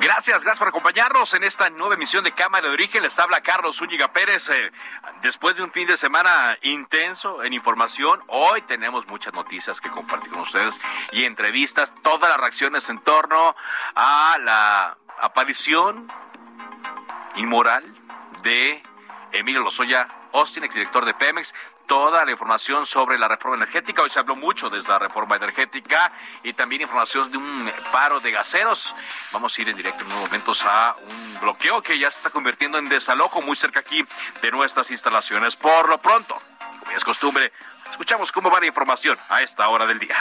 Gracias, 0.00 0.44
gracias 0.44 0.58
por 0.58 0.68
acompañarnos 0.68 1.34
en 1.34 1.44
esta 1.44 1.68
nueva 1.68 1.94
emisión 1.94 2.24
de 2.24 2.32
Cámara 2.32 2.68
de 2.68 2.72
Origen. 2.72 3.02
Les 3.02 3.18
habla 3.18 3.42
Carlos 3.42 3.76
Zúñiga 3.76 4.10
Pérez. 4.14 4.48
Eh, 4.48 4.72
después 5.20 5.56
de 5.56 5.62
un 5.62 5.70
fin 5.70 5.86
de 5.86 5.98
semana 5.98 6.56
intenso 6.62 7.44
en 7.44 7.52
información, 7.52 8.18
hoy 8.28 8.62
tenemos 8.62 9.06
muchas 9.08 9.34
noticias 9.34 9.78
que 9.78 9.90
compartir 9.90 10.30
con 10.30 10.40
ustedes 10.40 10.80
y 11.12 11.24
entrevistas, 11.24 11.92
todas 12.02 12.30
las 12.30 12.40
reacciones 12.40 12.88
en 12.88 12.98
torno 13.00 13.54
a 13.94 14.38
la 14.40 14.96
aparición 15.20 16.10
inmoral 17.36 17.84
de 18.42 18.82
Emilio 19.32 19.60
Lozoya 19.60 20.08
Austin, 20.32 20.64
exdirector 20.64 21.04
de 21.04 21.12
Pemex, 21.12 21.54
toda 21.90 22.24
la 22.24 22.30
información 22.30 22.86
sobre 22.86 23.18
la 23.18 23.26
reforma 23.26 23.56
energética. 23.56 24.02
Hoy 24.02 24.10
se 24.10 24.20
habló 24.20 24.36
mucho 24.36 24.70
de 24.70 24.80
la 24.80 25.00
reforma 25.00 25.34
energética 25.34 26.12
y 26.44 26.52
también 26.52 26.82
información 26.82 27.32
de 27.32 27.36
un 27.36 27.68
paro 27.90 28.20
de 28.20 28.30
gaseros. 28.30 28.94
Vamos 29.32 29.58
a 29.58 29.60
ir 29.60 29.70
en 29.70 29.76
directo 29.76 30.04
en 30.04 30.06
unos 30.06 30.20
momentos 30.20 30.64
a 30.64 30.94
un 30.94 31.40
bloqueo 31.40 31.82
que 31.82 31.98
ya 31.98 32.08
se 32.08 32.18
está 32.18 32.30
convirtiendo 32.30 32.78
en 32.78 32.88
desalojo 32.88 33.42
muy 33.42 33.56
cerca 33.56 33.80
aquí 33.80 34.04
de 34.40 34.52
nuestras 34.52 34.88
instalaciones. 34.92 35.56
Por 35.56 35.88
lo 35.88 35.98
pronto, 35.98 36.40
como 36.78 36.92
es 36.92 37.02
costumbre, 37.02 37.50
escuchamos 37.90 38.30
cómo 38.30 38.52
va 38.52 38.60
la 38.60 38.66
información 38.66 39.18
a 39.28 39.42
esta 39.42 39.68
hora 39.68 39.84
del 39.84 39.98
día. 39.98 40.14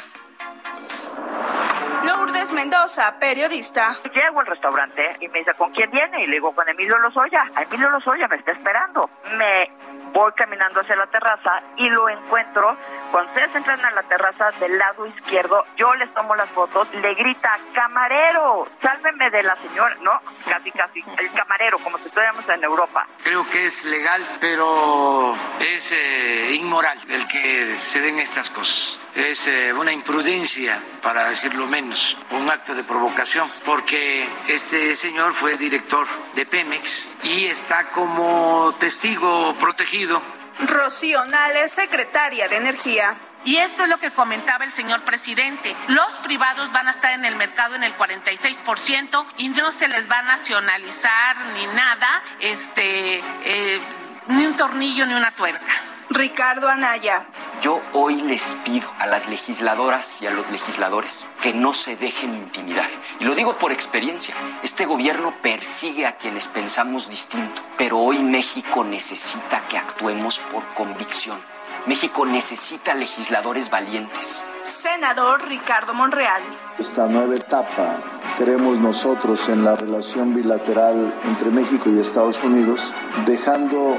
Lourdes 2.03 2.51
Mendoza, 2.51 3.19
periodista. 3.19 3.99
Llego 4.11 4.39
al 4.39 4.47
restaurante 4.47 5.17
y 5.19 5.27
me 5.27 5.39
dice, 5.39 5.53
¿con 5.53 5.71
quién 5.71 5.91
viene? 5.91 6.23
Y 6.23 6.27
le 6.27 6.33
digo, 6.33 6.51
con 6.55 6.67
Emilio 6.67 6.97
Lozoya. 6.97 7.51
Emilio 7.61 7.91
Lozoya 7.91 8.27
me 8.27 8.37
está 8.37 8.53
esperando. 8.53 9.09
Me 9.37 9.69
voy 10.13 10.31
caminando 10.33 10.81
hacia 10.81 10.95
la 10.95 11.07
terraza 11.07 11.61
y 11.77 11.89
lo 11.89 12.09
encuentro. 12.09 12.77
Cuando 13.11 13.31
ustedes 13.31 13.55
entran 13.55 13.83
a 13.85 13.91
la 13.91 14.03
terraza 14.03 14.51
del 14.59 14.77
lado 14.77 15.05
izquierdo, 15.07 15.65
yo 15.75 15.93
les 15.95 16.13
tomo 16.13 16.35
las 16.35 16.49
fotos, 16.49 16.87
le 16.93 17.13
grita, 17.15 17.59
camarero, 17.73 18.67
sálveme 18.81 19.29
de 19.29 19.43
la 19.43 19.55
señora, 19.57 19.95
¿no? 20.01 20.21
Casi, 20.45 20.71
casi, 20.71 21.03
el 21.17 21.31
camarero, 21.33 21.79
como 21.79 21.97
si 21.97 22.07
estuviéramos 22.07 22.47
en 22.49 22.63
Europa. 22.63 23.07
Creo 23.23 23.47
que 23.49 23.65
es 23.65 23.85
legal, 23.85 24.37
pero 24.39 25.35
es 25.59 25.91
eh, 25.91 26.51
inmoral 26.53 26.97
el 27.09 27.27
que 27.27 27.77
se 27.81 28.01
den 28.01 28.19
estas 28.19 28.49
cosas. 28.49 28.99
Es 29.15 29.47
eh, 29.47 29.73
una 29.73 29.91
imprudencia, 29.91 30.79
para 31.01 31.29
decirlo 31.29 31.65
menos, 31.67 32.17
un 32.31 32.49
acto 32.49 32.75
de 32.75 32.83
provocación, 32.83 33.51
porque 33.65 34.27
este 34.47 34.95
señor 34.95 35.33
fue 35.33 35.57
director 35.57 36.07
de 36.35 36.45
Pemex 36.45 37.17
y 37.23 37.45
está 37.45 37.89
como 37.91 38.73
testigo 38.79 39.55
protegido. 39.59 40.21
Rocío 40.59 41.23
Nales, 41.25 41.71
secretaria 41.71 42.47
de 42.47 42.57
Energía. 42.57 43.17
Y 43.45 43.55
esto 43.57 43.83
es 43.83 43.89
lo 43.89 43.97
que 43.97 44.11
comentaba 44.11 44.65
el 44.65 44.71
señor 44.71 45.03
presidente. 45.03 45.73
Los 45.87 46.19
privados 46.19 46.71
van 46.73 46.89
a 46.89 46.91
estar 46.91 47.13
en 47.13 47.23
el 47.23 47.37
mercado 47.37 47.75
en 47.75 47.83
el 47.83 47.95
46% 47.97 49.25
y 49.37 49.49
no 49.49 49.71
se 49.71 49.87
les 49.87 50.11
va 50.11 50.19
a 50.19 50.23
nacionalizar 50.23 51.37
ni 51.53 51.65
nada, 51.67 52.21
este, 52.41 53.23
eh, 53.43 53.81
ni 54.27 54.45
un 54.45 54.55
tornillo 54.57 55.05
ni 55.05 55.13
una 55.13 55.31
tuerca. 55.31 55.71
Ricardo 56.11 56.67
Anaya. 56.67 57.27
Yo 57.61 57.81
hoy 57.93 58.19
les 58.21 58.57
pido 58.65 58.89
a 58.97 59.05
las 59.05 59.29
legisladoras 59.29 60.23
y 60.23 60.27
a 60.27 60.31
los 60.31 60.49
legisladores 60.49 61.29
que 61.39 61.53
no 61.53 61.71
se 61.71 61.97
dejen 61.97 62.33
intimidar. 62.33 62.89
Y 63.19 63.25
lo 63.25 63.35
digo 63.35 63.57
por 63.59 63.71
experiencia. 63.71 64.33
Este 64.63 64.87
gobierno 64.87 65.35
persigue 65.43 66.07
a 66.07 66.17
quienes 66.17 66.47
pensamos 66.47 67.09
distinto, 67.09 67.61
pero 67.77 67.99
hoy 67.99 68.23
México 68.23 68.83
necesita 68.83 69.61
que 69.69 69.77
actuemos 69.77 70.39
por 70.51 70.65
convicción. 70.73 71.37
México 71.85 72.25
necesita 72.25 72.95
legisladores 72.95 73.69
valientes. 73.69 74.43
Senador 74.63 75.47
Ricardo 75.47 75.93
Monreal. 75.93 76.41
Esta 76.79 77.05
nueva 77.05 77.35
etapa 77.35 77.97
queremos 78.35 78.79
nosotros 78.79 79.47
en 79.47 79.63
la 79.63 79.75
relación 79.75 80.33
bilateral 80.33 81.13
entre 81.25 81.51
México 81.51 81.89
y 81.91 81.99
Estados 81.99 82.41
Unidos, 82.43 82.81
dejando 83.27 83.97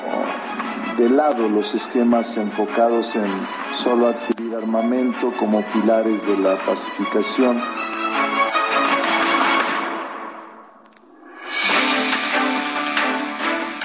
de 1.01 1.09
lado 1.09 1.49
los 1.49 1.75
esquemas 1.75 2.37
enfocados 2.37 3.17
en 3.17 3.49
solo 3.75 4.09
adquirir 4.09 4.55
armamento 4.55 5.33
como 5.39 5.63
pilares 5.73 6.27
de 6.27 6.37
la 6.37 6.59
pacificación. 6.59 7.59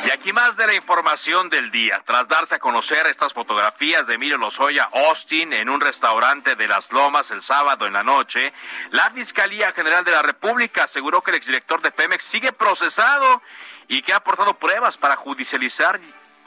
Y 0.06 0.09
aquí 0.09 0.34
más 0.34 0.58
de 0.58 0.68
la 0.68 0.76
información 0.76 1.50
del 1.50 1.72
día. 1.72 2.02
Tras 2.06 2.28
darse 2.28 2.56
a 2.56 2.59
conocer 2.59 3.08
estas 3.08 3.34
fotografías 3.34 4.08
de 4.08 4.16
Emilio 4.16 4.38
Lozoya 4.38 4.90
Austin 5.08 5.53
en 5.53 5.70
un 5.70 5.80
restaurante 5.80 6.58
de 6.58 6.68
Las 6.68 6.92
Lomas 6.92 7.32
el 7.32 7.42
sábado 7.42 7.88
en 7.88 7.94
la 7.94 8.03
noche, 8.03 8.52
la 8.92 9.09
Fiscalía 9.12 9.72
General 9.72 10.03
de 10.03 10.12
la 10.12 10.22
República 10.22 10.84
aseguró 10.84 11.22
que 11.22 11.32
el 11.32 11.38
exdirector 11.38 11.82
de 11.82 11.92
Pemex 11.92 12.26
sigue 12.26 12.52
procesado 12.52 13.42
y 13.88 14.02
que 14.02 14.12
ha 14.12 14.18
aportado 14.18 14.59
pruebas 14.59 14.97
para 14.97 15.16
judicializar 15.16 15.97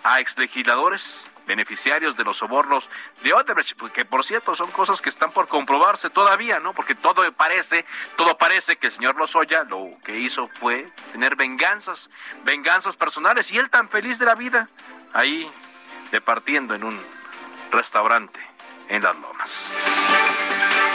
a 0.05 0.21
exlegisladores 0.21 1.31
beneficiarios 1.47 2.15
de 2.15 2.25
los 2.25 2.37
sobornos 2.37 2.89
de 3.23 3.33
Odebrecht, 3.33 3.77
que 3.93 4.05
por 4.05 4.25
cierto 4.25 4.55
son 4.55 4.71
cosas 4.71 5.01
que 5.01 5.09
están 5.09 5.33
por 5.33 5.49
comprobarse 5.49 6.11
todavía, 6.11 6.61
¿no? 6.61 6.75
Porque 6.75 6.95
todo 6.95 7.33
parece, 7.33 7.85
todo 8.17 8.37
parece 8.37 8.77
que 8.77 8.89
el 8.89 8.93
señor 8.93 9.17
Lozoya 9.17 9.65
lo 9.65 9.91
que 10.05 10.19
hizo 10.19 10.49
fue 10.61 10.93
tener 11.13 11.37
venganzas, 11.37 12.11
venganzas 12.45 12.97
personales 12.97 13.51
y 13.51 13.59
él 13.59 13.71
tan 13.71 13.89
feliz 13.89 14.19
de 14.19 14.27
la 14.27 14.35
vida 14.35 14.69
ahí 15.15 15.51
departiendo 16.13 16.75
en 16.75 16.85
un 16.85 17.03
restaurante 17.71 18.41
en 18.89 19.03
Las 19.03 19.17
Lomas. 19.17 19.75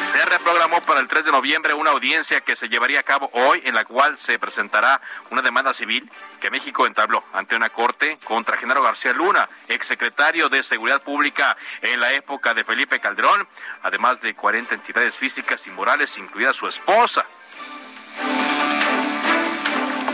Se 0.04 0.24
reprogramó 0.26 0.82
para 0.82 1.00
el 1.00 1.08
3 1.08 1.26
de 1.26 1.32
noviembre 1.32 1.74
una 1.74 1.92
audiencia 1.92 2.42
que 2.42 2.58
se 2.58 2.68
llevaría 2.68 3.00
a 3.00 3.04
cabo 3.04 3.30
hoy 3.34 3.62
en 3.64 3.74
la 3.74 3.86
cual 3.86 4.18
se 4.18 4.38
presentará 4.38 5.02
una 5.32 5.42
demanda 5.42 5.74
civil 5.74 6.12
que 6.42 6.52
México 6.52 6.86
entabló 6.86 7.24
ante 7.32 7.56
una 7.56 7.70
corte 7.70 8.20
contra 8.26 8.58
Genaro 8.58 8.84
García 8.84 9.14
Luna, 9.14 9.50
exsecretario 9.70 10.50
de 10.50 10.62
Seguridad 10.62 11.02
Pública 11.02 11.56
en 11.82 12.02
la 12.02 12.12
época 12.12 12.54
de 12.54 12.66
Felipe 12.66 13.00
Calderón, 13.00 13.48
además 13.82 14.22
de 14.22 14.36
40 14.36 14.76
entidades 14.76 15.18
físicas 15.18 15.66
y 15.68 15.72
morales, 15.72 16.18
incluida 16.18 16.52
su 16.52 16.68
esposa. 16.68 17.26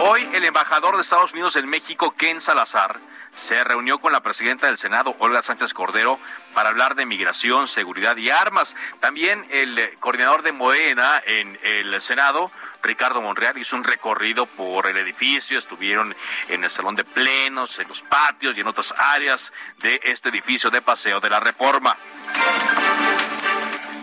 Hoy 0.01 0.29
el 0.33 0.45
embajador 0.45 0.95
de 0.95 1.01
Estados 1.01 1.33
Unidos 1.33 1.57
en 1.57 1.67
México, 1.67 2.15
Ken 2.15 2.39
Salazar, 2.39 3.01
se 3.35 3.61
reunió 3.65 3.99
con 3.99 4.13
la 4.13 4.21
presidenta 4.21 4.67
del 4.67 4.77
Senado, 4.77 5.13
Olga 5.19 5.41
Sánchez 5.41 5.73
Cordero, 5.73 6.17
para 6.53 6.69
hablar 6.69 6.95
de 6.95 7.05
migración, 7.05 7.67
seguridad 7.67 8.15
y 8.15 8.29
armas. 8.29 8.77
También 9.01 9.45
el 9.49 9.97
coordinador 9.99 10.41
de 10.41 10.53
Morena 10.53 11.21
en 11.25 11.59
el 11.63 11.99
Senado, 11.99 12.49
Ricardo 12.81 13.21
Monreal, 13.21 13.57
hizo 13.57 13.75
un 13.75 13.83
recorrido 13.83 14.45
por 14.45 14.87
el 14.87 14.95
edificio, 14.95 15.59
estuvieron 15.59 16.15
en 16.47 16.63
el 16.63 16.69
salón 16.69 16.95
de 16.95 17.03
plenos, 17.03 17.77
en 17.79 17.89
los 17.89 18.01
patios 18.01 18.57
y 18.57 18.61
en 18.61 18.67
otras 18.67 18.95
áreas 18.97 19.51
de 19.79 19.99
este 20.03 20.29
edificio 20.29 20.69
de 20.69 20.81
paseo 20.81 21.19
de 21.19 21.29
la 21.29 21.41
reforma. 21.41 21.97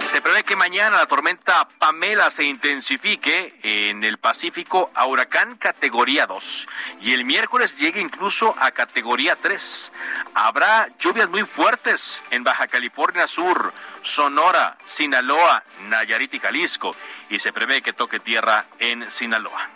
Se 0.07 0.21
prevé 0.21 0.45
que 0.45 0.55
mañana 0.55 0.99
la 0.99 1.07
tormenta 1.07 1.69
Pamela 1.81 2.31
se 2.31 2.45
intensifique 2.45 3.57
en 3.65 4.05
el 4.05 4.19
Pacífico 4.19 4.89
a 4.95 5.05
huracán 5.07 5.57
categoría 5.57 6.27
2 6.27 6.69
y 7.01 7.13
el 7.13 7.25
miércoles 7.25 7.77
llegue 7.77 8.01
incluso 8.01 8.55
a 8.57 8.71
categoría 8.71 9.35
3. 9.35 9.93
Habrá 10.35 10.87
lluvias 11.01 11.29
muy 11.29 11.43
fuertes 11.43 12.23
en 12.31 12.45
Baja 12.45 12.69
California 12.69 13.27
Sur, 13.27 13.75
Sonora, 14.01 14.79
Sinaloa, 14.85 15.65
Nayarit 15.89 16.35
y 16.35 16.39
Jalisco 16.39 16.95
y 17.29 17.41
se 17.41 17.53
prevé 17.53 17.83
que 17.83 17.93
toque 17.93 18.21
tierra 18.21 18.65
en 18.79 19.11
Sinaloa. 19.11 19.69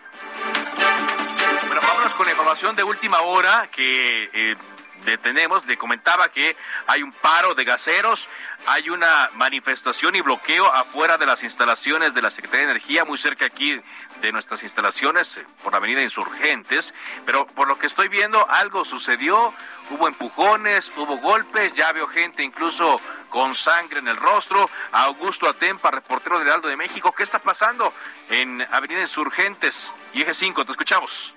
Bueno, 1.66 1.82
vámonos 1.82 2.14
con 2.14 2.26
la 2.26 2.32
información 2.32 2.76
de 2.76 2.84
última 2.84 3.20
hora 3.22 3.68
que 3.72 4.30
eh, 4.32 4.56
detenemos, 5.04 5.64
le 5.66 5.76
comentaba 5.76 6.28
que 6.30 6.56
hay 6.86 7.02
un 7.02 7.12
paro 7.12 7.54
de 7.54 7.64
gaseros, 7.64 8.28
hay 8.66 8.90
una 8.90 9.30
manifestación 9.34 10.14
y 10.16 10.20
bloqueo 10.20 10.66
afuera 10.72 11.18
de 11.18 11.26
las 11.26 11.42
instalaciones 11.42 12.14
de 12.14 12.22
la 12.22 12.30
Secretaría 12.30 12.66
de 12.66 12.72
Energía, 12.72 13.04
muy 13.04 13.18
cerca 13.18 13.46
aquí 13.46 13.80
de 14.20 14.32
nuestras 14.32 14.62
instalaciones, 14.62 15.38
eh, 15.38 15.46
por 15.62 15.72
la 15.72 15.78
avenida 15.78 16.02
Insurgentes, 16.02 16.94
pero 17.24 17.46
por 17.46 17.68
lo 17.68 17.78
que 17.78 17.86
estoy 17.86 18.08
viendo, 18.08 18.48
algo 18.50 18.84
sucedió, 18.84 19.54
hubo 19.90 20.08
empujones, 20.08 20.92
hubo 20.96 21.16
golpes, 21.18 21.74
ya 21.74 21.92
veo 21.92 22.06
gente 22.06 22.42
incluso 22.42 23.00
con 23.28 23.54
sangre 23.54 24.00
en 24.00 24.08
el 24.08 24.16
rostro. 24.16 24.68
Augusto 24.92 25.48
Atempa, 25.48 25.90
reportero 25.90 26.38
del 26.38 26.48
Heraldo 26.48 26.68
de 26.68 26.76
México, 26.76 27.12
¿qué 27.12 27.22
está 27.22 27.38
pasando 27.38 27.92
en 28.28 28.66
Avenida 28.70 29.00
Insurgentes 29.00 29.96
y 30.12 30.22
Eje 30.22 30.34
5? 30.34 30.64
Te 30.64 30.72
escuchamos. 30.72 31.36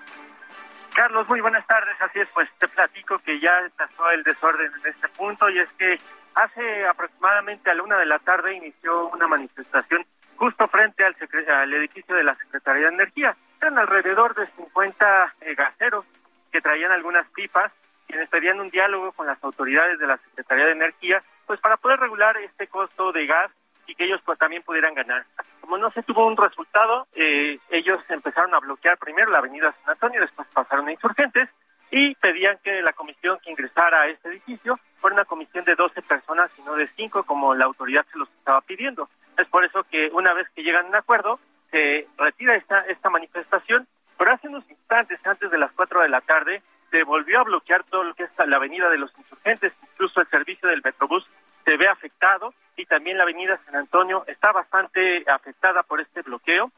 Carlos, 0.94 1.28
muy 1.28 1.40
buenas 1.40 1.66
tardes. 1.66 2.00
Así 2.00 2.20
es, 2.20 2.28
pues 2.32 2.48
te 2.58 2.68
platico 2.68 3.18
que 3.18 3.40
ya 3.40 3.58
empezó 3.58 4.10
el 4.10 4.22
desorden 4.22 4.72
en 4.80 4.90
este 4.90 5.08
punto 5.08 5.50
y 5.50 5.58
es 5.58 5.68
que 5.72 5.98
hace 6.34 6.86
aproximadamente 6.86 7.70
a 7.70 7.74
la 7.74 7.82
una 7.82 7.98
de 7.98 8.06
la 8.06 8.20
tarde 8.20 8.54
inició 8.54 9.08
una 9.08 9.26
manifestación 9.26 10.06
justo 10.36 10.68
frente 10.68 11.04
al, 11.04 11.16
al 11.48 11.74
edificio 11.74 12.14
de 12.14 12.22
la 12.22 12.36
Secretaría 12.36 12.88
de 12.88 12.94
Energía. 12.94 13.36
Eran 13.60 13.78
alrededor 13.78 14.34
de 14.36 14.46
50 14.56 15.34
eh, 15.40 15.54
gaseros 15.54 16.04
que 16.52 16.60
traían 16.60 16.92
algunas 16.92 17.26
pipas 17.30 17.72
quienes 18.06 18.28
pedían 18.28 18.60
un 18.60 18.70
diálogo 18.70 19.12
con 19.12 19.26
las 19.26 19.42
autoridades 19.42 19.98
de 19.98 20.06
la 20.06 20.18
Secretaría 20.18 20.66
de 20.66 20.72
Energía, 20.72 21.22
pues 21.46 21.58
para 21.58 21.76
poder 21.76 21.98
regular 21.98 22.36
este 22.36 22.68
costo 22.68 23.10
de 23.12 23.26
gas 23.26 23.50
y 23.86 23.94
que 23.94 24.04
ellos 24.04 24.20
pues 24.24 24.38
también 24.38 24.62
pudieran 24.62 24.94
ganar. 24.94 25.24
Como 25.60 25.78
no 25.78 25.90
se 25.90 26.02
tuvo 26.02 26.26
un 26.26 26.36
resultado, 26.36 27.06
eh, 27.14 27.58
ellos 27.70 28.00
empezaron 28.08 28.54
a 28.54 28.60
bloquear 28.60 28.98
primero 28.98 29.30
la 29.30 29.38
avenida 29.38 29.74
San 29.82 29.92
Antonio, 29.92 30.20
después 30.20 30.48
pasaron 30.52 30.88
a 30.88 30.92
insurgentes 30.92 31.48
y 31.90 32.14
pedían 32.16 32.58
que 32.62 32.82
la 32.82 32.92
comisión 32.92 33.38
que 33.42 33.50
ingresara 33.50 34.02
a 34.02 34.08
este 34.08 34.28
edificio 34.28 34.78
fuera 35.00 35.14
una 35.14 35.24
comisión 35.24 35.64
de 35.64 35.74
12 35.74 36.02
personas 36.02 36.50
y 36.58 36.62
no 36.62 36.74
de 36.74 36.88
5 36.96 37.24
como 37.24 37.54
la 37.54 37.66
autoridad 37.66 38.04
se 38.10 38.18
los 38.18 38.28
estaba 38.30 38.60
pidiendo. 38.62 39.08
Es 39.38 39.46
por 39.48 39.64
eso 39.64 39.84
que 39.84 40.10
una 40.12 40.32
vez 40.32 40.48
que 40.54 40.62
llegan 40.62 40.86
a 40.86 40.88
un 40.88 40.94
acuerdo, 40.96 41.38
se 41.70 42.06
retira 42.16 42.56
esta, 42.56 42.80
esta 42.80 43.10
manifestación, 43.10 43.86
pero 44.16 44.32
hace 44.32 44.48
unos 44.48 44.68
instantes 44.70 45.18
antes 45.24 45.50
de 45.50 45.58
las 45.58 45.72
4 45.72 46.02
de 46.02 46.08
la 46.08 46.20
tarde 46.20 46.62
se 46.90 47.02
volvió 47.02 47.40
a 47.40 47.44
bloquear 47.44 47.82
todo 47.84 48.04
lo 48.04 48.14
que 48.14 48.24
es 48.24 48.30
la 48.46 48.56
avenida 48.56 48.88
de 48.88 48.98
los 48.98 49.10
insurgentes, 49.18 49.72
incluso 49.92 50.20
el 50.20 50.28
servicio 50.28 50.68
del 50.68 50.82
Metrobús 50.84 51.26
se 51.64 51.76
ve 51.76 51.88
afectado 51.88 52.54
y 52.76 52.86
también 52.86 53.16
la 53.16 53.24
avenida 53.24 53.60
San 53.64 53.76
Antonio 53.76 54.24
está 54.26 54.52
bastante 54.52 55.24
afectada 55.28 55.82
por 55.82 56.00
este 56.00 56.22
bloqueo. 56.22 56.70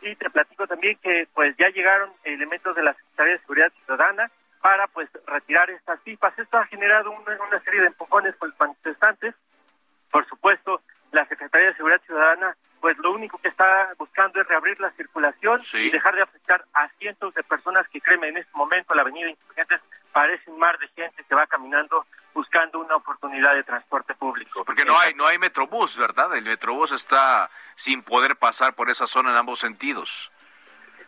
Y 0.00 0.16
te 0.16 0.30
platico 0.30 0.66
también 0.66 0.98
que 1.00 1.28
pues 1.32 1.54
ya 1.56 1.68
llegaron 1.68 2.10
elementos 2.24 2.74
de 2.74 2.82
la 2.82 2.94
Secretaría 2.94 3.34
de 3.34 3.38
Seguridad 3.40 3.72
Ciudadana 3.84 4.30
para 4.60 4.88
pues 4.88 5.08
retirar 5.26 5.70
estas 5.70 6.00
pipas. 6.00 6.36
Esto 6.38 6.58
ha 6.58 6.66
generado 6.66 7.10
una, 7.12 7.38
una 7.48 7.60
serie 7.60 7.82
de 7.82 7.86
empujones 7.88 8.34
con 8.36 8.48
los 8.48 8.58
manifestantes. 8.58 9.34
Por 10.10 10.26
supuesto, 10.28 10.80
la 11.12 11.26
Secretaría 11.26 11.68
de 11.68 11.76
Seguridad 11.76 12.00
Ciudadana 12.02 12.56
pues 12.82 12.98
lo 12.98 13.12
único 13.12 13.38
que 13.38 13.48
está 13.48 13.94
buscando 13.96 14.40
es 14.40 14.48
reabrir 14.48 14.78
la 14.80 14.90
circulación 14.90 15.62
y 15.74 15.90
dejar 15.90 16.16
de 16.16 16.22
afectar 16.22 16.64
a 16.74 16.88
cientos 16.98 17.32
de 17.32 17.44
personas 17.44 17.88
que 17.88 18.00
créeme 18.00 18.26
en 18.26 18.38
este 18.38 18.50
momento 18.56 18.92
la 18.92 19.02
avenida 19.02 19.30
Insurgentes 19.30 19.80
parece 20.12 20.50
un 20.50 20.58
mar 20.58 20.76
de 20.80 20.88
gente 20.88 21.22
que 21.22 21.34
va 21.34 21.46
caminando 21.46 22.04
buscando 22.34 22.78
una 22.78 22.96
oportunidad 22.96 23.54
de 23.54 23.62
transporte 23.62 24.14
público. 24.14 24.64
Porque 24.64 24.84
no 24.84 24.98
hay 24.98 25.14
no 25.14 25.26
hay 25.26 25.38
metrobús, 25.38 25.96
¿verdad? 25.96 26.34
El 26.36 26.44
metrobús 26.44 26.92
está 26.92 27.50
sin 27.74 28.02
poder 28.02 28.36
pasar 28.36 28.74
por 28.74 28.90
esa 28.90 29.06
zona 29.06 29.30
en 29.30 29.36
ambos 29.36 29.60
sentidos. 29.60 30.32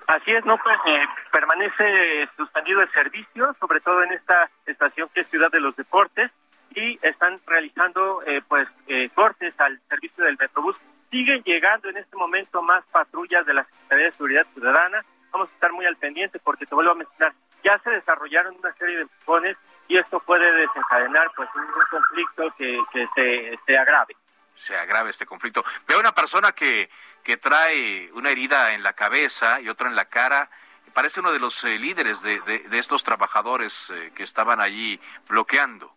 Así 0.06 0.32
es, 0.32 0.44
no 0.44 0.58
pues 0.58 0.78
eh, 0.86 1.06
permanece 1.32 2.28
suspendido 2.36 2.82
el 2.82 2.90
servicio, 2.92 3.56
sobre 3.58 3.80
todo 3.80 4.02
en 4.02 4.12
esta 4.12 4.50
estación 4.66 5.08
que 5.14 5.22
es 5.22 5.28
Ciudad 5.30 5.50
de 5.50 5.60
los 5.60 5.74
Deportes 5.76 6.30
y 6.74 6.98
están 7.00 7.40
realizando 7.46 8.22
eh, 8.26 8.42
pues 8.46 8.68
eh, 8.86 9.08
cortes 9.14 9.58
al 9.58 9.80
servicio 9.88 10.24
del 10.24 10.36
metrobús 10.38 10.76
Siguen 11.14 11.44
llegando 11.44 11.88
en 11.88 11.96
este 11.96 12.16
momento 12.16 12.60
más 12.60 12.84
patrullas 12.86 13.46
de 13.46 13.54
la 13.54 13.62
Secretaría 13.62 14.06
de 14.06 14.10
Seguridad 14.14 14.46
Ciudadana. 14.52 15.04
Vamos 15.30 15.48
a 15.48 15.54
estar 15.54 15.72
muy 15.72 15.86
al 15.86 15.94
pendiente 15.94 16.40
porque 16.40 16.66
te 16.66 16.74
vuelvo 16.74 16.90
a 16.90 16.96
mencionar, 16.96 17.32
ya 17.62 17.78
se 17.78 17.90
desarrollaron 17.90 18.56
una 18.56 18.74
serie 18.74 18.96
de 18.96 19.02
empujones 19.02 19.56
y 19.88 19.98
esto 19.98 20.20
puede 20.20 20.50
desencadenar 20.52 21.30
pues 21.36 21.48
un, 21.54 21.64
conflicto 21.90 22.54
que, 22.56 22.78
que 22.92 23.06
se, 23.14 23.58
se 23.66 23.76
agrave 23.76 24.16
se 24.54 24.76
agrave 24.76 25.10
este 25.10 25.26
conflicto. 25.26 25.64
Veo 25.86 26.00
una 26.00 26.14
persona 26.14 26.52
que, 26.52 26.88
que 27.22 27.36
trae 27.36 28.10
una 28.12 28.30
herida 28.30 28.72
en 28.72 28.82
la 28.82 28.92
cabeza 28.92 29.60
y 29.60 29.68
otra 29.68 29.88
en 29.88 29.96
la 29.96 30.06
cara. 30.06 30.48
Parece 30.92 31.20
uno 31.20 31.32
de 31.32 31.40
los 31.40 31.64
eh, 31.64 31.78
líderes 31.78 32.22
de, 32.22 32.40
de, 32.40 32.78
estos 32.78 33.02
trabajadores 33.02 33.90
eh, 33.90 34.12
que 34.14 34.22
estaban 34.22 34.60
allí 34.60 35.00
bloqueando. 35.28 35.92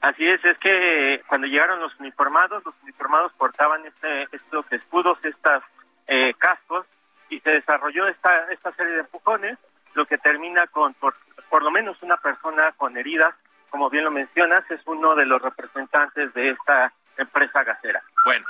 Así 0.00 0.26
es, 0.28 0.44
es 0.44 0.56
que 0.58 1.22
cuando 1.26 1.46
llegaron 1.46 1.80
los 1.80 1.98
uniformados, 1.98 2.62
los 2.64 2.74
uniformados 2.82 3.32
portaban 3.32 3.84
este, 3.86 4.28
estos 4.32 4.70
escudos, 4.70 5.18
estas 5.24 5.62
eh, 6.06 6.34
cascos, 6.38 6.86
y 7.30 7.40
se 7.40 7.50
desarrolló 7.50 8.06
esta, 8.06 8.52
esta 8.52 8.72
serie 8.74 8.92
de 8.92 9.00
empujones, 9.00 9.58
lo 9.94 10.06
que 10.06 10.18
termina 10.18 10.66
con 10.66 10.94
por, 10.94 11.14
por 11.48 11.62
lo 11.62 11.70
menos 11.70 11.96
una 12.02 12.16
persona 12.16 12.72
con 12.72 12.96
heridas, 12.96 13.34
como 13.70 13.90
bien 13.90 14.04
lo 14.04 14.10
mencionas, 14.10 14.68
es 14.70 14.80
uno 14.86 15.14
de 15.14 15.26
los 15.26 15.40
representantes 15.40 16.32
de 16.34 16.50
esta 16.50 16.92
empresa 17.16 17.64
gasera. 17.64 18.02
Bueno, 18.24 18.44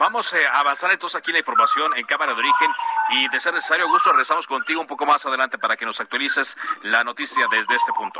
Vamos 0.00 0.32
eh, 0.32 0.38
a 0.50 0.60
avanzar 0.60 0.90
entonces 0.90 1.20
aquí 1.20 1.30
la 1.30 1.40
información 1.40 1.92
en 1.94 2.06
Cámara 2.06 2.32
de 2.32 2.38
Origen 2.40 2.70
y 3.10 3.28
de 3.28 3.38
ser 3.38 3.52
necesario, 3.52 3.84
Augusto, 3.84 4.08
regresamos 4.08 4.46
contigo 4.46 4.80
un 4.80 4.86
poco 4.86 5.04
más 5.04 5.26
adelante 5.26 5.58
para 5.58 5.76
que 5.76 5.84
nos 5.84 6.00
actualices 6.00 6.56
la 6.84 7.04
noticia 7.04 7.46
desde 7.50 7.74
este 7.74 7.92
punto. 7.92 8.18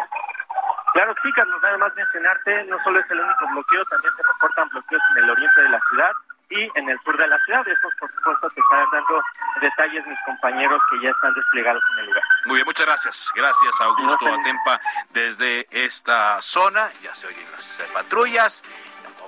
Claro, 0.93 1.15
sí, 1.23 1.33
Carlos, 1.33 1.59
nada 1.63 1.79
más 1.79 1.95
mencionarte, 1.95 2.65
no 2.65 2.77
solo 2.85 3.01
es 3.01 3.11
el 3.11 3.21
único 3.21 3.47
bloqueo, 3.53 3.83
también 3.87 4.13
se 4.15 4.23
reportan 4.23 4.69
bloqueos 4.69 5.03
en 5.13 5.25
el 5.25 5.31
oriente 5.31 5.63
de 5.63 5.69
la 5.71 5.81
ciudad 5.89 6.13
y 6.51 6.69
en 6.75 6.89
el 6.89 6.99
sur 7.03 7.17
de 7.17 7.27
la 7.27 7.39
ciudad. 7.45 7.67
Esos, 7.67 7.93
por 7.99 8.11
supuesto, 8.13 8.51
te 8.51 8.61
están 8.61 8.87
dando 8.93 9.23
detalles 9.61 10.07
mis 10.07 10.19
compañeros 10.27 10.81
que 10.91 11.01
ya 11.03 11.11
están 11.11 11.33
desplegados 11.35 11.83
en 11.93 11.99
el 12.01 12.07
lugar. 12.07 12.23
Muy 12.47 12.55
bien, 12.57 12.67
muchas 12.67 12.87
gracias. 12.87 13.31
Gracias, 13.35 13.81
Augusto 13.81 14.27
Atempa, 14.27 14.81
desde 15.11 15.67
esta 15.71 16.41
zona. 16.41 16.91
Ya 17.03 17.15
se 17.15 17.27
oyen 17.29 17.51
las 17.53 17.83
patrullas 17.93 18.63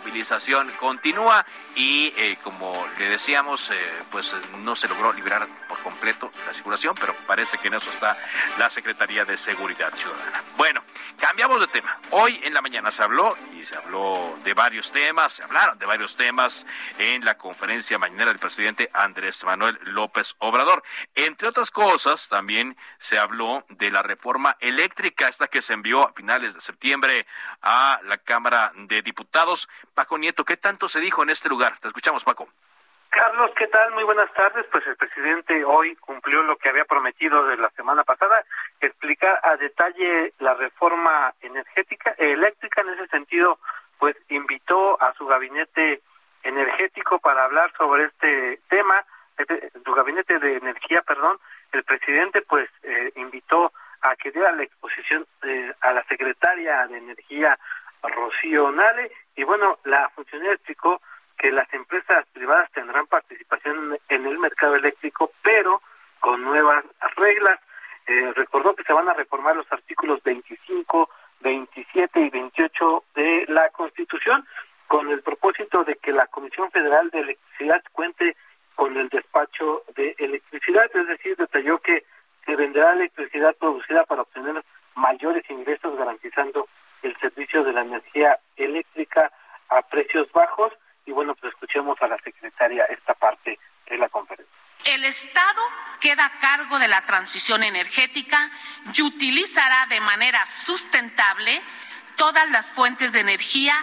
movilización 0.02 0.68
continúa 0.80 1.46
y 1.76 2.12
eh, 2.16 2.36
como 2.42 2.86
le 2.98 3.08
decíamos, 3.08 3.70
eh, 3.70 3.74
pues 4.10 4.34
no 4.58 4.74
se 4.74 4.88
logró 4.88 5.12
liberar 5.12 5.46
por 5.68 5.78
completo 5.78 6.30
la 6.46 6.52
circulación, 6.52 6.94
pero 6.98 7.14
parece 7.26 7.56
que 7.58 7.68
en 7.68 7.74
eso 7.74 7.90
está 7.90 8.16
la 8.58 8.68
Secretaría 8.68 9.24
de 9.24 9.36
Seguridad 9.36 9.94
Ciudadana. 9.94 10.42
Bueno, 10.56 10.82
cambiamos 11.18 11.60
de 11.60 11.68
tema. 11.68 11.98
Hoy 12.10 12.40
en 12.42 12.52
la 12.52 12.60
mañana 12.60 12.90
se 12.90 13.02
habló 13.02 13.36
y 13.52 13.64
se 13.64 13.76
habló 13.76 14.34
de 14.42 14.54
varios 14.54 14.90
temas, 14.92 15.32
se 15.34 15.44
hablaron 15.44 15.78
de 15.78 15.86
varios 15.86 16.16
temas 16.16 16.66
en 16.98 17.24
la 17.24 17.38
conferencia 17.38 17.98
mañanera 17.98 18.30
del 18.30 18.40
presidente 18.40 18.90
Andrés 18.92 19.44
Manuel 19.44 19.78
López 19.84 20.34
Obrador. 20.38 20.82
Entre 21.14 21.48
otras 21.48 21.70
cosas, 21.70 22.28
también 22.28 22.76
se 22.98 23.18
habló 23.18 23.64
de 23.68 23.90
la 23.90 24.02
reforma 24.02 24.56
eléctrica, 24.60 25.28
esta 25.28 25.46
que 25.46 25.62
se 25.62 25.74
envió 25.74 26.08
a 26.08 26.12
finales 26.12 26.54
de 26.54 26.60
septiembre 26.60 27.26
a 27.62 28.00
la 28.04 28.18
Cámara 28.18 28.72
de 28.74 29.00
Diputados. 29.02 29.68
Paco 29.94 30.18
Nieto, 30.18 30.44
¿qué 30.44 30.56
tanto 30.56 30.88
se 30.88 31.00
dijo 31.00 31.22
en 31.22 31.30
este 31.30 31.48
lugar? 31.48 31.78
Te 31.80 31.88
escuchamos, 31.88 32.24
Paco. 32.24 32.48
Carlos, 33.10 33.50
¿qué 33.58 33.66
tal? 33.66 33.92
Muy 33.92 34.04
buenas 34.04 34.32
tardes. 34.32 34.64
Pues 34.72 34.86
el 34.86 34.96
presidente 34.96 35.64
hoy 35.64 35.94
cumplió 35.96 36.42
lo 36.42 36.56
que 36.56 36.70
había 36.70 36.86
prometido 36.86 37.44
de 37.44 37.58
la 37.58 37.68
semana 37.70 38.04
pasada, 38.04 38.42
explicar 38.80 39.38
a 39.42 39.56
detalle 39.56 40.32
la 40.38 40.54
reforma 40.54 41.34
energética, 41.42 42.14
eléctrica. 42.16 42.80
En 42.80 42.88
ese 42.88 43.06
sentido, 43.08 43.58
pues 43.98 44.16
invitó 44.30 45.00
a 45.02 45.12
su 45.14 45.26
gabinete 45.26 46.00
energético 46.42 47.18
para 47.18 47.44
hablar 47.44 47.70
sobre 47.76 48.04
este 48.04 48.60
tema, 48.68 49.04
este, 49.36 49.70
su 49.84 49.92
gabinete 49.92 50.38
de 50.38 50.56
energía, 50.56 51.02
perdón. 51.02 51.38
El 51.70 51.84
presidente, 51.84 52.40
pues, 52.42 52.70
eh, 52.82 53.12
invitó 53.16 53.72
a 54.00 54.16
que 54.16 54.30
diera 54.30 54.52
la 54.52 54.62
exposición 54.62 55.26
eh, 55.42 55.72
a 55.80 55.92
la 55.92 56.02
secretaria 56.04 56.86
de 56.88 56.98
Energía, 56.98 57.58
Rocío 58.02 58.70
Nale, 58.70 59.10
y 59.36 59.44
bueno, 59.44 59.78
la 59.84 60.08
funcionaria 60.10 60.54
explicó 60.54 61.00
que 61.38 61.50
las 61.50 61.72
empresas 61.72 62.26
privadas 62.32 62.70
tendrán 62.72 63.06
participación 63.06 63.98
en 64.08 64.26
el 64.26 64.38
mercado 64.38 64.76
eléctrico, 64.76 65.32
pero 65.42 65.82
con 66.20 66.42
nuevas 66.42 66.84
reglas. 67.16 67.58
Eh, 68.06 68.32
recordó 68.34 68.74
que 68.74 68.84
se 68.84 68.92
van 68.92 69.08
a 69.08 69.14
reformar 69.14 69.56
los 69.56 69.70
artículos 69.72 70.22
25, 70.22 71.08
27 71.40 72.20
y 72.20 72.30
28 72.30 73.04
de 73.14 73.44
la 73.48 73.68
Constitución. 73.70 74.46
con 74.88 75.08
el 75.10 75.22
propósito 75.22 75.84
de 75.84 75.96
que 75.96 76.12
la 76.12 76.26
Comisión 76.26 76.70
Federal 76.70 77.08
de 77.08 77.20
Electricidad 77.20 77.82
cuente 77.92 78.36
con 78.74 78.94
el 78.98 79.08
despacho 79.08 79.84
de 79.96 80.14
electricidad, 80.18 80.84
es 80.94 81.06
decir, 81.06 81.34
detalló 81.34 81.78
que 81.78 82.04
se 82.44 82.56
venderá 82.56 82.92
electricidad 82.92 83.56
producida 83.56 84.04
para 84.04 84.20
obtener 84.20 84.62
mayores 84.94 85.48
ingresos 85.48 85.96
garantizando 85.96 86.68
el 87.02 87.16
servicio 87.20 87.64
de 87.64 87.72
la 87.72 87.80
energía 87.80 88.38
eléctrica 88.56 89.32
a 89.70 89.80
precios 89.82 90.30
bajos 90.32 90.72
y 91.06 91.12
bueno, 91.12 91.34
pues 91.34 91.52
escuchemos 91.52 92.00
a 92.02 92.08
la 92.08 92.18
secretaria 92.18 92.84
esta 92.84 93.14
parte 93.14 93.58
de 93.88 93.98
la 93.98 94.08
conferencia. 94.08 94.52
El 94.84 95.04
Estado 95.04 95.62
queda 96.00 96.26
a 96.26 96.40
cargo 96.56 96.78
de 96.78 96.88
la 96.88 97.06
transición 97.06 97.62
energética 97.62 98.50
y 98.92 99.00
utilizará 99.00 99.86
de 99.86 100.00
manera 100.00 100.44
sustentable 100.66 101.62
todas 102.16 102.46
las 102.50 102.66
fuentes 102.66 103.12
de 103.12 103.20
energía 103.20 103.74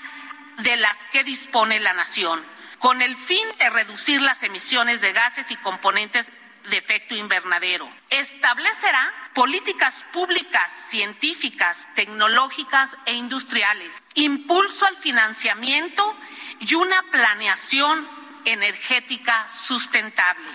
de 0.60 0.78
las 0.78 0.96
que 1.08 1.24
dispone 1.24 1.80
la 1.80 1.94
nación, 1.94 2.40
con 2.78 3.02
el 3.02 3.16
fin 3.16 3.48
de 3.58 3.72
reducir 3.72 4.22
las 4.22 4.44
emisiones 4.44 5.02
de 5.02 5.14
gases 5.14 5.50
y 5.50 5.56
componentes 5.56 6.30
de 6.70 6.78
efecto 6.78 7.16
invernadero. 7.16 7.90
Establecerá 8.12 9.12
políticas 9.34 10.06
públicas, 10.14 10.72
científicas, 10.72 11.88
tecnológicas 11.96 12.98
e 13.08 13.14
industriales, 13.14 14.04
impulso 14.14 14.86
al 14.86 14.96
financiamiento 14.98 16.16
y 16.60 16.76
una 16.76 17.02
planeación 17.10 18.08
energética 18.46 19.50
sustentable. 19.50 20.48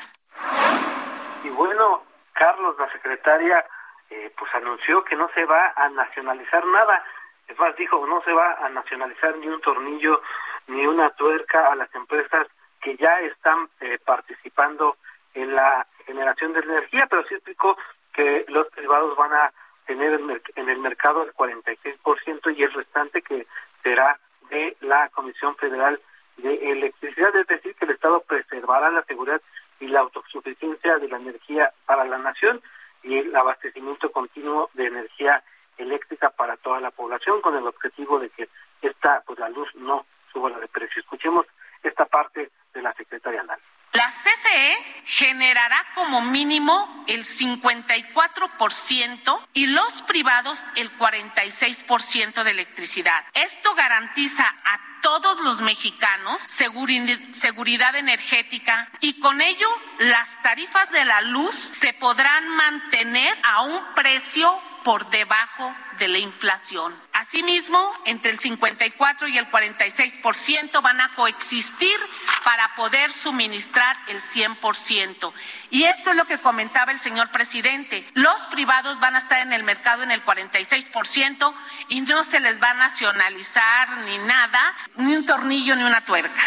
Y 1.42 1.48
bueno, 1.48 2.03
Carlos, 2.34 2.76
la 2.78 2.90
secretaria, 2.92 3.64
eh, 4.10 4.32
pues 4.36 4.54
anunció 4.54 5.02
que 5.04 5.16
no 5.16 5.30
se 5.34 5.44
va 5.44 5.72
a 5.74 5.88
nacionalizar 5.88 6.64
nada. 6.66 7.02
Es 7.48 7.58
más, 7.58 7.74
dijo, 7.76 8.06
no 8.06 8.22
se 8.22 8.32
va 8.32 8.54
a 8.60 8.68
nacionalizar 8.68 9.36
ni 9.38 9.48
un 9.48 9.60
tornillo 9.60 10.20
ni 10.66 10.86
una 10.86 11.10
tuerca 11.10 11.68
a 11.70 11.74
las 11.74 11.94
empresas 11.94 12.46
que 12.80 12.96
ya 12.96 13.20
están 13.20 13.68
eh, 13.80 13.98
participando 14.04 14.96
en 15.34 15.54
la 15.54 15.86
generación 16.06 16.52
de 16.52 16.60
energía, 16.60 17.06
pero 17.08 17.24
sí 17.26 17.34
explicó 17.34 17.76
que 18.12 18.44
los 18.48 18.68
privados 18.68 19.16
van 19.16 19.32
a 19.32 19.52
tener 19.86 20.20
en 20.56 20.68
el 20.68 20.78
mercado 20.78 21.22
el 21.22 21.34
46% 21.34 22.56
y 22.56 22.62
el 22.62 22.72
restante 22.72 23.22
que 23.22 23.46
será 23.82 24.18
de 24.50 24.76
la 24.80 25.08
Comisión 25.10 25.56
Federal 25.56 26.00
de 26.36 26.54
Electricidad, 26.70 27.34
es 27.36 27.46
decir, 27.46 27.74
que 27.74 27.84
el 27.84 27.92
Estado 27.92 28.20
preservará 28.20 28.90
la 28.90 29.04
seguridad 29.04 29.40
y 29.84 29.88
la 29.88 30.00
autosuficiencia 30.00 30.96
de 30.96 31.08
la 31.08 31.18
energía 31.18 31.70
para 31.84 32.04
la 32.06 32.16
nación 32.16 32.62
y 33.02 33.18
el 33.18 33.36
abastecimiento 33.36 34.10
continuo 34.10 34.70
de 34.72 34.86
energía 34.86 35.44
eléctrica 35.76 36.30
para 36.30 36.56
toda 36.56 36.80
la 36.80 36.90
población 36.90 37.42
con 37.42 37.54
el 37.54 37.66
objetivo 37.66 38.18
de 38.18 38.30
que 38.30 38.48
esta 38.80 39.22
pues 39.26 39.38
la 39.38 39.50
luz 39.50 39.68
no 39.74 40.06
suba 40.32 40.48
de 40.58 40.68
precio. 40.68 41.00
Escuchemos 41.00 41.46
esta 41.82 42.06
parte 42.06 42.50
de 42.72 42.82
la 42.82 42.94
secretaria 42.94 43.42
Anal. 43.42 43.60
La 43.94 44.08
CFE 44.08 44.76
generará 45.04 45.86
como 45.94 46.20
mínimo 46.20 47.04
el 47.06 47.24
54% 47.24 49.46
y 49.54 49.66
los 49.66 50.02
privados 50.02 50.60
el 50.74 50.90
46% 50.98 52.42
de 52.42 52.50
electricidad. 52.50 53.24
Esto 53.34 53.72
garantiza 53.76 54.52
a 54.64 54.80
todos 55.00 55.40
los 55.42 55.60
mexicanos 55.60 56.42
seguridad 56.46 57.94
energética 57.94 58.90
y 59.00 59.20
con 59.20 59.40
ello 59.40 59.68
las 59.98 60.42
tarifas 60.42 60.90
de 60.90 61.04
la 61.04 61.20
luz 61.20 61.54
se 61.54 61.92
podrán 61.92 62.48
mantener 62.48 63.38
a 63.44 63.62
un 63.62 63.80
precio 63.94 64.60
por 64.82 65.08
debajo 65.10 65.72
de 65.98 66.08
la 66.08 66.18
inflación. 66.18 67.03
Asimismo, 67.14 67.92
entre 68.06 68.32
el 68.32 68.40
54 68.40 69.28
y 69.28 69.38
el 69.38 69.48
46% 69.48 70.82
van 70.82 71.00
a 71.00 71.14
coexistir 71.14 71.96
para 72.44 72.68
poder 72.74 73.10
suministrar 73.12 73.94
el 74.08 74.18
100%. 74.18 75.32
Y 75.70 75.84
esto 75.84 76.10
es 76.10 76.16
lo 76.16 76.24
que 76.24 76.38
comentaba 76.38 76.90
el 76.90 76.98
señor 76.98 77.30
presidente. 77.30 78.04
Los 78.14 78.46
privados 78.48 78.98
van 78.98 79.14
a 79.14 79.18
estar 79.18 79.40
en 79.42 79.52
el 79.52 79.62
mercado 79.62 80.02
en 80.02 80.10
el 80.10 80.24
46% 80.24 81.54
y 81.88 82.00
no 82.00 82.24
se 82.24 82.40
les 82.40 82.60
va 82.60 82.70
a 82.70 82.74
nacionalizar 82.74 83.90
ni 83.98 84.18
nada, 84.18 84.60
ni 84.96 85.14
un 85.14 85.24
tornillo 85.24 85.76
ni 85.76 85.84
una 85.84 86.04
tuerca. 86.04 86.42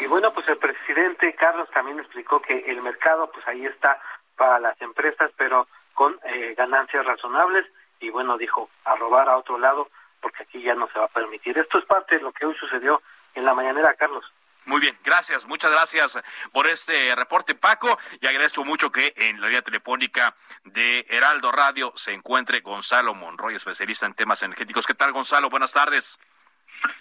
Y 0.00 0.06
bueno, 0.06 0.32
pues 0.32 0.48
el 0.48 0.56
presidente 0.56 1.34
Carlos 1.34 1.68
también 1.74 1.98
explicó 2.00 2.40
que 2.40 2.58
el 2.66 2.80
mercado, 2.80 3.30
pues 3.30 3.46
ahí 3.46 3.66
está 3.66 4.00
para 4.36 4.58
las 4.58 4.80
empresas, 4.80 5.30
pero 5.36 5.68
con 5.92 6.18
eh, 6.24 6.54
ganancias 6.56 7.04
razonables 7.04 7.66
y 8.00 8.10
bueno, 8.10 8.36
dijo, 8.38 8.70
a 8.84 8.96
robar 8.96 9.28
a 9.28 9.36
otro 9.36 9.58
lado 9.58 9.88
porque 10.20 10.42
aquí 10.42 10.62
ya 10.62 10.74
no 10.74 10.88
se 10.88 10.98
va 10.98 11.06
a 11.06 11.08
permitir. 11.08 11.56
Esto 11.58 11.78
es 11.78 11.84
parte 11.84 12.16
de 12.16 12.22
lo 12.22 12.32
que 12.32 12.46
hoy 12.46 12.54
sucedió 12.56 13.02
en 13.34 13.44
la 13.44 13.54
mañanera, 13.54 13.94
Carlos. 13.94 14.24
Muy 14.68 14.80
bien, 14.82 14.98
gracias, 15.02 15.46
muchas 15.46 15.70
gracias 15.70 16.18
por 16.52 16.66
este 16.66 17.14
reporte, 17.14 17.54
Paco, 17.54 17.96
y 18.20 18.26
agradezco 18.26 18.66
mucho 18.66 18.92
que 18.92 19.14
en 19.16 19.40
la 19.40 19.46
vía 19.46 19.62
telefónica 19.62 20.36
de 20.64 21.06
Heraldo 21.08 21.50
Radio 21.50 21.94
se 21.96 22.12
encuentre 22.12 22.60
Gonzalo 22.60 23.14
Monroy, 23.14 23.54
especialista 23.54 24.04
en 24.04 24.12
temas 24.12 24.42
energéticos. 24.42 24.86
¿Qué 24.86 24.92
tal, 24.92 25.12
Gonzalo? 25.12 25.48
Buenas 25.48 25.72
tardes. 25.72 26.18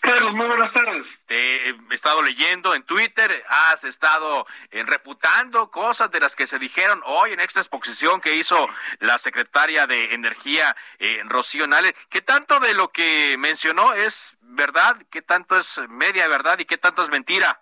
Carlos, 0.01 0.33
muy 0.33 0.47
buenas 0.47 0.73
tardes. 0.73 1.05
Te 1.25 1.69
he 1.69 1.75
estado 1.91 2.21
leyendo 2.21 2.73
en 2.73 2.83
Twitter, 2.83 3.29
has 3.49 3.83
estado 3.83 4.45
eh, 4.71 4.83
refutando 4.85 5.69
cosas 5.69 6.09
de 6.11 6.19
las 6.19 6.35
que 6.35 6.47
se 6.47 6.59
dijeron 6.59 7.01
hoy 7.05 7.33
en 7.33 7.39
esta 7.39 7.59
exposición 7.59 8.21
que 8.21 8.35
hizo 8.35 8.67
la 8.99 9.17
secretaria 9.17 9.85
de 9.85 10.13
Energía, 10.13 10.75
eh, 10.99 11.21
Rocío 11.25 11.67
Nale. 11.67 11.93
¿Qué 12.09 12.21
tanto 12.21 12.59
de 12.59 12.73
lo 12.73 12.89
que 12.89 13.35
mencionó 13.37 13.93
es 13.93 14.37
verdad? 14.41 14.95
¿Qué 15.11 15.21
tanto 15.21 15.57
es 15.57 15.79
media 15.89 16.27
verdad 16.27 16.57
y 16.59 16.65
qué 16.65 16.77
tanto 16.77 17.03
es 17.03 17.09
mentira? 17.09 17.59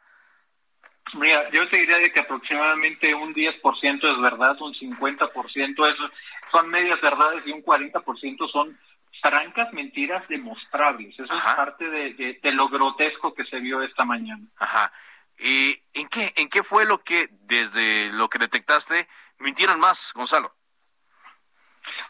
Mira, 1.13 1.49
yo 1.51 1.67
te 1.69 1.77
diría 1.77 1.97
de 1.97 2.11
que 2.11 2.19
aproximadamente 2.19 3.13
un 3.13 3.33
10% 3.33 4.11
es 4.11 4.21
verdad, 4.21 4.59
un 4.61 4.73
50% 4.73 5.91
es, 5.91 6.11
son 6.51 6.69
medias 6.69 6.99
verdades 6.99 7.45
y 7.47 7.51
un 7.51 7.63
40% 7.63 8.51
son 8.51 8.77
francas 9.25 9.73
mentiras 9.73 10.27
demostrables. 10.27 11.13
Eso 11.19 11.23
es 11.23 11.43
parte 11.55 11.89
de, 11.89 12.39
lo 12.51 12.69
grotesco 12.69 13.33
que 13.33 13.43
se 13.45 13.59
vio 13.59 13.81
esta 13.81 14.05
mañana. 14.05 14.45
Ajá. 14.57 14.91
¿Y 15.37 15.75
en 15.93 16.07
qué, 16.09 16.31
en 16.37 16.47
qué 16.47 16.61
fue 16.61 16.85
lo 16.85 16.99
que, 16.99 17.27
desde 17.31 18.11
lo 18.13 18.29
que 18.29 18.39
detectaste, 18.39 19.07
mintieron 19.39 19.79
más, 19.79 20.13
Gonzalo? 20.15 20.53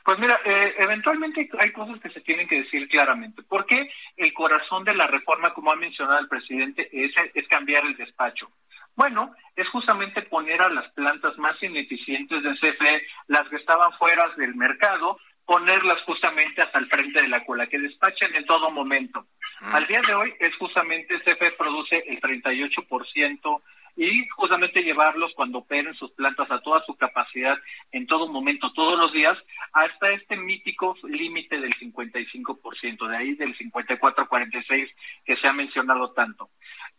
Pues 0.03 0.19
mira, 0.19 0.39
eh, 0.45 0.75
eventualmente 0.79 1.49
hay 1.59 1.71
cosas 1.71 1.99
que 1.99 2.09
se 2.09 2.21
tienen 2.21 2.47
que 2.47 2.61
decir 2.61 2.87
claramente. 2.89 3.41
¿Por 3.43 3.65
qué 3.65 3.89
el 4.17 4.33
corazón 4.33 4.83
de 4.83 4.93
la 4.93 5.07
reforma, 5.07 5.53
como 5.53 5.71
ha 5.71 5.75
mencionado 5.75 6.19
el 6.19 6.27
presidente, 6.27 6.89
es, 6.91 7.11
es 7.33 7.47
cambiar 7.47 7.85
el 7.85 7.95
despacho? 7.95 8.51
Bueno, 8.95 9.33
es 9.55 9.67
justamente 9.69 10.21
poner 10.23 10.61
a 10.61 10.69
las 10.69 10.91
plantas 10.93 11.37
más 11.37 11.61
ineficientes 11.63 12.43
de 12.43 12.53
CFE, 12.59 13.07
las 13.27 13.47
que 13.49 13.57
estaban 13.57 13.91
fuera 13.93 14.29
del 14.37 14.55
mercado, 14.55 15.17
ponerlas 15.45 16.01
justamente 16.03 16.61
hasta 16.61 16.79
el 16.79 16.87
frente 16.87 17.21
de 17.21 17.27
la 17.27 17.45
cola, 17.45 17.67
que 17.67 17.79
despachen 17.79 18.35
en 18.35 18.45
todo 18.45 18.71
momento. 18.71 19.27
Mm. 19.61 19.75
Al 19.75 19.87
día 19.87 20.01
de 20.07 20.15
hoy 20.15 20.33
es 20.39 20.55
justamente 20.57 21.19
CFE 21.21 21.51
produce 21.51 22.03
el 22.07 22.19
38% 22.19 23.61
y 23.97 24.27
justamente 24.29 24.83
llevarlos 24.83 25.31
cuando 25.35 25.59
operen 25.59 25.93
sus 25.95 26.11
plantas 26.11 26.51
a 26.51 26.59
toda 26.59 26.83
su 26.85 26.95
capacidad 26.95 27.57
en 27.91 28.05
todo 28.07 28.27
momento, 28.27 28.73
todos 28.73 28.99
los 28.99 29.13
días, 29.13 29.37
hasta 29.71 30.09
este 30.09 30.35
mítico 30.35 30.97
límite 31.03 31.59
del 31.59 31.73
55%, 31.75 33.07
de 33.07 33.17
ahí 33.17 33.35
del 33.35 33.57
54-46 33.57 34.89
que 35.23 35.37
se 35.37 35.47
ha 35.47 35.53
mencionado 35.53 36.11
tanto. 36.11 36.49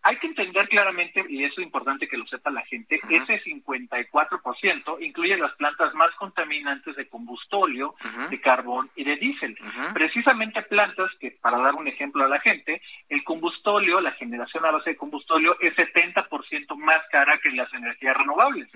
Hay 0.06 0.18
que 0.18 0.28
entender 0.28 0.68
claramente, 0.68 1.24
y 1.28 1.42
eso 1.42 1.60
es 1.60 1.66
importante 1.66 2.06
que 2.06 2.16
lo 2.16 2.24
sepa 2.28 2.48
la 2.50 2.64
gente, 2.64 3.00
ese 3.10 3.42
54% 3.42 4.98
incluye 5.00 5.36
las 5.36 5.52
plantas 5.54 5.92
más 5.94 6.14
contaminantes 6.14 6.94
de 6.94 7.08
combustóleo, 7.08 7.96
de 8.30 8.40
carbón 8.40 8.88
y 8.94 9.02
de 9.02 9.16
diésel. 9.16 9.58
Precisamente 9.92 10.62
plantas 10.62 11.10
que, 11.18 11.32
para 11.32 11.58
dar 11.58 11.74
un 11.74 11.88
ejemplo 11.88 12.24
a 12.24 12.28
la 12.28 12.38
gente, 12.38 12.80
el 13.08 13.24
combustóleo, 13.24 14.00
la 14.00 14.12
generación 14.12 14.64
a 14.64 14.70
base 14.70 14.90
de 14.90 14.96
combustóleo, 14.96 15.56
es 15.60 15.74
70% 15.74 16.76
más 16.76 17.00
cara 17.10 17.38
que 17.38 17.50
las 17.50 17.72
energías 17.74 18.16
renovables. 18.16 18.68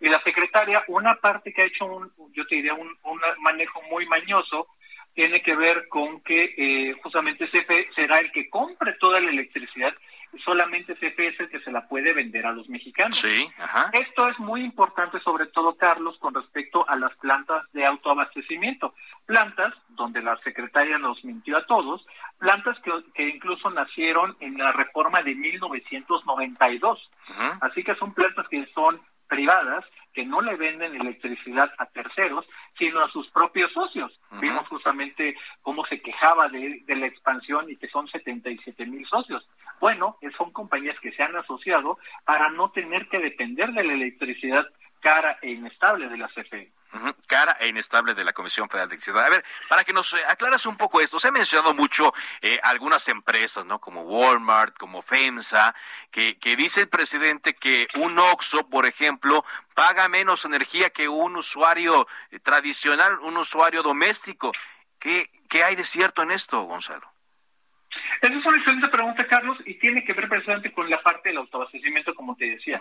Y 0.00 0.08
la 0.08 0.22
secretaria, 0.24 0.82
una 0.88 1.16
parte 1.16 1.52
que 1.52 1.60
ha 1.60 1.66
hecho, 1.66 1.84
un, 1.84 2.10
yo 2.32 2.46
te 2.46 2.54
diría, 2.54 2.72
un, 2.72 2.88
un 3.04 3.20
manejo 3.40 3.82
muy 3.90 4.06
mañoso, 4.06 4.68
tiene 5.14 5.42
que 5.42 5.54
ver 5.54 5.88
con 5.88 6.22
que 6.22 6.54
eh, 6.56 6.94
justamente 7.02 7.48
CFE 7.48 7.88
será 7.94 8.18
el 8.18 8.32
que 8.32 8.48
compre 8.48 8.94
toda 8.98 9.20
la 9.20 9.30
electricidad 9.30 9.92
solamente 10.44 10.94
CFS 10.94 11.48
que 11.48 11.60
se 11.60 11.70
la 11.70 11.86
puede 11.86 12.12
vender 12.12 12.46
a 12.46 12.52
los 12.52 12.68
mexicanos. 12.68 13.18
Sí, 13.18 13.48
ajá. 13.58 13.90
Esto 13.92 14.28
es 14.28 14.38
muy 14.38 14.62
importante, 14.62 15.20
sobre 15.20 15.46
todo, 15.46 15.76
Carlos, 15.76 16.16
con 16.18 16.34
respecto 16.34 16.88
a 16.88 16.96
las 16.96 17.14
plantas 17.16 17.64
de 17.72 17.84
autoabastecimiento. 17.86 18.94
Plantas 19.26 19.74
donde 19.90 20.22
la 20.22 20.36
secretaria 20.38 20.98
nos 20.98 21.24
mintió 21.24 21.58
a 21.58 21.66
todos, 21.66 22.04
plantas 22.38 22.78
que, 22.80 22.90
que 23.14 23.28
incluso 23.28 23.70
nacieron 23.70 24.36
en 24.40 24.58
la 24.58 24.72
reforma 24.72 25.22
de 25.22 25.34
1992. 25.34 27.10
Así 27.60 27.82
que 27.84 27.94
son 27.94 28.14
plantas 28.14 28.48
que 28.48 28.66
son 28.74 29.00
privadas 29.28 29.84
que 30.12 30.24
no 30.26 30.42
le 30.42 30.56
venden 30.56 30.94
electricidad 30.94 31.70
a 31.78 31.86
terceros, 31.86 32.44
sino 32.78 33.00
a 33.00 33.10
sus 33.10 33.30
propios 33.30 33.72
socios. 33.72 34.12
Vimos 34.40 34.68
justamente 34.68 35.34
cómo 35.62 35.86
se 35.86 35.96
quejaba 35.96 36.48
de, 36.48 36.82
de, 36.84 36.96
la 36.96 37.06
expansión 37.06 37.70
y 37.70 37.76
que 37.76 37.88
son 37.88 38.06
77 38.06 38.84
mil 38.86 39.06
socios. 39.06 39.48
Bueno, 39.82 40.16
son 40.38 40.52
compañías 40.52 40.96
que 41.00 41.10
se 41.10 41.24
han 41.24 41.34
asociado 41.34 41.98
para 42.24 42.50
no 42.50 42.70
tener 42.70 43.08
que 43.08 43.18
depender 43.18 43.72
de 43.72 43.82
la 43.82 43.94
electricidad 43.94 44.64
cara 45.00 45.40
e 45.42 45.50
inestable 45.50 46.08
de 46.08 46.18
la 46.18 46.28
CFE. 46.28 46.72
Cara 47.26 47.56
e 47.58 47.66
inestable 47.66 48.14
de 48.14 48.22
la 48.22 48.32
Comisión 48.32 48.68
Federal 48.68 48.88
de 48.88 48.94
Electricidad. 48.94 49.26
A 49.26 49.30
ver, 49.30 49.44
para 49.68 49.82
que 49.82 49.92
nos 49.92 50.14
eh, 50.14 50.18
aclaras 50.28 50.66
un 50.66 50.76
poco 50.76 51.00
esto, 51.00 51.18
se 51.18 51.26
ha 51.26 51.32
mencionado 51.32 51.74
mucho 51.74 52.12
eh, 52.42 52.60
algunas 52.62 53.08
empresas, 53.08 53.66
¿no? 53.66 53.80
Como 53.80 54.02
Walmart, 54.02 54.78
como 54.78 55.02
FEMSA, 55.02 55.74
que, 56.12 56.38
que 56.38 56.54
dice 56.54 56.82
el 56.82 56.88
presidente 56.88 57.56
que 57.56 57.88
un 57.96 58.16
OXO, 58.16 58.68
por 58.70 58.86
ejemplo, 58.86 59.44
paga 59.74 60.08
menos 60.08 60.44
energía 60.44 60.90
que 60.90 61.08
un 61.08 61.34
usuario 61.34 62.06
eh, 62.30 62.38
tradicional, 62.38 63.18
un 63.18 63.36
usuario 63.36 63.82
doméstico. 63.82 64.52
¿Qué, 65.00 65.28
¿Qué 65.48 65.64
hay 65.64 65.74
de 65.74 65.82
cierto 65.82 66.22
en 66.22 66.30
esto, 66.30 66.62
Gonzalo? 66.62 67.11
Esa 68.20 68.34
es 68.34 68.46
una 68.46 68.56
excelente 68.56 68.88
pregunta, 68.88 69.26
Carlos, 69.26 69.58
y 69.66 69.74
tiene 69.74 70.04
que 70.04 70.12
ver 70.12 70.28
precisamente 70.28 70.70
con 70.70 70.88
la 70.88 71.02
parte 71.02 71.28
del 71.28 71.38
autoabastecimiento, 71.38 72.14
como 72.14 72.36
te 72.36 72.50
decía. 72.50 72.80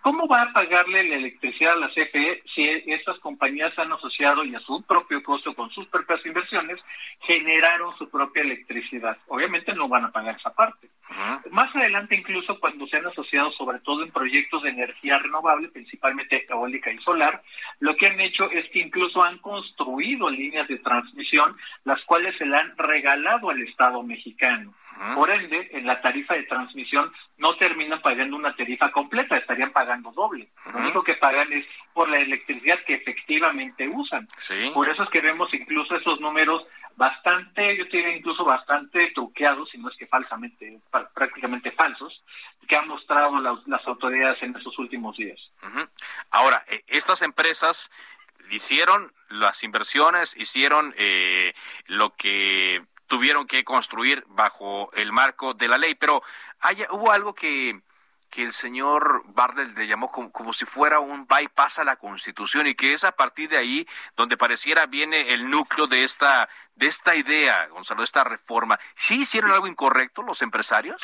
¿Cómo 0.00 0.28
va 0.28 0.42
a 0.42 0.52
pagarle 0.52 1.02
la 1.02 1.16
electricidad 1.16 1.72
a 1.72 1.76
la 1.76 1.88
CFE 1.88 2.38
si 2.54 2.62
estas 2.86 3.18
compañías 3.18 3.76
han 3.78 3.92
asociado 3.92 4.44
y 4.44 4.54
a 4.54 4.60
su 4.60 4.82
propio 4.84 5.22
costo, 5.22 5.54
con 5.54 5.70
sus 5.70 5.86
propias 5.86 6.24
inversiones, 6.24 6.78
generaron 7.20 7.90
su 7.92 8.08
propia 8.08 8.42
electricidad? 8.42 9.16
Obviamente 9.28 9.74
no 9.74 9.88
van 9.88 10.04
a 10.04 10.12
pagar 10.12 10.36
esa 10.36 10.54
parte. 10.54 10.88
Más 11.50 11.74
adelante, 11.74 12.16
incluso 12.16 12.58
cuando 12.58 12.86
se 12.86 12.96
han 12.96 13.06
asociado, 13.06 13.50
sobre 13.52 13.78
todo 13.80 14.02
en 14.02 14.10
proyectos 14.10 14.62
de 14.62 14.70
energía 14.70 15.18
renovable, 15.18 15.68
principalmente 15.68 16.44
eólica 16.48 16.92
y 16.92 16.98
solar, 16.98 17.42
lo 17.80 17.96
que 17.96 18.06
han 18.06 18.20
hecho 18.20 18.50
es 18.50 18.68
que 18.70 18.80
incluso 18.80 19.22
han 19.22 19.38
construido 19.38 20.30
líneas 20.30 20.68
de 20.68 20.78
transmisión, 20.78 21.56
las 21.84 22.02
cuales 22.04 22.36
se 22.38 22.46
le 22.46 22.56
han 22.56 22.76
regalado 22.76 23.50
al 23.50 23.62
Estado 23.62 24.02
mexicano. 24.02 24.45
Por 25.14 25.30
ende, 25.30 25.68
en 25.72 25.86
la 25.86 26.00
tarifa 26.00 26.34
de 26.34 26.44
transmisión 26.44 27.12
no 27.36 27.54
terminan 27.56 28.00
pagando 28.00 28.36
una 28.36 28.56
tarifa 28.56 28.90
completa, 28.90 29.36
estarían 29.36 29.70
pagando 29.70 30.10
doble. 30.12 30.48
Lo 30.72 30.78
único 30.78 31.02
que 31.02 31.14
pagan 31.14 31.52
es 31.52 31.66
por 31.92 32.08
la 32.08 32.18
electricidad 32.18 32.82
que 32.86 32.94
efectivamente 32.94 33.86
usan. 33.88 34.26
Por 34.72 34.88
eso 34.88 35.02
es 35.02 35.10
que 35.10 35.20
vemos 35.20 35.52
incluso 35.52 35.96
esos 35.96 36.18
números 36.20 36.64
bastante, 36.96 37.76
yo 37.76 37.84
diría 37.84 38.16
incluso 38.16 38.44
bastante 38.44 39.10
truqueados, 39.14 39.68
si 39.70 39.78
no 39.78 39.90
es 39.90 39.96
que 39.96 40.06
falsamente, 40.06 40.78
prácticamente 41.14 41.72
falsos, 41.72 42.22
que 42.66 42.76
han 42.76 42.88
mostrado 42.88 43.38
las 43.66 43.86
autoridades 43.86 44.42
en 44.42 44.56
estos 44.56 44.78
últimos 44.78 45.16
días. 45.16 45.38
Ahora, 46.30 46.64
eh, 46.68 46.82
estas 46.88 47.20
empresas 47.22 47.90
hicieron 48.50 49.12
las 49.28 49.62
inversiones, 49.62 50.36
hicieron 50.36 50.94
eh, 50.96 51.52
lo 51.86 52.14
que 52.14 52.82
tuvieron 53.06 53.46
que 53.46 53.64
construir 53.64 54.24
bajo 54.28 54.92
el 54.92 55.12
marco 55.12 55.54
de 55.54 55.68
la 55.68 55.78
ley. 55.78 55.94
Pero 55.94 56.22
hubo 56.90 57.12
algo 57.12 57.34
que, 57.34 57.80
que 58.30 58.44
el 58.44 58.52
señor 58.52 59.22
Bardel 59.26 59.74
le 59.74 59.86
llamó 59.86 60.10
como, 60.10 60.52
si 60.52 60.66
fuera 60.66 61.00
un 61.00 61.26
bypass 61.26 61.78
a 61.78 61.84
la 61.84 61.96
Constitución 61.96 62.66
y 62.66 62.74
que 62.74 62.92
es 62.92 63.04
a 63.04 63.12
partir 63.12 63.48
de 63.48 63.56
ahí 63.56 63.86
donde 64.16 64.36
pareciera 64.36 64.86
viene 64.86 65.32
el 65.32 65.48
núcleo 65.48 65.86
de 65.86 66.04
esta 66.04 66.48
de 66.74 66.86
esta 66.88 67.16
idea, 67.16 67.66
Gonzalo, 67.68 68.00
de 68.00 68.04
esta 68.04 68.24
reforma. 68.24 68.78
¿Sí 68.94 69.20
hicieron 69.20 69.52
algo 69.52 69.66
incorrecto 69.66 70.22
los 70.22 70.42
empresarios? 70.42 71.00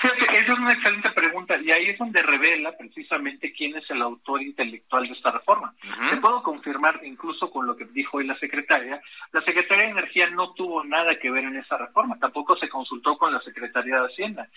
Fíjate, 0.00 0.26
esa 0.32 0.52
es 0.52 0.58
una 0.58 0.72
excelente 0.72 1.10
pregunta 1.12 1.56
y 1.62 1.70
ahí 1.70 1.90
es 1.90 1.98
donde 1.98 2.20
revela 2.22 2.76
precisamente 2.76 3.52
quién 3.52 3.76
es 3.76 3.88
el 3.90 4.02
autor 4.02 4.42
intelectual 4.42 5.06
de 5.06 5.14
esta 5.14 5.30
reforma. 5.30 5.72
Te 6.10 6.16
puedo 6.16 6.42
confirmar, 6.42 7.00
incluso 7.04 7.50
con 7.50 7.66
lo 7.66 7.76
que 7.76 7.84
dijo 7.86 8.18
hoy 8.18 8.26
la 8.26 8.38
secretaria, 8.38 9.00
la 9.32 9.42
Secretaría 9.42 9.84
de 9.84 9.92
Energía 9.92 10.28
no 10.30 10.52
tuvo 10.54 10.84
nada 10.84 11.16
que 11.18 11.30
ver 11.30 11.44
en 11.44 11.56
esa 11.56 11.78
reforma, 11.78 12.18
tampoco 12.18 12.56
se 12.56 12.68
consultó 12.68 13.16
con 13.16 13.32
la 13.32 13.40
Secretaría 13.40 14.00
de 14.00 14.06
Hacienda. 14.06 14.48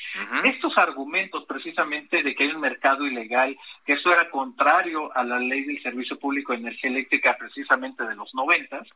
Estos 0.44 0.78
argumentos 0.78 1.46
precisamente 1.46 2.24
de 2.24 2.36
que 2.36 2.44
hay 2.44 2.50
un 2.50 2.62
mercado 2.62 3.06
ilegal, 3.06 3.56
que 3.86 3.94
eso 3.94 4.10
era 4.12 4.30
contrario 4.30 5.16
a 5.16 5.24
la 5.24 5.40
ley 5.40 5.64
del 5.64 5.82
Servicio 5.84 6.18
Público 6.18 6.54
de 6.54 6.60
Energía 6.60 6.90
Eléctrica 6.90 7.36
precisamente 7.38 8.04
de 8.04 8.16
los 8.16 8.34
noventas, 8.34 8.88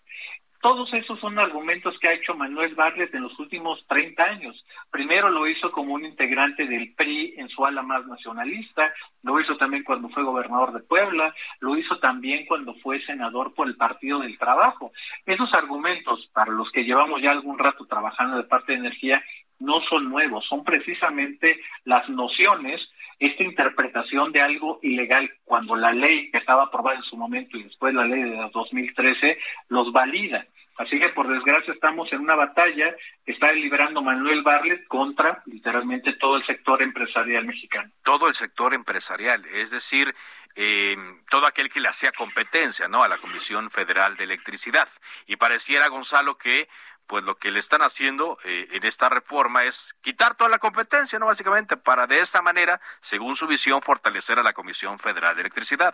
todos 0.61 0.93
esos 0.93 1.19
son 1.19 1.39
argumentos 1.39 1.97
que 1.99 2.07
ha 2.07 2.13
hecho 2.13 2.35
Manuel 2.35 2.75
Barlet 2.75 3.13
en 3.15 3.23
los 3.23 3.37
últimos 3.39 3.83
30 3.87 4.23
años. 4.23 4.63
Primero 4.91 5.27
lo 5.29 5.47
hizo 5.47 5.71
como 5.71 5.95
un 5.95 6.05
integrante 6.05 6.30
del 6.31 6.93
PRI 6.93 7.33
en 7.37 7.49
su 7.49 7.65
ala 7.65 7.81
más 7.81 8.05
nacionalista, 8.07 8.93
lo 9.23 9.39
hizo 9.39 9.57
también 9.57 9.83
cuando 9.83 10.07
fue 10.09 10.23
gobernador 10.23 10.71
de 10.71 10.79
Puebla, 10.79 11.35
lo 11.59 11.77
hizo 11.77 11.99
también 11.99 12.45
cuando 12.45 12.73
fue 12.75 13.01
senador 13.05 13.53
por 13.53 13.67
el 13.67 13.75
Partido 13.75 14.19
del 14.19 14.37
Trabajo. 14.37 14.93
Esos 15.25 15.53
argumentos, 15.53 16.29
para 16.33 16.51
los 16.51 16.71
que 16.71 16.85
llevamos 16.85 17.21
ya 17.21 17.31
algún 17.31 17.59
rato 17.59 17.85
trabajando 17.85 18.37
de 18.37 18.43
parte 18.43 18.71
de 18.71 18.79
energía, 18.79 19.21
no 19.59 19.81
son 19.89 20.09
nuevos, 20.09 20.45
son 20.47 20.63
precisamente 20.63 21.59
las 21.83 22.07
nociones 22.09 22.81
esta 23.19 23.43
interpretación 23.43 24.31
de 24.31 24.41
algo 24.41 24.79
ilegal 24.81 25.29
cuando 25.43 25.75
la 25.75 25.93
ley 25.93 26.31
que 26.31 26.39
estaba 26.39 26.63
aprobada 26.63 26.97
en 26.97 27.03
su 27.03 27.15
momento 27.15 27.55
y 27.55 27.63
después 27.63 27.93
la 27.93 28.05
ley 28.05 28.23
de 28.23 28.49
2013 28.51 29.37
los 29.69 29.91
valida. 29.91 30.47
Así 30.81 30.99
que 30.99 31.09
por 31.09 31.27
desgracia 31.27 31.73
estamos 31.73 32.11
en 32.11 32.21
una 32.21 32.33
batalla 32.33 32.95
que 33.23 33.33
está 33.33 33.51
liberando 33.53 34.01
Manuel 34.01 34.41
Barlet 34.41 34.87
contra 34.87 35.43
literalmente 35.45 36.13
todo 36.13 36.37
el 36.37 36.45
sector 36.47 36.81
empresarial 36.81 37.45
mexicano. 37.45 37.91
Todo 38.03 38.27
el 38.27 38.33
sector 38.33 38.73
empresarial, 38.73 39.45
es 39.45 39.69
decir, 39.69 40.15
eh, 40.55 40.95
todo 41.29 41.45
aquel 41.45 41.69
que 41.69 41.81
le 41.81 41.87
hacía 41.87 42.11
competencia 42.11 42.87
¿no? 42.87 43.03
a 43.03 43.07
la 43.07 43.19
Comisión 43.19 43.69
Federal 43.69 44.17
de 44.17 44.23
Electricidad. 44.23 44.89
Y 45.27 45.35
pareciera, 45.35 45.87
Gonzalo, 45.87 46.39
que 46.39 46.67
pues 47.05 47.23
lo 47.25 47.35
que 47.37 47.51
le 47.51 47.59
están 47.59 47.83
haciendo 47.83 48.39
eh, 48.43 48.67
en 48.71 48.83
esta 48.83 49.07
reforma 49.07 49.65
es 49.65 49.95
quitar 50.01 50.33
toda 50.33 50.49
la 50.49 50.59
competencia, 50.59 51.19
¿no? 51.19 51.25
Básicamente, 51.27 51.77
para 51.77 52.07
de 52.07 52.19
esa 52.21 52.41
manera, 52.41 52.79
según 53.01 53.35
su 53.35 53.47
visión, 53.47 53.81
fortalecer 53.81 54.39
a 54.39 54.43
la 54.43 54.53
Comisión 54.53 54.97
Federal 54.97 55.35
de 55.35 55.41
Electricidad. 55.41 55.93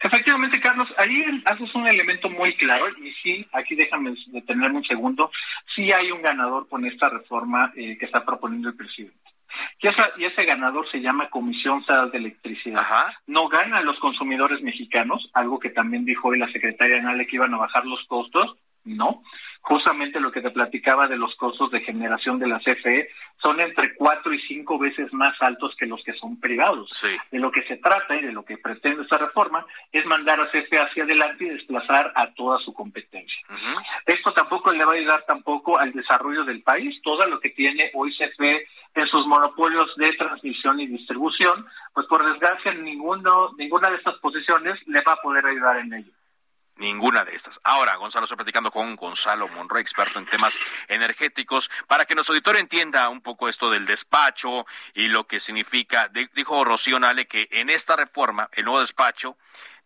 Efectivamente, 0.00 0.60
Carlos, 0.60 0.88
ahí 0.98 1.42
haces 1.46 1.74
un 1.74 1.86
elemento 1.86 2.28
muy 2.28 2.54
claro 2.56 2.88
y 2.98 3.12
sí, 3.22 3.46
aquí 3.52 3.74
déjame 3.74 4.14
detenerme 4.26 4.78
un 4.78 4.84
segundo, 4.84 5.30
sí 5.74 5.90
hay 5.92 6.10
un 6.10 6.20
ganador 6.20 6.68
con 6.68 6.84
esta 6.84 7.08
reforma 7.08 7.72
eh, 7.74 7.96
que 7.98 8.04
está 8.04 8.24
proponiendo 8.24 8.68
el 8.68 8.76
presidente. 8.76 9.18
Y, 9.80 9.86
y, 9.86 10.24
ese 10.24 10.44
ganador 10.44 10.90
se 10.90 11.00
llama 11.00 11.30
Comisión 11.30 11.84
Federal 11.84 12.10
de 12.10 12.18
Electricidad. 12.18 12.82
No 13.26 13.48
ganan 13.48 13.84
los 13.84 13.98
consumidores 14.00 14.60
mexicanos, 14.62 15.30
algo 15.32 15.58
que 15.58 15.70
también 15.70 16.04
dijo 16.04 16.28
hoy 16.28 16.38
la 16.38 16.50
secretaria 16.50 17.00
Nale 17.00 17.26
que 17.26 17.36
iban 17.36 17.54
a 17.54 17.58
bajar 17.58 17.86
los 17.86 18.04
costos, 18.06 18.56
no 18.84 19.22
justamente 19.64 20.20
lo 20.20 20.30
que 20.30 20.42
te 20.42 20.50
platicaba 20.50 21.08
de 21.08 21.16
los 21.16 21.34
costos 21.36 21.70
de 21.70 21.80
generación 21.80 22.38
de 22.38 22.46
la 22.46 22.58
CFE 22.58 23.08
son 23.42 23.60
entre 23.60 23.94
cuatro 23.94 24.32
y 24.34 24.40
cinco 24.42 24.78
veces 24.78 25.10
más 25.14 25.40
altos 25.40 25.74
que 25.78 25.86
los 25.86 26.02
que 26.04 26.12
son 26.12 26.38
privados. 26.38 26.90
De 27.30 27.38
lo 27.38 27.50
que 27.50 27.62
se 27.62 27.78
trata 27.78 28.14
y 28.14 28.20
de 28.20 28.32
lo 28.32 28.44
que 28.44 28.58
pretende 28.58 29.02
esta 29.02 29.16
reforma 29.16 29.64
es 29.90 30.04
mandar 30.04 30.38
a 30.38 30.50
CFE 30.50 30.78
hacia 30.78 31.04
adelante 31.04 31.44
y 31.44 31.48
desplazar 31.48 32.12
a 32.14 32.30
toda 32.34 32.58
su 32.58 32.74
competencia. 32.74 33.42
Esto 34.04 34.32
tampoco 34.32 34.70
le 34.70 34.84
va 34.84 34.92
a 34.92 34.96
ayudar 34.96 35.24
tampoco 35.26 35.78
al 35.78 35.92
desarrollo 35.92 36.44
del 36.44 36.62
país. 36.62 37.00
Todo 37.02 37.24
lo 37.26 37.40
que 37.40 37.50
tiene 37.50 37.90
hoy 37.94 38.14
CFE 38.14 38.66
en 38.96 39.06
sus 39.06 39.26
monopolios 39.26 39.90
de 39.96 40.12
transmisión 40.12 40.78
y 40.78 40.86
distribución, 40.88 41.66
pues 41.94 42.06
por 42.06 42.22
desgracia 42.22 42.74
ninguno, 42.74 43.50
ninguna 43.56 43.88
de 43.88 43.96
estas 43.96 44.18
posiciones 44.18 44.78
le 44.86 45.00
va 45.00 45.14
a 45.14 45.22
poder 45.22 45.46
ayudar 45.46 45.78
en 45.78 45.94
ello. 45.94 46.12
Ninguna 46.76 47.24
de 47.24 47.36
estas. 47.36 47.60
Ahora, 47.62 47.94
Gonzalo, 47.94 48.24
estoy 48.24 48.36
platicando 48.36 48.72
con 48.72 48.96
Gonzalo 48.96 49.46
Monroy, 49.48 49.80
experto 49.80 50.18
en 50.18 50.26
temas 50.26 50.58
energéticos, 50.88 51.70
para 51.86 52.04
que 52.04 52.16
nuestro 52.16 52.32
auditorio 52.32 52.60
entienda 52.60 53.08
un 53.10 53.20
poco 53.20 53.48
esto 53.48 53.70
del 53.70 53.86
despacho 53.86 54.66
y 54.92 55.06
lo 55.06 55.28
que 55.28 55.38
significa. 55.38 56.10
Dijo 56.34 56.64
Rocío 56.64 56.98
Nale 56.98 57.28
que 57.28 57.46
en 57.52 57.70
esta 57.70 57.94
reforma, 57.94 58.48
el 58.52 58.64
nuevo 58.64 58.80
despacho 58.80 59.36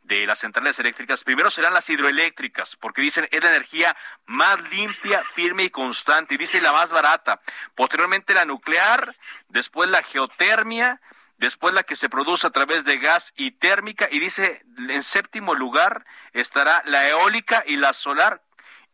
de 0.03 0.27
las 0.27 0.38
centrales 0.38 0.79
eléctricas, 0.79 1.24
primero 1.24 1.51
serán 1.51 1.74
las 1.74 1.90
hidroeléctricas, 1.90 2.77
porque 2.77 3.03
dicen 3.03 3.29
es 3.31 3.42
la 3.42 3.51
energía 3.51 3.94
más 4.24 4.59
limpia, 4.70 5.22
firme 5.35 5.64
y 5.64 5.70
constante, 5.70 6.35
y 6.35 6.38
dice 6.38 6.62
la 6.62 6.72
más 6.72 6.90
barata. 6.90 7.38
Posteriormente 7.74 8.33
la 8.33 8.46
nuclear, 8.46 9.14
después 9.48 9.90
la 9.90 10.03
geotermia, 10.03 11.03
después 11.38 11.72
la 11.72 11.83
que 11.85 11.96
se 11.96 12.09
produce 12.09 12.46
a 12.46 12.51
través 12.51 12.85
de 12.85 12.98
gas 12.98 13.33
y 13.37 13.53
térmica, 13.53 14.09
y 14.11 14.18
dice 14.18 14.64
en 14.77 15.03
séptimo 15.03 15.55
lugar 15.55 16.05
estará 16.33 16.83
la 16.85 17.09
eólica 17.09 17.64
y 17.66 17.77
la 17.77 17.92
solar, 17.92 18.42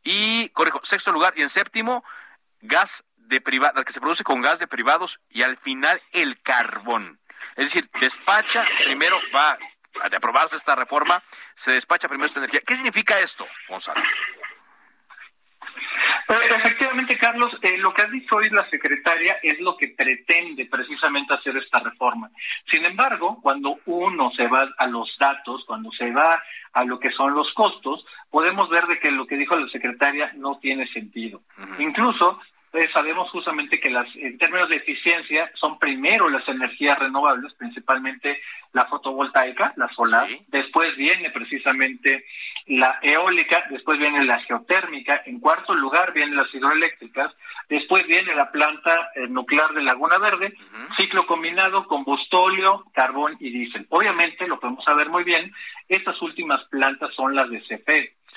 y, 0.02 0.50
corrijo, 0.50 0.80
sexto 0.84 1.12
lugar, 1.12 1.32
y 1.36 1.42
en 1.42 1.48
séptimo, 1.48 2.04
gas 2.60 3.04
de 3.16 3.40
privados, 3.40 3.84
que 3.84 3.92
se 3.92 4.00
produce 4.00 4.22
con 4.22 4.42
gas 4.42 4.58
de 4.58 4.66
privados, 4.66 5.20
y 5.30 5.42
al 5.42 5.56
final 5.56 6.00
el 6.12 6.40
carbón. 6.42 7.18
Es 7.56 7.66
decir, 7.66 7.88
despacha, 8.00 8.66
primero 8.84 9.18
va 9.34 9.58
a 10.02 10.16
aprobarse 10.16 10.56
esta 10.56 10.74
reforma, 10.74 11.22
se 11.54 11.72
despacha 11.72 12.08
primero 12.08 12.26
esta 12.26 12.40
energía. 12.40 12.60
¿Qué 12.66 12.76
significa 12.76 13.18
esto, 13.20 13.46
Gonzalo? 13.68 14.02
Efectivamente 16.28 17.18
Carlos, 17.18 17.52
eh, 17.60 17.76
lo 17.78 17.92
que 17.92 18.02
ha 18.02 18.06
dicho 18.06 18.36
hoy 18.36 18.48
la 18.50 18.68
secretaria 18.70 19.38
es 19.42 19.60
lo 19.60 19.76
que 19.76 19.88
pretende 19.88 20.66
precisamente 20.66 21.34
hacer 21.34 21.56
esta 21.56 21.80
reforma. 21.80 22.30
Sin 22.70 22.84
embargo, 22.86 23.38
cuando 23.42 23.78
uno 23.86 24.30
se 24.36 24.46
va 24.48 24.66
a 24.78 24.86
los 24.86 25.10
datos, 25.18 25.64
cuando 25.66 25.90
se 25.92 26.10
va 26.10 26.42
a 26.72 26.84
lo 26.84 26.98
que 26.98 27.10
son 27.10 27.34
los 27.34 27.52
costos, 27.54 28.04
podemos 28.30 28.68
ver 28.70 28.86
de 28.86 28.98
que 28.98 29.10
lo 29.10 29.26
que 29.26 29.36
dijo 29.36 29.56
la 29.56 29.68
secretaria 29.68 30.32
no 30.36 30.58
tiene 30.58 30.86
sentido. 30.88 31.42
Incluso 31.78 32.40
sabemos 32.92 33.30
justamente 33.30 33.78
que 33.78 33.90
las, 33.90 34.06
en 34.16 34.36
términos 34.38 34.68
de 34.68 34.76
eficiencia 34.76 35.50
son 35.54 35.78
primero 35.78 36.28
las 36.28 36.46
energías 36.48 36.98
renovables, 36.98 37.52
principalmente 37.54 38.40
la 38.72 38.86
fotovoltaica, 38.86 39.72
la 39.76 39.88
solar, 39.94 40.28
después 40.48 40.96
viene 40.96 41.30
precisamente 41.30 42.24
la 42.66 42.98
eólica, 43.02 43.64
después 43.70 43.98
viene 43.98 44.24
la 44.24 44.40
geotérmica, 44.40 45.22
en 45.26 45.38
cuarto 45.38 45.74
lugar 45.74 46.12
vienen 46.12 46.36
las 46.36 46.52
hidroeléctricas, 46.52 47.32
después 47.68 48.06
viene 48.06 48.34
la 48.34 48.50
planta 48.50 49.10
eh, 49.14 49.28
nuclear 49.28 49.72
de 49.74 49.82
Laguna 49.82 50.18
Verde, 50.18 50.54
ciclo 50.96 51.26
combinado, 51.26 51.86
combustóleo, 51.86 52.84
carbón 52.92 53.36
y 53.38 53.50
diésel. 53.50 53.86
Obviamente, 53.90 54.48
lo 54.48 54.58
podemos 54.58 54.84
saber 54.84 55.08
muy 55.10 55.24
bien, 55.24 55.52
estas 55.88 56.20
últimas 56.22 56.64
plantas 56.68 57.14
son 57.14 57.34
las 57.34 57.48
de 57.50 57.62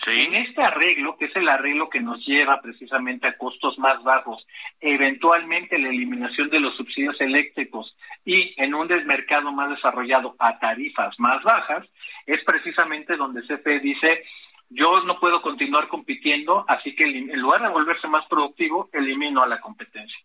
En 0.06 0.36
este 0.36 0.62
arreglo, 0.62 1.18
que 1.18 1.26
es 1.26 1.36
el 1.36 1.50
arreglo 1.50 1.90
que 1.90 2.00
nos 2.00 2.24
lleva 2.26 2.62
precisamente 2.62 3.28
a 3.28 3.38
costos 3.38 3.78
más 3.80 4.02
bajos, 4.04 4.46
eventualmente 4.80 5.80
la 5.80 5.90
eliminación 5.90 6.50
de 6.50 6.60
los 6.60 6.78
subsidios 6.78 7.20
eléctricos 7.20 7.96
y 8.24 8.54
en 8.62 8.76
un 8.76 8.88
desmercado 8.88 9.52
más 9.52 9.70
desarrollado 9.72 10.36
a 10.38 10.60
tarifas 10.60 11.20
más 11.20 11.44
bajas, 11.44 11.86
es 12.26 12.44
precisamente 12.44 13.18
donde 13.18 13.42
CFE 13.42 13.80
dice, 13.80 14.24
yo 14.70 15.02
no 15.04 15.20
puedo 15.20 15.42
continuar 15.42 15.88
compitiendo, 15.88 16.64
así 16.68 16.96
que 16.96 17.04
en 17.04 17.42
lugar 17.42 17.62
de 17.64 17.70
volverse 17.70 18.08
más 18.08 18.26
productivo, 18.28 18.90
elimino 18.94 19.42
a 19.42 19.48
la 19.48 19.60
competencia. 19.60 20.18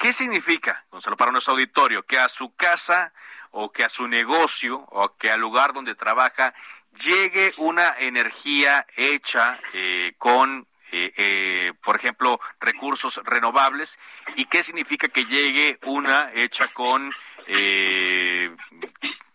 ¿Qué 0.00 0.14
significa, 0.14 0.86
Gonzalo, 0.90 1.18
para 1.18 1.30
nuestro 1.30 1.52
auditorio, 1.52 2.04
que 2.04 2.16
a 2.16 2.30
su 2.30 2.56
casa 2.56 3.12
o 3.50 3.70
que 3.70 3.84
a 3.84 3.90
su 3.90 4.08
negocio 4.08 4.86
o 4.88 5.14
que 5.18 5.30
al 5.30 5.40
lugar 5.40 5.74
donde 5.74 5.94
trabaja 5.94 6.54
llegue 7.00 7.52
una 7.56 7.96
energía 7.98 8.86
hecha 8.96 9.58
eh, 9.72 10.14
con 10.18 10.66
eh, 10.92 11.12
eh, 11.16 11.72
por 11.84 11.96
ejemplo, 11.96 12.40
recursos 12.60 13.20
renovables 13.24 13.98
y 14.34 14.46
qué 14.46 14.64
significa 14.64 15.08
que 15.08 15.24
llegue 15.24 15.78
una 15.84 16.30
hecha 16.34 16.72
con 16.72 17.12
eh, 17.46 18.54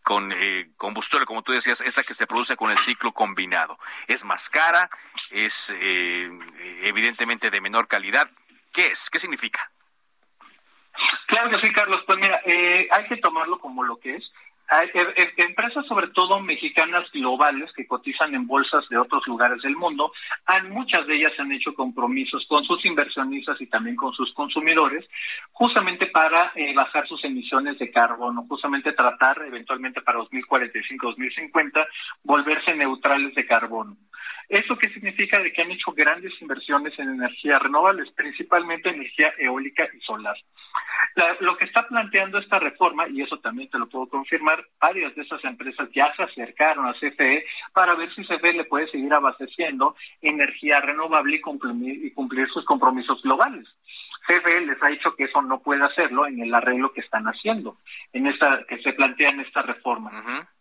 con 0.04 0.32
combustible, 0.78 1.26
como 1.26 1.42
tú 1.42 1.52
decías, 1.52 1.82
esta 1.82 2.04
que 2.04 2.14
se 2.14 2.28
produce 2.28 2.56
con 2.56 2.70
el 2.70 2.78
ciclo 2.78 3.12
combinado. 3.12 3.80
Es 4.06 4.24
más 4.24 4.52
cara, 4.52 4.88
es 5.32 5.74
evidentemente 6.84 7.50
de 7.50 7.60
menor 7.60 7.88
calidad. 7.88 8.30
¿Qué 8.72 8.86
es? 8.86 9.10
¿Qué 9.10 9.18
significa? 9.18 9.72
Claro 11.26 11.50
que 11.50 11.66
sí, 11.66 11.74
Carlos. 11.74 12.04
Pues 12.06 12.20
mira, 12.20 12.40
hay 12.46 13.08
que 13.10 13.18
tomarlo 13.18 13.58
como 13.58 13.84
lo 13.84 13.98
que 13.98 14.14
es. 14.14 14.32
Hay, 14.70 14.88
eh, 14.94 15.14
eh, 15.18 15.34
empresas 15.38 15.86
sobre 15.86 16.08
todo 16.08 16.40
mexicanas 16.40 17.10
globales 17.12 17.72
que 17.74 17.86
cotizan 17.86 18.34
en 18.34 18.48
bolsas 18.48 18.88
de 18.90 18.98
otros 18.98 19.26
lugares 19.28 19.62
del 19.62 19.76
mundo, 19.76 20.12
han, 20.46 20.70
muchas 20.72 21.06
de 21.06 21.16
ellas 21.16 21.40
han 21.40 21.52
hecho 21.52 21.74
compromisos 21.74 22.46
con 22.48 22.64
sus 22.64 22.84
inversionistas 22.86 23.62
y 23.62 23.68
también 23.68 23.96
con 23.96 24.14
sus 24.14 24.34
consumidores, 24.34 25.06
justamente 25.52 26.08
para 26.08 26.52
eh, 26.56 26.74
bajar 26.74 27.08
sus 27.08 27.24
emisiones 27.24 27.78
de 27.78 27.92
carbono, 27.92 28.46
justamente 28.48 28.94
tratar 28.94 29.42
eventualmente 29.46 30.02
para 30.02 30.20
2045-2050 30.20 31.88
volverse 32.24 32.76
neutrales 32.76 33.36
de 33.36 33.46
carbono. 33.46 33.96
¿Eso 34.50 34.78
qué 34.78 34.90
significa? 34.90 35.40
De 35.40 35.52
que 35.52 35.62
han 35.62 35.72
hecho 35.72 35.92
grandes 35.92 36.34
inversiones 36.42 36.98
en 37.00 37.10
energías 37.10 37.62
renovables, 37.62 38.12
principalmente 38.12 38.90
energía 38.90 39.34
eólica 39.38 39.88
y 39.94 40.00
solar. 40.02 40.36
lo 41.40 41.58
que 41.58 41.66
está 41.66 41.88
planteando 41.88 42.38
esta 42.40 42.60
reforma, 42.60 43.08
y 43.08 43.22
eso 43.22 43.40
también 43.40 43.70
te 43.70 43.80
lo 43.80 43.88
puedo 43.88 44.08
confirmar, 44.08 44.66
varias 44.80 45.16
de 45.16 45.22
esas 45.22 45.44
empresas 45.46 45.90
ya 45.94 46.14
se 46.16 46.24
acercaron 46.24 46.88
a 46.88 46.94
CFE 46.94 47.46
para 47.74 47.96
ver 47.96 48.14
si 48.14 48.24
CFE 48.26 48.54
le 48.54 48.66
puede 48.66 48.90
seguir 48.92 49.14
abasteciendo 49.14 49.96
energía 50.22 50.82
renovable 50.82 51.38
y 51.38 51.42
cumplir, 51.42 52.06
y 52.06 52.12
cumplir 52.12 52.48
sus 52.50 52.66
compromisos 52.66 53.22
globales. 53.24 53.68
CFE 54.28 54.62
les 54.62 54.82
ha 54.82 54.88
dicho 54.88 55.16
que 55.16 55.26
eso 55.26 55.42
no 55.42 55.62
puede 55.62 55.84
hacerlo 55.84 56.28
en 56.28 56.42
el 56.42 56.54
arreglo 56.54 56.92
que 56.92 57.02
están 57.02 57.26
haciendo, 57.26 57.78
en 58.12 58.28
esta 58.28 58.66
que 58.68 58.80
se 58.80 58.94
plantea 58.94 59.30
en 59.30 59.40
esta 59.42 59.62
reforma. 59.62 60.12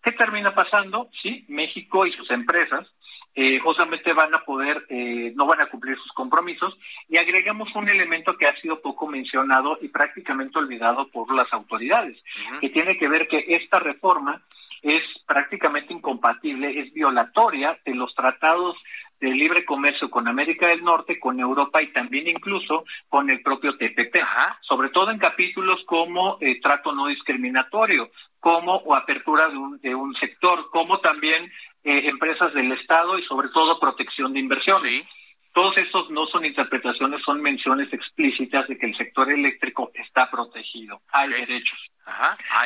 ¿Qué 0.03 0.13
termina 0.13 0.55
pasando? 0.55 1.09
Sí, 1.23 1.45
México 1.49 2.07
y 2.07 2.13
sus 2.13 2.31
empresas 2.31 2.87
eh, 3.35 3.59
justamente 3.59 4.13
van 4.13 4.35
a 4.35 4.45
poder, 4.45 4.87
eh, 4.89 5.33
no 5.35 5.47
van 5.47 5.61
a 5.61 5.67
cumplir 5.67 5.97
sus 5.99 6.13
compromisos. 6.13 6.77
Y 7.09 7.17
agregamos 7.17 7.75
un 7.75 7.89
elemento 7.89 8.37
que 8.37 8.47
ha 8.47 8.61
sido 8.61 8.81
poco 8.81 9.07
mencionado 9.07 9.79
y 9.81 9.89
prácticamente 9.89 10.59
olvidado 10.59 11.09
por 11.09 11.35
las 11.35 11.53
autoridades, 11.53 12.17
que 12.61 12.69
tiene 12.71 12.97
que 12.97 13.09
ver 13.09 13.27
que 13.29 13.45
esta 13.49 13.79
reforma 13.79 14.43
es 14.83 15.03
prácticamente 15.27 15.95
incompatible, 15.95 16.79
es 16.79 16.93
violatoria 16.93 17.79
de 17.85 17.95
los 17.95 18.15
tratados 18.15 18.77
de 19.19 19.31
libre 19.31 19.65
comercio 19.65 20.11
con 20.11 20.29
América 20.29 20.69
del 20.69 20.85
Norte, 20.85 21.19
con 21.19 21.41
Europa 21.41 21.83
y 21.83 21.93
también 21.93 22.29
incluso 22.29 22.85
con 23.09 23.31
el 23.31 23.41
propio 23.41 23.77
TPP, 23.79 24.17
sobre 24.61 24.91
todo 24.91 25.11
en 25.11 25.19
capítulos 25.19 25.81
como 25.87 26.37
eh, 26.41 26.61
trato 26.61 26.93
no 26.93 27.07
discriminatorio, 27.07 28.11
como 28.41 28.77
o 28.77 28.95
apertura 28.95 29.49
de 29.49 29.57
un, 29.57 29.81
de 29.81 29.95
un 29.95 30.15
sector, 30.17 30.69
como 30.71 31.01
también 31.01 31.51
eh, 31.85 32.09
empresas 32.09 32.55
del 32.55 32.73
Estado 32.73 33.19
y 33.19 33.25
sobre 33.27 33.49
todo 33.51 33.79
protección 33.79 34.33
de 34.33 34.41
inversiones. 34.41 35.07
Todos 35.53 35.77
estos 35.77 36.11
no 36.11 36.27
son 36.27 36.45
interpretaciones, 36.47 37.23
son 37.23 37.41
menciones 37.43 37.93
explícitas 37.93 38.67
de 38.67 38.77
que 38.77 38.87
el 38.87 38.97
sector 38.97 39.31
eléctrico 39.31 39.93
está 39.95 40.29
protegido. 40.31 41.01
Hay 41.13 41.29
derechos. 41.29 41.79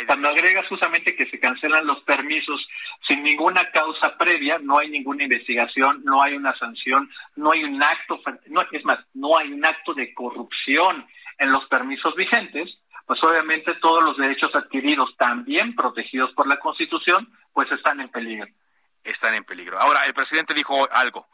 Cuando 0.07 0.29
agregas 0.29 0.67
justamente 0.69 1.15
que 1.17 1.27
se 1.27 1.39
cancelan 1.39 1.87
los 1.87 2.01
permisos 2.05 2.67
sin 3.07 3.19
ninguna 3.19 3.71
causa 3.73 4.17
previa, 4.17 4.59
no 4.61 4.79
hay 4.79 4.89
ninguna 4.89 5.25
investigación, 5.25 6.03
no 6.05 6.23
hay 6.23 6.35
una 6.35 6.57
sanción, 6.57 7.11
no 7.37 7.53
hay 7.53 7.65
un 7.65 7.83
acto, 7.83 8.21
no, 8.47 8.63
es 8.71 8.85
más, 8.85 9.01
no 9.15 9.37
hay 9.37 9.53
un 9.53 9.65
acto 9.67 9.95
de 9.95 10.15
corrupción 10.15 11.07
en 11.39 11.51
los 11.51 11.67
permisos 11.67 12.15
vigentes, 12.15 12.79
pues 13.05 13.23
obviamente 13.23 13.75
todos 13.83 14.03
los 14.03 14.17
derechos 14.17 14.55
adquiridos, 14.55 15.15
también 15.19 15.75
protegidos 15.75 16.33
por 16.33 16.47
la 16.47 16.59
Constitución, 16.59 17.29
pues 17.53 17.71
están 17.73 18.01
en 18.01 18.09
peligro 18.09 18.49
están 19.05 19.35
en 19.35 19.45
peligro. 19.45 19.81
Ahora, 19.81 20.05
el 20.05 20.15
presidente 20.15 20.55
dijo 20.55 20.89
algo. 20.93 21.29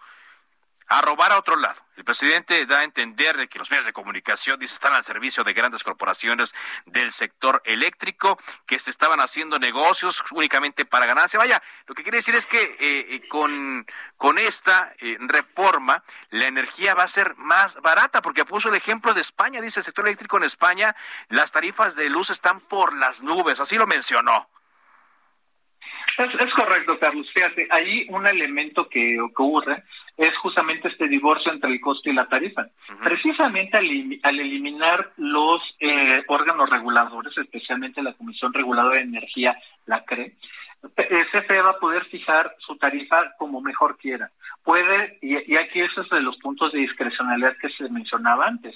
A 0.86 1.00
robar 1.00 1.32
a 1.32 1.38
otro 1.38 1.56
lado. 1.56 1.80
El 1.96 2.04
presidente 2.04 2.66
da 2.66 2.80
a 2.80 2.84
entender 2.84 3.38
de 3.38 3.48
que 3.48 3.58
los 3.58 3.70
medios 3.70 3.86
de 3.86 3.94
comunicación, 3.94 4.60
dice, 4.60 4.74
están 4.74 4.92
al 4.92 5.02
servicio 5.02 5.42
de 5.42 5.54
grandes 5.54 5.82
corporaciones 5.82 6.54
del 6.84 7.10
sector 7.10 7.62
eléctrico 7.64 8.36
que 8.66 8.78
se 8.78 8.90
estaban 8.90 9.18
haciendo 9.18 9.58
negocios 9.58 10.22
únicamente 10.32 10.84
para 10.84 11.06
ganancia. 11.06 11.38
Vaya, 11.38 11.62
lo 11.86 11.94
que 11.94 12.02
quiere 12.02 12.18
decir 12.18 12.34
es 12.34 12.46
que 12.46 12.60
eh, 12.60 12.76
eh, 13.14 13.28
con, 13.28 13.86
con 14.18 14.38
esta 14.38 14.92
eh, 14.98 15.16
reforma 15.20 16.04
la 16.28 16.48
energía 16.48 16.94
va 16.94 17.04
a 17.04 17.08
ser 17.08 17.34
más 17.36 17.80
barata, 17.80 18.20
porque 18.20 18.44
puso 18.44 18.68
el 18.68 18.74
ejemplo 18.74 19.14
de 19.14 19.22
España, 19.22 19.62
dice 19.62 19.80
el 19.80 19.84
sector 19.84 20.06
eléctrico 20.06 20.36
en 20.36 20.44
España, 20.44 20.94
las 21.28 21.50
tarifas 21.50 21.96
de 21.96 22.10
luz 22.10 22.28
están 22.28 22.60
por 22.60 22.94
las 22.94 23.22
nubes, 23.22 23.58
así 23.58 23.76
lo 23.76 23.86
mencionó. 23.86 24.50
Es, 26.18 26.52
correcto, 26.54 26.98
Carlos. 26.98 27.26
Fíjate, 27.34 27.66
ahí 27.70 28.06
un 28.08 28.26
elemento 28.26 28.88
que 28.88 29.20
ocurre 29.20 29.82
es 30.16 30.36
justamente 30.38 30.88
este 30.88 31.08
divorcio 31.08 31.52
entre 31.52 31.72
el 31.72 31.80
costo 31.80 32.08
y 32.08 32.12
la 32.12 32.26
tarifa. 32.26 32.66
Precisamente 33.02 33.76
al, 33.76 34.40
eliminar 34.40 35.12
los 35.16 35.60
eh, 35.80 36.22
órganos 36.28 36.70
reguladores, 36.70 37.36
especialmente 37.36 38.02
la 38.02 38.12
Comisión 38.12 38.52
Reguladora 38.52 38.96
de 38.96 39.02
Energía, 39.02 39.58
la 39.86 40.04
CRE, 40.04 40.34
CFE 40.94 41.62
va 41.62 41.70
a 41.70 41.78
poder 41.78 42.04
fijar 42.06 42.54
su 42.58 42.76
tarifa 42.76 43.34
como 43.38 43.60
mejor 43.60 43.96
quiera. 43.96 44.30
Puede, 44.62 45.18
y, 45.20 45.56
aquí 45.56 45.80
ese 45.80 46.00
es 46.00 46.10
de 46.10 46.20
los 46.20 46.36
puntos 46.38 46.72
de 46.72 46.80
discrecionalidad 46.80 47.56
que 47.60 47.68
se 47.70 47.88
mencionaba 47.90 48.46
antes, 48.46 48.74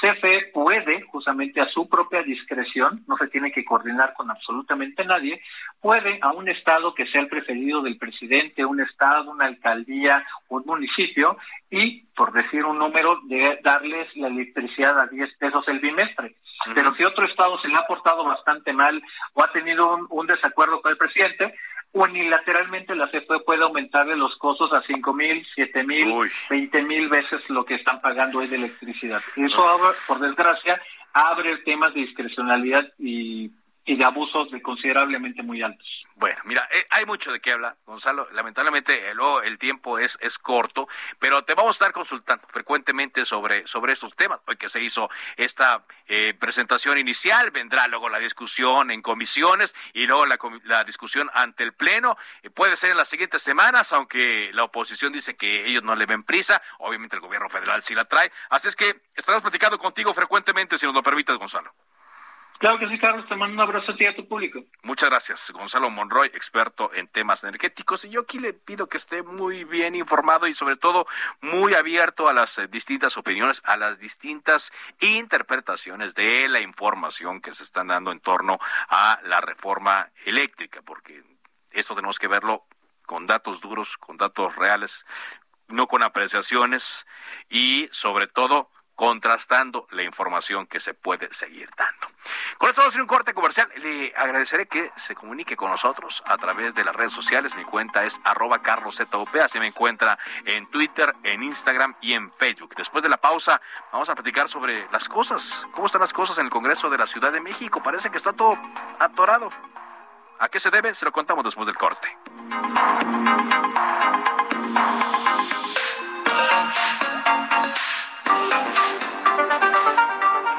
CFE 0.00 0.50
puede, 0.52 1.02
justamente 1.02 1.60
a 1.60 1.68
su 1.68 1.88
propia 1.88 2.22
discreción, 2.22 3.00
no 3.06 3.16
se 3.16 3.28
tiene 3.28 3.50
que 3.50 3.64
coordinar 3.64 4.12
con 4.14 4.30
absolutamente 4.30 5.04
nadie, 5.04 5.40
puede 5.80 6.18
a 6.22 6.32
un 6.32 6.48
estado 6.48 6.94
que 6.94 7.06
sea 7.06 7.22
el 7.22 7.28
preferido 7.28 7.82
del 7.82 7.98
presidente, 7.98 8.64
un 8.64 8.80
estado, 8.80 9.30
una 9.30 9.46
alcaldía, 9.46 10.24
un 10.48 10.62
municipio, 10.66 11.36
y, 11.70 12.02
por 12.16 12.32
decir 12.32 12.64
un 12.64 12.78
número, 12.78 13.20
de 13.24 13.58
darles 13.62 14.08
la 14.16 14.28
electricidad 14.28 14.98
a 14.98 15.06
10 15.06 15.36
pesos 15.38 15.66
el 15.68 15.78
bimestre. 15.78 16.34
Pero 16.74 16.94
si 16.94 17.04
otro 17.04 17.24
estado 17.24 17.58
se 17.60 17.68
le 17.68 17.76
ha 17.76 17.86
portado 17.86 18.24
bastante 18.24 18.72
mal 18.72 19.00
o 19.32 19.42
ha 19.42 19.50
tenido 19.52 19.98
un, 20.10 20.26
desacuerdo 20.26 20.82
con 20.82 20.90
el 20.92 20.98
presidente, 20.98 21.54
unilateralmente 21.92 22.94
la 22.94 23.08
CFE 23.08 23.40
puede 23.46 23.62
aumentarle 23.62 24.16
los 24.16 24.36
costos 24.36 24.70
a 24.72 24.82
cinco 24.86 25.14
mil, 25.14 25.46
siete 25.54 25.82
mil, 25.84 26.12
veinte 26.50 26.82
mil 26.82 27.08
veces 27.08 27.40
lo 27.48 27.64
que 27.64 27.76
están 27.76 28.00
pagando 28.00 28.40
hoy 28.40 28.46
de 28.48 28.56
electricidad. 28.56 29.22
Eso, 29.36 29.64
por 30.06 30.18
desgracia, 30.18 30.80
abre 31.14 31.56
temas 31.58 31.94
de 31.94 32.00
discrecionalidad 32.02 32.86
y 32.98 33.50
y 33.90 33.96
de 33.96 34.04
abusos 34.04 34.48
de 34.52 34.62
considerablemente 34.62 35.42
muy 35.42 35.60
altos. 35.62 35.84
Bueno, 36.14 36.40
mira, 36.44 36.68
eh, 36.72 36.86
hay 36.90 37.06
mucho 37.06 37.32
de 37.32 37.40
qué 37.40 37.50
hablar, 37.50 37.76
Gonzalo. 37.86 38.28
Lamentablemente 38.30 39.10
el, 39.10 39.18
el 39.42 39.58
tiempo 39.58 39.98
es, 39.98 40.16
es 40.20 40.38
corto, 40.38 40.86
pero 41.18 41.42
te 41.42 41.54
vamos 41.54 41.70
a 41.70 41.76
estar 41.78 41.92
consultando 41.92 42.46
frecuentemente 42.46 43.24
sobre, 43.24 43.66
sobre 43.66 43.92
estos 43.92 44.14
temas. 44.14 44.38
Hoy 44.46 44.56
que 44.56 44.68
se 44.68 44.80
hizo 44.80 45.08
esta 45.36 45.84
eh, 46.06 46.34
presentación 46.38 46.98
inicial, 46.98 47.50
vendrá 47.50 47.88
luego 47.88 48.08
la 48.08 48.18
discusión 48.18 48.92
en 48.92 49.02
comisiones 49.02 49.74
y 49.92 50.06
luego 50.06 50.24
la, 50.24 50.38
la 50.64 50.84
discusión 50.84 51.28
ante 51.34 51.64
el 51.64 51.72
Pleno. 51.72 52.16
Eh, 52.44 52.50
puede 52.50 52.76
ser 52.76 52.92
en 52.92 52.96
las 52.96 53.08
siguientes 53.08 53.42
semanas, 53.42 53.92
aunque 53.92 54.50
la 54.52 54.62
oposición 54.62 55.12
dice 55.12 55.34
que 55.34 55.66
ellos 55.66 55.82
no 55.82 55.96
le 55.96 56.06
ven 56.06 56.22
prisa. 56.22 56.62
Obviamente 56.78 57.16
el 57.16 57.22
gobierno 57.22 57.48
federal 57.48 57.82
sí 57.82 57.96
la 57.96 58.04
trae. 58.04 58.30
Así 58.50 58.68
es 58.68 58.76
que 58.76 59.02
estaremos 59.16 59.42
platicando 59.42 59.78
contigo 59.78 60.14
frecuentemente, 60.14 60.78
si 60.78 60.86
nos 60.86 60.94
lo 60.94 61.02
permites, 61.02 61.36
Gonzalo. 61.36 61.74
Claro 62.60 62.78
que 62.78 62.88
sí, 62.90 62.98
Carlos, 62.98 63.26
te 63.26 63.34
mando 63.36 63.54
un 63.54 63.60
abrazo 63.60 63.92
a 63.92 63.96
ti 63.96 64.04
y 64.04 64.06
a 64.06 64.14
tu 64.14 64.28
público. 64.28 64.62
Muchas 64.82 65.08
gracias, 65.08 65.50
Gonzalo 65.50 65.88
Monroy, 65.88 66.26
experto 66.34 66.92
en 66.92 67.08
temas 67.08 67.42
energéticos. 67.42 68.04
Y 68.04 68.10
yo 68.10 68.20
aquí 68.20 68.38
le 68.38 68.52
pido 68.52 68.86
que 68.86 68.98
esté 68.98 69.22
muy 69.22 69.64
bien 69.64 69.94
informado 69.94 70.46
y 70.46 70.54
sobre 70.54 70.76
todo 70.76 71.06
muy 71.40 71.72
abierto 71.72 72.28
a 72.28 72.34
las 72.34 72.58
eh, 72.58 72.68
distintas 72.68 73.16
opiniones, 73.16 73.62
a 73.64 73.78
las 73.78 73.98
distintas 73.98 74.72
interpretaciones 75.00 76.14
de 76.14 76.50
la 76.50 76.60
información 76.60 77.40
que 77.40 77.54
se 77.54 77.62
están 77.62 77.86
dando 77.86 78.12
en 78.12 78.20
torno 78.20 78.58
a 78.90 79.18
la 79.24 79.40
reforma 79.40 80.10
eléctrica, 80.26 80.82
porque 80.82 81.22
esto 81.70 81.94
tenemos 81.94 82.18
que 82.18 82.28
verlo 82.28 82.66
con 83.06 83.26
datos 83.26 83.62
duros, 83.62 83.96
con 83.96 84.18
datos 84.18 84.56
reales, 84.56 85.06
no 85.68 85.86
con 85.86 86.02
apreciaciones 86.02 87.06
y 87.48 87.88
sobre 87.90 88.26
todo 88.26 88.68
contrastando 89.00 89.86
la 89.92 90.02
información 90.02 90.66
que 90.66 90.78
se 90.78 90.92
puede 90.92 91.32
seguir 91.32 91.70
dando. 91.74 92.06
Con 92.58 92.68
esto 92.68 92.82
vamos 92.82 92.94
a 92.94 93.00
un 93.00 93.06
corte 93.06 93.32
comercial. 93.32 93.66
Le 93.76 94.12
agradeceré 94.14 94.66
que 94.66 94.92
se 94.94 95.14
comunique 95.14 95.56
con 95.56 95.70
nosotros 95.70 96.22
a 96.26 96.36
través 96.36 96.74
de 96.74 96.84
las 96.84 96.94
redes 96.94 97.14
sociales. 97.14 97.56
Mi 97.56 97.64
cuenta 97.64 98.04
es 98.04 98.20
arroba 98.24 98.60
carloszup. 98.60 99.34
Así 99.42 99.58
me 99.58 99.68
encuentra 99.68 100.18
en 100.44 100.66
Twitter, 100.66 101.14
en 101.22 101.42
Instagram 101.42 101.96
y 102.02 102.12
en 102.12 102.30
Facebook. 102.30 102.74
Después 102.76 103.02
de 103.02 103.08
la 103.08 103.16
pausa, 103.16 103.62
vamos 103.90 104.10
a 104.10 104.14
platicar 104.14 104.50
sobre 104.50 104.86
las 104.92 105.08
cosas. 105.08 105.66
¿Cómo 105.72 105.86
están 105.86 106.02
las 106.02 106.12
cosas 106.12 106.36
en 106.36 106.44
el 106.44 106.50
Congreso 106.50 106.90
de 106.90 106.98
la 106.98 107.06
Ciudad 107.06 107.32
de 107.32 107.40
México? 107.40 107.82
Parece 107.82 108.10
que 108.10 108.18
está 108.18 108.34
todo 108.34 108.58
atorado. 108.98 109.48
¿A 110.40 110.50
qué 110.50 110.60
se 110.60 110.70
debe? 110.70 110.94
Se 110.94 111.06
lo 111.06 111.12
contamos 111.12 111.42
después 111.42 111.66
del 111.66 111.78
corte. 111.78 112.18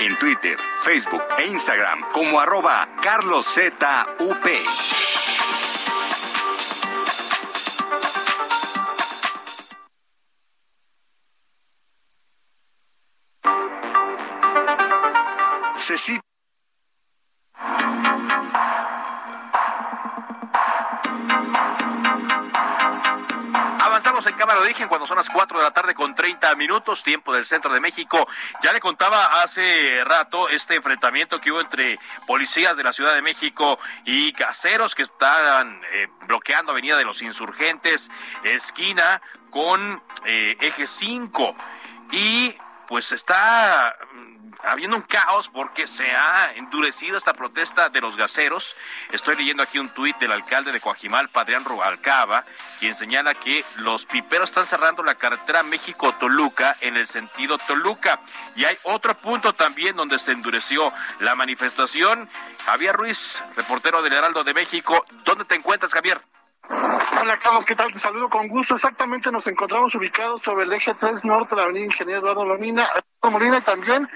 en 0.00 0.18
Twitter, 0.18 0.56
Facebook 0.80 1.22
e 1.38 1.46
Instagram 1.46 2.00
como 2.12 2.40
arroba 2.40 2.88
carloszup. 3.02 3.84
De 24.58 24.64
Origen 24.64 24.88
cuando 24.88 25.06
son 25.06 25.16
las 25.16 25.30
4 25.30 25.58
de 25.58 25.64
la 25.64 25.70
tarde 25.70 25.94
con 25.94 26.14
30 26.14 26.54
minutos, 26.56 27.02
tiempo 27.02 27.32
del 27.32 27.44
centro 27.44 27.72
de 27.72 27.80
México. 27.80 28.26
Ya 28.62 28.72
le 28.72 28.80
contaba 28.80 29.42
hace 29.42 30.02
rato 30.04 30.48
este 30.48 30.74
enfrentamiento 30.76 31.40
que 31.40 31.52
hubo 31.52 31.60
entre 31.60 31.98
policías 32.26 32.76
de 32.76 32.84
la 32.84 32.92
Ciudad 32.92 33.14
de 33.14 33.22
México 33.22 33.78
y 34.04 34.32
caseros 34.32 34.94
que 34.94 35.02
estaban 35.02 35.80
eh, 35.92 36.08
bloqueando 36.26 36.72
Avenida 36.72 36.96
de 36.96 37.04
los 37.04 37.22
Insurgentes, 37.22 38.10
esquina 38.42 39.20
con 39.50 40.02
eh, 40.24 40.56
eje 40.60 40.86
5. 40.86 41.54
Y 42.12 42.54
pues 42.88 43.12
está 43.12 43.94
habiendo 44.64 44.96
un 44.96 45.02
caos 45.02 45.48
porque 45.48 45.86
se 45.86 46.10
ha 46.10 46.52
endurecido 46.54 47.16
esta 47.16 47.34
protesta 47.34 47.88
de 47.88 48.00
los 48.00 48.16
gaseros. 48.16 48.76
Estoy 49.12 49.36
leyendo 49.36 49.62
aquí 49.62 49.78
un 49.78 49.88
tuit 49.90 50.16
del 50.18 50.32
alcalde 50.32 50.72
de 50.72 50.80
Coajimal, 50.80 51.28
Padrián 51.28 51.64
Rubalcaba, 51.64 52.44
quien 52.80 52.94
señala 52.94 53.34
que 53.34 53.64
los 53.76 54.06
piperos 54.06 54.50
están 54.50 54.66
cerrando 54.66 55.02
la 55.02 55.14
carretera 55.14 55.62
México-Toluca 55.62 56.76
en 56.80 56.96
el 56.96 57.06
sentido 57.06 57.58
Toluca. 57.58 58.20
Y 58.56 58.64
hay 58.64 58.76
otro 58.84 59.14
punto 59.14 59.52
también 59.52 59.96
donde 59.96 60.18
se 60.18 60.32
endureció 60.32 60.92
la 61.20 61.34
manifestación. 61.34 62.28
Javier 62.64 62.96
Ruiz, 62.96 63.44
reportero 63.56 64.02
del 64.02 64.12
Heraldo 64.12 64.44
de 64.44 64.54
México. 64.54 65.04
¿Dónde 65.24 65.44
te 65.44 65.54
encuentras, 65.54 65.92
Javier? 65.92 66.20
Hola 67.20 67.38
Carlos, 67.38 67.64
¿qué 67.64 67.74
tal? 67.74 67.92
Te 67.92 67.98
saludo 67.98 68.28
con 68.28 68.46
gusto. 68.48 68.74
Exactamente 68.74 69.32
nos 69.32 69.46
encontramos 69.46 69.94
ubicados 69.94 70.42
sobre 70.42 70.64
el 70.64 70.72
eje 70.72 70.94
3 70.94 71.24
norte 71.24 71.54
de 71.54 71.56
la 71.56 71.62
avenida 71.64 71.86
Ingeniero 71.86 72.20
Eduardo 72.20 72.44
Molina, 72.44 72.88
Molina 73.22 73.60
también 73.62 74.08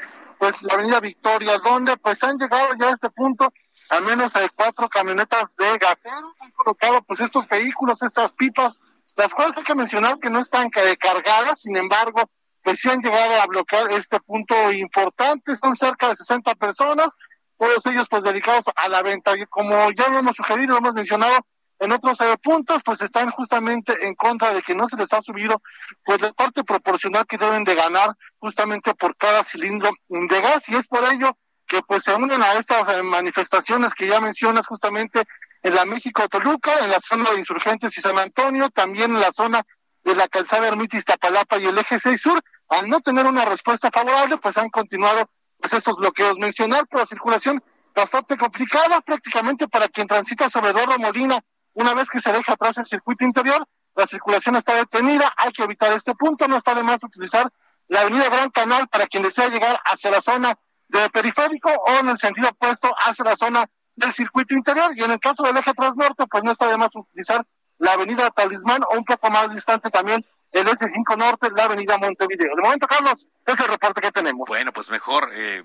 pues 0.42 0.60
la 0.64 0.74
avenida 0.74 0.98
Victoria, 0.98 1.56
donde 1.58 1.96
pues 1.98 2.20
han 2.24 2.36
llegado 2.36 2.74
ya 2.76 2.88
a 2.88 2.94
este 2.94 3.08
punto 3.10 3.52
al 3.90 4.02
menos 4.02 4.34
hay 4.34 4.48
cuatro 4.56 4.88
camionetas 4.88 5.54
de 5.54 5.78
gaseros, 5.78 6.32
han 6.40 6.50
colocado 6.50 7.00
pues 7.02 7.20
estos 7.20 7.46
vehículos, 7.46 8.02
estas 8.02 8.32
pipas, 8.32 8.80
las 9.14 9.32
cuales 9.32 9.56
hay 9.56 9.62
que 9.62 9.76
mencionar 9.76 10.18
que 10.18 10.30
no 10.30 10.40
están 10.40 10.68
cargadas, 10.98 11.60
sin 11.60 11.76
embargo, 11.76 12.28
pues 12.64 12.80
sí 12.80 12.90
han 12.90 13.00
llegado 13.00 13.40
a 13.40 13.46
bloquear 13.46 13.92
este 13.92 14.18
punto 14.18 14.72
importante, 14.72 15.54
son 15.54 15.76
cerca 15.76 16.08
de 16.08 16.16
60 16.16 16.56
personas, 16.56 17.10
todos 17.56 17.86
ellos 17.86 18.08
pues 18.10 18.24
dedicados 18.24 18.64
a 18.74 18.88
la 18.88 19.00
venta, 19.02 19.38
y 19.38 19.46
como 19.46 19.92
ya 19.92 20.08
lo 20.08 20.18
hemos 20.18 20.34
sugerido, 20.34 20.72
lo 20.72 20.78
hemos 20.78 20.94
mencionado, 20.94 21.38
en 21.78 21.92
otros 21.92 22.18
puntos, 22.42 22.82
pues 22.84 23.02
están 23.02 23.30
justamente 23.30 24.06
en 24.06 24.14
contra 24.14 24.54
de 24.54 24.62
que 24.62 24.74
no 24.74 24.88
se 24.88 24.96
les 24.96 25.12
ha 25.12 25.20
subido 25.20 25.60
pues 26.04 26.20
la 26.20 26.32
parte 26.32 26.62
proporcional 26.62 27.26
que 27.26 27.38
deben 27.38 27.64
de 27.64 27.74
ganar 27.74 28.16
justamente 28.38 28.94
por 28.94 29.16
cada 29.16 29.42
cilindro 29.44 29.90
de 30.08 30.40
gas 30.40 30.68
y 30.68 30.76
es 30.76 30.86
por 30.86 31.04
ello 31.12 31.36
que 31.66 31.82
pues 31.82 32.04
se 32.04 32.14
unen 32.14 32.42
a 32.42 32.52
estas 32.54 32.88
eh, 32.88 33.02
manifestaciones 33.02 33.94
que 33.94 34.06
ya 34.06 34.20
mencionas 34.20 34.66
justamente 34.66 35.24
en 35.62 35.74
la 35.74 35.84
México 35.84 36.28
Toluca, 36.28 36.84
en 36.84 36.90
la 36.90 37.00
zona 37.00 37.30
de 37.30 37.38
Insurgentes 37.38 37.96
y 37.96 38.00
San 38.00 38.18
Antonio, 38.18 38.68
también 38.70 39.12
en 39.12 39.20
la 39.20 39.32
zona 39.32 39.64
de 40.04 40.14
la 40.14 40.28
calzada 40.28 40.68
Ermita 40.68 40.98
Iztapalapa 40.98 41.58
y 41.58 41.66
el 41.66 41.78
eje 41.78 41.98
6 41.98 42.20
Sur, 42.20 42.42
al 42.68 42.88
no 42.88 43.00
tener 43.00 43.26
una 43.26 43.44
respuesta 43.44 43.90
favorable, 43.90 44.38
pues 44.38 44.56
han 44.56 44.70
continuado 44.70 45.30
pues 45.58 45.72
estos 45.72 45.96
bloqueos. 45.96 46.36
Mencionar 46.38 46.86
que 46.88 46.98
la 46.98 47.06
circulación 47.06 47.62
bastante 47.94 48.36
complicada 48.36 49.00
prácticamente 49.00 49.68
para 49.68 49.88
quien 49.88 50.06
transita 50.06 50.50
sobre 50.50 50.70
Eduardo 50.70 50.98
Molina 50.98 51.42
una 51.74 51.94
vez 51.94 52.08
que 52.10 52.20
se 52.20 52.32
deja 52.32 52.52
atrás 52.52 52.78
el 52.78 52.86
circuito 52.86 53.24
interior, 53.24 53.66
la 53.94 54.06
circulación 54.06 54.56
está 54.56 54.74
detenida, 54.74 55.32
hay 55.36 55.52
que 55.52 55.64
evitar 55.64 55.92
este 55.92 56.14
punto, 56.14 56.48
no 56.48 56.56
está 56.56 56.74
de 56.74 56.82
más 56.82 57.02
utilizar 57.04 57.50
la 57.88 58.00
avenida 58.00 58.28
Gran 58.28 58.50
Canal 58.50 58.88
para 58.88 59.06
quien 59.06 59.22
desea 59.22 59.48
llegar 59.48 59.78
hacia 59.84 60.10
la 60.10 60.22
zona 60.22 60.56
del 60.88 61.10
periférico 61.10 61.70
o 61.70 61.92
en 62.00 62.08
el 62.08 62.18
sentido 62.18 62.48
opuesto 62.48 62.94
hacia 62.98 63.24
la 63.24 63.36
zona 63.36 63.66
del 63.94 64.12
circuito 64.12 64.54
interior 64.54 64.92
y 64.94 65.02
en 65.02 65.10
el 65.10 65.20
caso 65.20 65.42
del 65.42 65.56
eje 65.56 65.72
norte, 65.96 66.26
pues 66.26 66.44
no 66.44 66.50
está 66.50 66.66
de 66.68 66.78
más 66.78 66.90
utilizar 66.94 67.44
la 67.78 67.92
avenida 67.92 68.30
Talismán 68.30 68.82
o 68.84 68.96
un 68.96 69.04
poco 69.04 69.30
más 69.30 69.52
distante 69.54 69.90
también 69.90 70.24
el 70.52 70.68
eje 70.68 70.86
5 70.92 71.16
norte, 71.16 71.48
la 71.54 71.64
avenida 71.64 71.96
Montevideo. 71.98 72.54
De 72.54 72.62
momento, 72.62 72.86
Carlos, 72.86 73.26
es 73.46 73.60
el 73.60 73.66
reporte 73.66 74.00
que 74.00 74.12
tenemos. 74.12 74.46
Bueno, 74.46 74.72
pues 74.72 74.90
mejor 74.90 75.30
eh, 75.32 75.64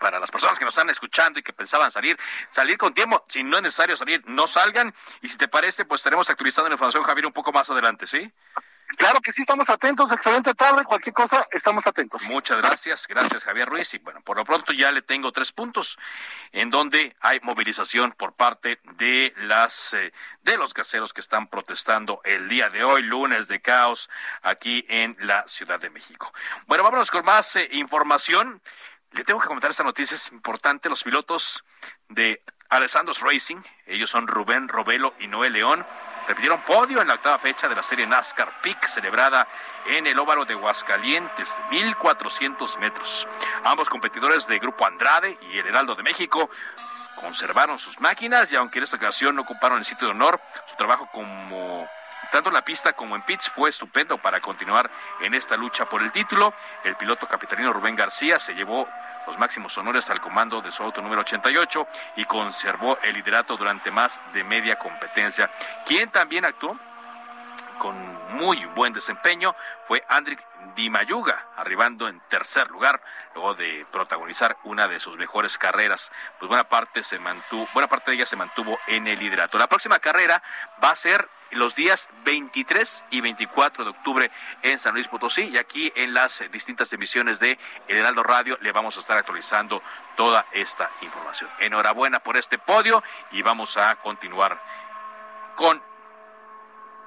para 0.00 0.18
las 0.18 0.30
personas 0.30 0.58
que 0.58 0.64
nos 0.64 0.74
están 0.74 0.90
escuchando 0.90 1.38
y 1.38 1.42
que 1.42 1.52
pensaban 1.52 1.90
salir, 1.90 2.18
salir 2.50 2.76
con 2.78 2.92
tiempo. 2.94 3.24
Si 3.28 3.44
no 3.44 3.58
es 3.58 3.62
necesario 3.62 3.96
salir, 3.96 4.22
no 4.26 4.48
salgan. 4.48 4.92
Y 5.20 5.28
si 5.28 5.36
te 5.36 5.46
parece, 5.46 5.84
pues 5.84 6.00
estaremos 6.00 6.28
actualizando 6.30 6.68
la 6.68 6.74
información, 6.74 7.04
Javier, 7.04 7.26
un 7.26 7.32
poco 7.32 7.52
más 7.52 7.70
adelante, 7.70 8.06
¿sí? 8.06 8.32
Claro 8.96 9.20
que 9.20 9.32
sí, 9.32 9.42
estamos 9.42 9.70
atentos. 9.70 10.10
Excelente 10.10 10.54
tarde. 10.54 10.84
Cualquier 10.84 11.14
cosa, 11.14 11.46
estamos 11.52 11.86
atentos. 11.86 12.22
Muchas 12.24 12.58
gracias. 12.60 13.06
Gracias, 13.06 13.44
Javier 13.44 13.68
Ruiz. 13.68 13.94
Y 13.94 13.98
bueno, 13.98 14.20
por 14.22 14.36
lo 14.36 14.44
pronto 14.44 14.72
ya 14.72 14.90
le 14.90 15.02
tengo 15.02 15.30
tres 15.32 15.52
puntos 15.52 15.98
en 16.52 16.70
donde 16.70 17.14
hay 17.20 17.38
movilización 17.42 18.12
por 18.12 18.34
parte 18.34 18.80
de 18.96 19.32
las 19.36 19.94
eh, 19.94 20.12
de 20.42 20.56
los 20.56 20.74
gaseros 20.74 21.12
que 21.12 21.20
están 21.20 21.46
protestando 21.46 22.20
el 22.24 22.48
día 22.48 22.68
de 22.68 22.82
hoy, 22.82 23.02
lunes 23.02 23.48
de 23.48 23.60
caos, 23.60 24.10
aquí 24.42 24.84
en 24.88 25.16
la 25.20 25.46
Ciudad 25.46 25.78
de 25.78 25.90
México. 25.90 26.32
Bueno, 26.66 26.82
vámonos 26.82 27.10
con 27.10 27.24
más 27.24 27.54
eh, 27.56 27.68
información. 27.72 28.60
Le 29.12 29.24
tengo 29.24 29.40
que 29.40 29.48
comentar 29.48 29.70
esta 29.70 29.82
noticia, 29.82 30.14
es 30.14 30.30
importante. 30.32 30.88
Los 30.88 31.02
pilotos 31.02 31.64
de 32.08 32.42
Alessandro's 32.68 33.20
Racing, 33.20 33.60
ellos 33.86 34.08
son 34.08 34.28
Rubén 34.28 34.68
Robelo 34.68 35.14
y 35.18 35.26
Noé 35.26 35.50
León, 35.50 35.84
repitieron 36.28 36.62
podio 36.62 37.02
en 37.02 37.08
la 37.08 37.14
octava 37.14 37.38
fecha 37.38 37.68
de 37.68 37.74
la 37.74 37.82
serie 37.82 38.06
NASCAR 38.06 38.60
Peak, 38.62 38.86
celebrada 38.86 39.48
en 39.86 40.06
el 40.06 40.16
óvalo 40.16 40.44
de 40.44 40.54
Huascalientes, 40.54 41.60
1400 41.70 42.78
metros. 42.78 43.26
Ambos 43.64 43.90
competidores 43.90 44.46
de 44.46 44.60
Grupo 44.60 44.86
Andrade 44.86 45.36
y 45.50 45.58
el 45.58 45.66
Heraldo 45.66 45.96
de 45.96 46.04
México 46.04 46.48
conservaron 47.16 47.80
sus 47.80 48.00
máquinas 48.00 48.52
y 48.52 48.56
aunque 48.56 48.78
en 48.78 48.84
esta 48.84 48.96
ocasión 48.96 49.34
no 49.34 49.42
ocuparon 49.42 49.78
el 49.78 49.84
sitio 49.84 50.06
de 50.06 50.12
honor, 50.12 50.40
su 50.66 50.76
trabajo 50.76 51.08
como 51.12 51.88
tanto 52.30 52.50
en 52.50 52.54
la 52.54 52.64
pista 52.64 52.92
como 52.92 53.16
en 53.16 53.22
pits 53.22 53.48
fue 53.48 53.70
estupendo 53.70 54.18
para 54.18 54.40
continuar 54.40 54.90
en 55.20 55.34
esta 55.34 55.56
lucha 55.56 55.86
por 55.86 56.02
el 56.02 56.12
título. 56.12 56.54
El 56.84 56.96
piloto 56.96 57.26
capitalino 57.26 57.72
Rubén 57.72 57.96
García 57.96 58.38
se 58.38 58.54
llevó 58.54 58.88
los 59.26 59.38
máximos 59.38 59.76
honores 59.78 60.10
al 60.10 60.20
comando 60.20 60.60
de 60.60 60.70
su 60.70 60.82
auto 60.82 61.02
número 61.02 61.20
88 61.22 61.86
y 62.16 62.24
conservó 62.24 62.98
el 63.02 63.14
liderato 63.14 63.56
durante 63.56 63.90
más 63.90 64.20
de 64.32 64.44
media 64.44 64.76
competencia. 64.78 65.50
Quien 65.86 66.10
también 66.10 66.44
actuó 66.44 66.78
con 67.80 67.96
muy 68.36 68.62
buen 68.76 68.92
desempeño 68.92 69.56
fue 69.84 70.04
Andrick 70.08 70.46
Di 70.76 70.90
Mayuga, 70.90 71.48
arribando 71.56 72.08
en 72.08 72.20
tercer 72.28 72.70
lugar 72.70 73.02
luego 73.34 73.54
de 73.54 73.86
protagonizar 73.90 74.58
una 74.64 74.86
de 74.86 75.00
sus 75.00 75.16
mejores 75.16 75.56
carreras. 75.56 76.12
Pues 76.38 76.48
buena 76.48 76.68
parte 76.68 77.02
se 77.02 77.18
mantuvo, 77.18 77.66
buena 77.72 77.88
parte 77.88 78.10
de 78.10 78.18
ella 78.18 78.26
se 78.26 78.36
mantuvo 78.36 78.78
en 78.86 79.06
el 79.06 79.18
liderato. 79.18 79.58
La 79.58 79.66
próxima 79.66 79.98
carrera 79.98 80.42
va 80.84 80.90
a 80.90 80.94
ser 80.94 81.26
los 81.52 81.74
días 81.74 82.10
23 82.24 83.06
y 83.10 83.22
24 83.22 83.84
de 83.84 83.90
octubre 83.90 84.30
en 84.60 84.78
San 84.78 84.92
Luis 84.92 85.08
Potosí 85.08 85.48
y 85.48 85.56
aquí 85.56 85.90
en 85.96 86.12
las 86.12 86.44
distintas 86.52 86.92
emisiones 86.92 87.40
de 87.40 87.58
El 87.88 87.96
Heraldo 87.96 88.22
Radio 88.22 88.58
le 88.60 88.72
vamos 88.72 88.98
a 88.98 89.00
estar 89.00 89.16
actualizando 89.16 89.82
toda 90.16 90.44
esta 90.52 90.90
información. 91.00 91.48
Enhorabuena 91.58 92.20
por 92.20 92.36
este 92.36 92.58
podio 92.58 93.02
y 93.32 93.40
vamos 93.40 93.78
a 93.78 93.96
continuar 93.96 94.62
con 95.56 95.89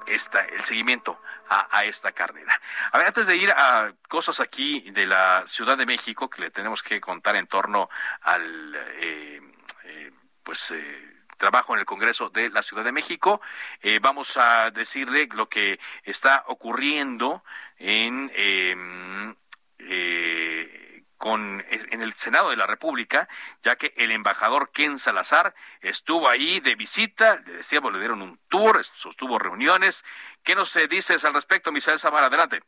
esta, 0.06 0.40
el 0.44 0.62
seguimiento 0.62 1.20
a, 1.48 1.84
esta 1.84 2.12
carrera. 2.12 2.60
A 2.92 2.98
ver, 2.98 3.06
antes 3.06 3.26
de 3.26 3.36
ir 3.36 3.50
a 3.50 3.92
cosas 4.08 4.40
aquí 4.40 4.90
de 4.90 5.06
la 5.06 5.44
Ciudad 5.46 5.76
de 5.76 5.86
México 5.86 6.28
que 6.28 6.42
le 6.42 6.50
tenemos 6.50 6.82
que 6.82 7.00
contar 7.00 7.36
en 7.36 7.46
torno 7.46 7.88
al, 8.22 8.74
eh, 8.74 9.40
eh, 9.84 10.10
pues, 10.42 10.70
eh, 10.70 11.14
trabajo 11.36 11.74
en 11.74 11.80
el 11.80 11.86
Congreso 11.86 12.30
de 12.30 12.50
la 12.50 12.62
Ciudad 12.62 12.84
de 12.84 12.92
México. 12.92 13.40
Eh, 13.82 13.98
vamos 14.00 14.36
a 14.36 14.70
decirle 14.70 15.28
lo 15.34 15.48
que 15.48 15.78
está 16.04 16.44
ocurriendo 16.46 17.44
en 17.78 18.30
em, 18.34 19.34
eh, 19.78 20.83
con 21.16 21.62
en 21.68 22.02
el 22.02 22.12
Senado 22.12 22.50
de 22.50 22.56
la 22.56 22.66
República, 22.66 23.28
ya 23.62 23.76
que 23.76 23.92
el 23.96 24.10
embajador 24.10 24.70
Ken 24.72 24.98
Salazar 24.98 25.54
estuvo 25.80 26.28
ahí 26.28 26.60
de 26.60 26.74
visita, 26.74 27.36
le 27.46 27.54
decíamos, 27.54 27.92
le 27.92 27.98
dieron 27.98 28.22
un 28.22 28.38
tour, 28.48 28.82
sostuvo 28.84 29.38
reuniones. 29.38 30.04
¿Qué 30.42 30.54
nos 30.54 30.74
dices 30.88 31.24
al 31.24 31.34
respecto, 31.34 31.72
Misael 31.72 31.98
Zavala? 31.98 32.26
Adelante. 32.26 32.62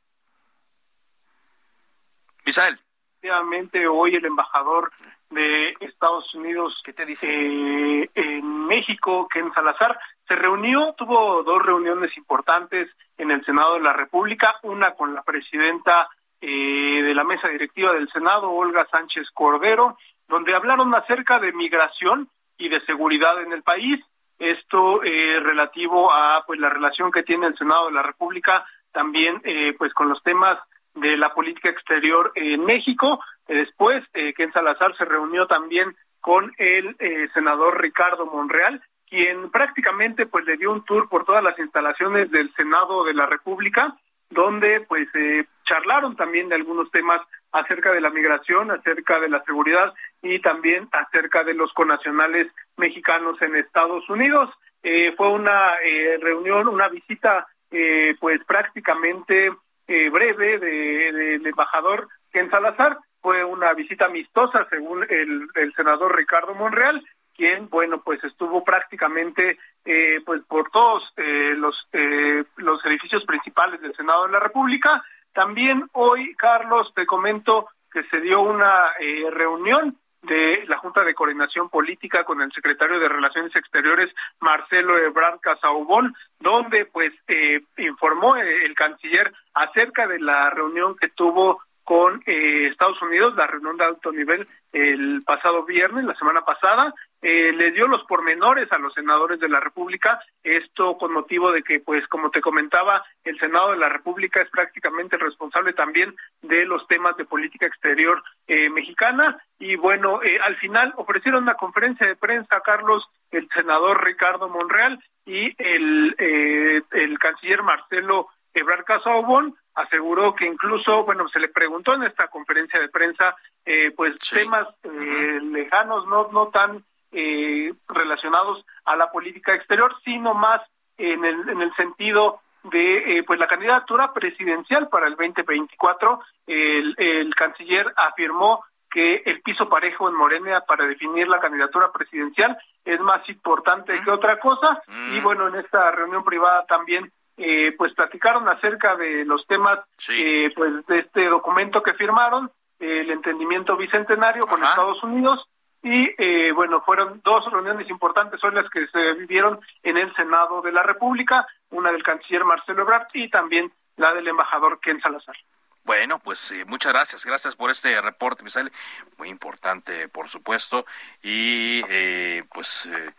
Misael. 2.45 2.79
Efectivamente, 3.19 3.89
hoy 3.89 4.15
el 4.15 4.25
embajador 4.25 4.93
de 5.31 5.75
Estados 5.81 6.33
Unidos 6.35 6.81
¿Qué 6.85 6.93
te 6.93 7.05
dice? 7.05 7.27
Eh, 7.29 8.11
en 8.15 8.67
México, 8.67 9.27
Ken 9.29 9.53
Salazar, 9.53 9.99
se 10.29 10.37
reunió, 10.37 10.95
tuvo 10.97 11.43
dos 11.43 11.61
reuniones 11.65 12.17
importantes 12.17 12.89
en 13.19 13.31
el 13.31 13.45
Senado 13.45 13.75
de 13.75 13.81
la 13.81 13.93
República, 13.93 14.57
una 14.63 14.95
con 14.95 15.15
la 15.15 15.23
presidenta 15.23 16.09
eh, 16.41 17.03
de 17.03 17.15
la 17.15 17.25
mesa 17.25 17.49
directiva 17.49 17.93
del 17.93 18.09
Senado, 18.11 18.51
Olga 18.51 18.87
Sánchez 18.91 19.29
Cordero, 19.33 19.97
donde 20.29 20.55
hablaron 20.55 20.95
acerca 20.95 21.39
de 21.39 21.53
migración 21.53 22.29
y 22.59 22.69
de 22.69 22.81
seguridad 22.85 23.43
en 23.43 23.53
el 23.53 23.63
país. 23.63 24.05
Esto 24.39 25.03
eh, 25.03 25.41
relativo 25.41 26.13
a 26.13 26.45
pues 26.47 26.61
la 26.61 26.69
relación 26.69 27.11
que 27.11 27.23
tiene 27.23 27.47
el 27.47 27.57
Senado 27.57 27.87
de 27.87 27.93
la 27.93 28.03
República 28.03 28.65
también 28.93 29.43
eh, 29.45 29.75
pues 29.77 29.93
con 29.93 30.09
los 30.09 30.23
temas 30.23 30.59
de 30.95 31.19
la 31.19 31.35
política 31.35 31.69
exterior 31.69 32.33
en 32.35 32.65
México. 32.65 33.21
Después, 33.47 34.03
eh, 34.15 34.33
Ken 34.33 34.53
Salazar 34.53 34.97
se 34.97 35.05
reunió 35.05 35.47
también 35.47 35.95
con 36.21 36.53
el 36.57 36.97
eh, 36.99 37.29
senador 37.35 37.81
Ricardo 37.81 38.27
Monreal, 38.27 38.83
quien 39.09 39.51
prácticamente 39.51 40.27
pues 40.27 40.47
le 40.47 40.57
dio 40.57 40.73
un 40.73 40.83
tour 40.85 41.09
por 41.09 41.25
todas 41.25 41.45
las 41.45 41.59
instalaciones 41.59 42.31
del 42.31 42.53
Senado 42.55 43.05
de 43.05 43.13
la 43.15 43.27
República, 43.27 43.95
donde 44.37 44.83
pues 44.83 45.09
eh, 45.15 45.45
charlaron 45.65 46.15
también 46.15 46.49
de 46.49 46.55
algunos 46.55 46.91
temas 46.93 47.21
acerca 47.51 47.91
de 47.93 48.01
la 48.01 48.11
migración, 48.11 48.71
acerca 48.71 49.19
de 49.19 49.29
la 49.29 49.43
seguridad 49.45 49.95
y 50.23 50.39
también 50.41 50.89
acerca 50.93 51.43
de 51.43 51.55
los 51.55 51.73
conacionales 51.73 52.47
mexicanos 52.77 53.41
en 53.43 53.57
Estados 53.57 54.09
Unidos. 54.09 54.51
Eh, 54.83 55.13
fue 55.17 55.31
una 55.31 55.75
eh, 55.83 56.19
reunión, 56.21 56.69
una 56.69 56.89
visita 56.89 57.47
eh, 57.71 58.15
pues 58.21 58.45
prácticamente 58.45 59.51
eh, 59.89 60.11
breve 60.11 60.59
del 60.59 61.43
de, 61.43 61.49
embajador 61.49 62.09
Ken 62.31 62.51
Salazar. 62.51 62.99
Fue 63.21 63.43
una 63.43 63.73
visita 63.73 64.07
amistosa, 64.07 64.67
según 64.71 65.05
el, 65.09 65.49
el 65.55 65.75
senador 65.75 66.15
Ricardo 66.15 66.55
Monreal, 66.55 67.03
quien, 67.37 67.69
bueno, 67.69 68.01
pues 68.03 68.23
estuvo 68.25 68.65
prácticamente 68.65 69.59
eh, 69.85 70.21
pues 70.25 70.43
por 70.49 70.71
todos 70.71 71.03
eh, 71.17 71.55
los, 71.57 71.77
eh, 71.93 72.45
los 72.57 72.85
edificios 72.85 73.25
principales 73.25 73.81
del 73.81 73.95
Senado 73.95 74.27
de 74.27 74.33
la 74.33 74.41
República. 74.41 75.03
También 75.33 75.89
hoy, 75.93 76.35
Carlos, 76.35 76.93
te 76.95 77.07
comento 77.07 77.69
que 77.93 78.03
se 78.05 78.21
dio 78.21 78.41
una 78.41 78.93
eh, 79.01 79.31
reunión 79.31 79.97
de 80.23 80.65
la 80.67 80.79
Junta 80.79 81.05
de 81.05 81.15
Coordinación 81.15 81.69
Política 81.69 82.25
con 82.25 82.43
el 82.43 82.51
secretario 82.53 82.99
de 82.99 83.09
Relaciones 83.09 83.55
Exteriores, 83.55 84.13
Marcelo 84.41 84.99
Ebrard 84.99 85.39
Casaubón, 85.41 86.15
donde 86.41 86.87
pues 86.87 87.13
eh, 87.29 87.61
informó 87.79 88.37
el 88.37 88.75
canciller 88.75 89.33
acerca 89.55 90.07
de 90.07 90.19
la 90.19 90.51
reunión 90.51 90.97
que 90.97 91.11
tuvo 91.11 91.61
con 91.85 92.21
eh, 92.27 92.67
Estados 92.67 93.01
Unidos, 93.01 93.37
la 93.37 93.47
reunión 93.47 93.77
de 93.77 93.85
alto 93.85 94.11
nivel 94.11 94.47
el 94.73 95.23
pasado 95.25 95.65
viernes, 95.65 96.05
la 96.05 96.17
semana 96.17 96.45
pasada, 96.45 96.93
eh, 97.23 97.53
le 97.53 97.71
dio 97.73 97.87
los 97.87 98.05
pormenores 98.05 98.71
a 98.73 98.79
los 98.79 98.95
senadores 98.95 99.41
de 99.41 99.49
la 99.49 99.61
República, 99.61 100.21
esto 100.43 100.97
con 100.99 101.13
motivo 101.13 101.51
de 101.51 101.63
que, 101.63 101.81
pues, 101.81 102.07
como 102.09 102.31
te 102.31 102.41
comentaba, 102.41 103.05
el 103.25 103.39
Senado 103.39 103.73
de 103.73 103.79
la 103.79 103.89
República 103.89 104.43
es 104.43 104.51
prácticamente 104.51 105.17
responsable 105.17 105.73
también 105.73 106.15
de 106.43 106.65
los 106.65 106.87
temas 106.87 107.17
de 107.17 107.25
política 107.25 107.67
exterior 107.67 108.23
eh, 108.47 108.69
mexicana, 108.71 109.43
y 109.59 109.77
bueno, 109.77 110.23
eh, 110.23 110.39
al 110.45 110.57
final 110.57 110.93
ofrecieron 110.97 111.43
una 111.43 111.55
conferencia 111.55 112.07
de 112.07 112.17
prensa, 112.17 112.61
Carlos, 112.61 113.05
el 113.31 113.49
senador 113.55 114.05
Ricardo 114.05 114.49
Monreal 114.49 115.03
y 115.25 115.53
el, 115.63 116.15
eh, 116.19 116.83
el 116.93 117.19
canciller 117.19 117.63
Marcelo 117.63 118.29
Ebrard 118.55 118.85
Casaubon, 118.85 119.55
aseguró 119.75 120.35
que 120.35 120.47
incluso, 120.47 121.05
bueno, 121.05 121.29
se 121.29 121.39
le 121.39 121.49
preguntó 121.49 121.95
en 121.95 122.05
esta 122.05 122.29
conferencia 122.29 122.81
de 122.81 122.89
prensa, 122.89 123.37
eh, 123.65 123.93
pues 123.95 124.15
sí. 124.21 124.37
temas 124.37 124.67
eh, 124.83 125.41
lejanos, 125.43 126.07
no, 126.07 126.29
no 126.33 126.49
tan 126.49 126.83
eh, 127.17 127.73
relacionados 127.89 128.65
a 128.85 128.95
la 128.97 129.11
política 129.11 129.55
exterior, 129.55 129.95
sino 130.05 130.35
más 130.35 130.61
en 130.99 131.25
el, 131.25 131.49
en 131.49 131.63
el 131.63 131.75
sentido 131.75 132.41
de 132.65 133.23
pues 133.27 133.39
la 133.39 133.47
candidatura 133.47 134.13
presidencial 134.13 134.89
para 134.89 135.07
el 135.07 135.15
2024. 135.17 136.21
El, 136.47 136.95
el 136.99 137.35
canciller 137.35 137.93
afirmó 137.97 138.65
que 138.91 139.23
el 139.27 139.41
piso 139.43 139.69
parejo 139.69 140.09
en 140.09 140.15
Morena 140.15 140.61
para 140.61 140.87
definir 140.87 141.29
la 141.29 141.39
candidatura 141.39 141.91
presidencial 141.93 142.57
es 142.85 143.01
más 143.01 143.29
importante 143.29 144.01
que 144.03 144.11
otra 144.11 144.39
cosa. 144.39 144.83
Y 145.13 145.21
bueno, 145.21 145.49
en 145.49 145.57
esta 145.57 145.91
reunión 145.91 146.25
privada 146.25 146.65
también 146.67 147.11
eh, 147.37 147.75
pues 147.77 147.93
platicaron 147.93 148.49
acerca 148.49 148.97
de 148.97 149.25
los 149.27 149.47
temas 149.47 149.81
sí. 149.99 150.15
eh, 150.17 150.53
pues 150.57 150.87
de 150.87 151.01
este 151.01 151.29
documento 151.29 151.83
que 151.83 151.93
firmaron 151.93 152.51
eh, 152.81 153.01
el 153.01 153.11
entendimiento 153.11 153.77
bicentenario 153.77 154.47
con 154.47 154.63
Ajá. 154.63 154.71
Estados 154.71 155.03
Unidos 155.03 155.47
y 155.83 156.11
eh, 156.19 156.53
bueno 156.53 156.81
fueron 156.81 157.21
dos 157.25 157.51
reuniones 157.51 157.89
importantes 157.91 158.41
son 158.41 158.55
las 158.55 158.69
que 158.71 158.87
se 158.89 159.13
vivieron 159.15 159.61
en 159.83 159.99
el 159.99 160.15
Senado 160.15 160.63
de 160.63 160.73
la 160.73 160.83
República 160.83 161.47
una 161.71 161.93
del 161.93 162.03
canciller 162.03 162.45
Marcelo 162.45 162.83
Ebrard 162.83 163.09
y 163.15 163.29
también 163.29 163.71
la 163.97 164.13
del 164.15 164.29
embajador 164.29 164.79
Ken 164.81 165.01
Salazar 165.01 165.37
Bueno, 165.85 166.19
pues 166.19 166.51
eh, 166.53 166.65
muchas 166.67 166.93
gracias, 166.93 167.25
gracias 167.25 167.57
por 167.57 167.71
este 167.71 168.01
reporte, 168.01 168.45
Misael, 168.45 168.73
muy 169.19 169.29
importante, 169.29 170.09
por 170.09 170.29
supuesto, 170.29 170.85
y 171.23 171.83
eh, 171.89 172.45
pues 172.53 172.87
eh, 172.87 173.11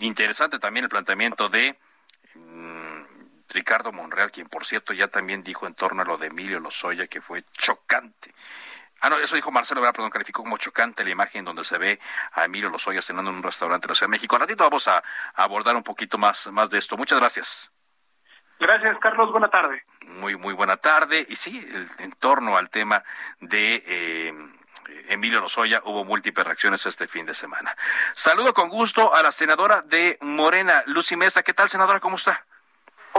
interesante 0.00 0.58
también 0.58 0.84
el 0.84 0.90
planteamiento 0.90 1.48
de 1.48 1.76
mm, 2.34 3.02
Ricardo 3.50 3.92
Monreal, 3.92 4.30
quien 4.30 4.48
por 4.48 4.64
cierto 4.64 4.92
ya 4.92 5.08
también 5.08 5.42
dijo 5.42 5.66
en 5.66 5.74
torno 5.74 6.02
a 6.02 6.04
lo 6.04 6.16
de 6.18 6.28
Emilio 6.28 6.60
Lozoya 6.60 7.06
que 7.06 7.20
fue 7.20 7.44
chocante. 7.52 8.32
Ah, 9.00 9.08
no, 9.08 9.18
eso 9.18 9.36
dijo 9.36 9.50
Marcelo 9.50 9.80
perdón, 9.80 10.10
calificó 10.10 10.42
como 10.42 10.58
chocante 10.58 11.04
la 11.04 11.10
imagen 11.10 11.44
donde 11.44 11.64
se 11.64 11.78
ve 11.78 11.98
a 12.32 12.44
Emilio 12.44 12.68
Lozoya 12.68 13.00
cenando 13.00 13.30
en 13.30 13.38
un 13.38 13.42
restaurante 13.42 13.86
de 13.86 13.92
la 13.92 13.94
Ciudad 13.94 14.08
de 14.08 14.16
México. 14.16 14.36
Al 14.36 14.42
ratito 14.42 14.64
vamos 14.64 14.88
a, 14.88 15.02
abordar 15.34 15.74
un 15.76 15.82
poquito 15.82 16.18
más, 16.18 16.46
más 16.48 16.70
de 16.70 16.78
esto. 16.78 16.96
Muchas 16.96 17.18
gracias. 17.18 17.72
Gracias, 18.58 18.98
Carlos. 19.00 19.32
Buena 19.32 19.48
tarde. 19.48 19.82
Muy, 20.06 20.36
muy 20.36 20.52
buena 20.52 20.76
tarde. 20.76 21.24
Y 21.28 21.36
sí, 21.36 21.66
en 21.98 22.12
torno 22.12 22.58
al 22.58 22.68
tema 22.68 23.02
de 23.40 23.82
eh, 23.86 24.34
Emilio 25.08 25.40
Lozoya 25.40 25.80
hubo 25.84 26.04
múltiples 26.04 26.46
reacciones 26.46 26.84
este 26.84 27.08
fin 27.08 27.24
de 27.24 27.34
semana. 27.34 27.74
Saludo 28.14 28.52
con 28.52 28.68
gusto 28.68 29.14
a 29.14 29.22
la 29.22 29.32
senadora 29.32 29.82
de 29.82 30.18
Morena, 30.20 30.82
Lucy 30.86 31.16
Mesa. 31.16 31.42
¿Qué 31.42 31.54
tal, 31.54 31.70
senadora? 31.70 32.00
¿Cómo 32.00 32.16
está? 32.16 32.44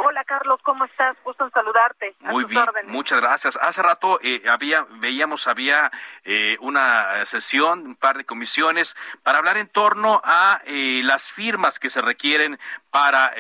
Hola 0.04 0.24
Carlos, 0.24 0.60
¿cómo 0.64 0.86
estás? 0.86 1.16
Gusto 1.24 1.46
en 1.46 1.52
saludarte. 1.52 2.16
Muy 2.22 2.46
bien, 2.46 2.66
muchas 2.88 3.22
gracias. 3.22 3.58
Hace 3.62 3.82
rato 3.82 4.20
eh, 4.22 4.42
había, 4.50 4.86
veíamos, 5.00 5.48
había 5.48 5.92
eh, 6.24 6.58
una 6.60 7.26
sesión, 7.26 7.82
un 7.82 7.96
par 7.96 8.18
de 8.18 8.26
comisiones 8.26 8.96
para 9.24 9.38
hablar 9.38 9.58
en 9.58 9.68
torno 9.68 10.22
a 10.24 10.62
las 10.66 11.32
firmas 11.32 11.80
que 11.80 11.90
se 11.90 12.02
requieren 12.02 12.60
para 12.90 13.34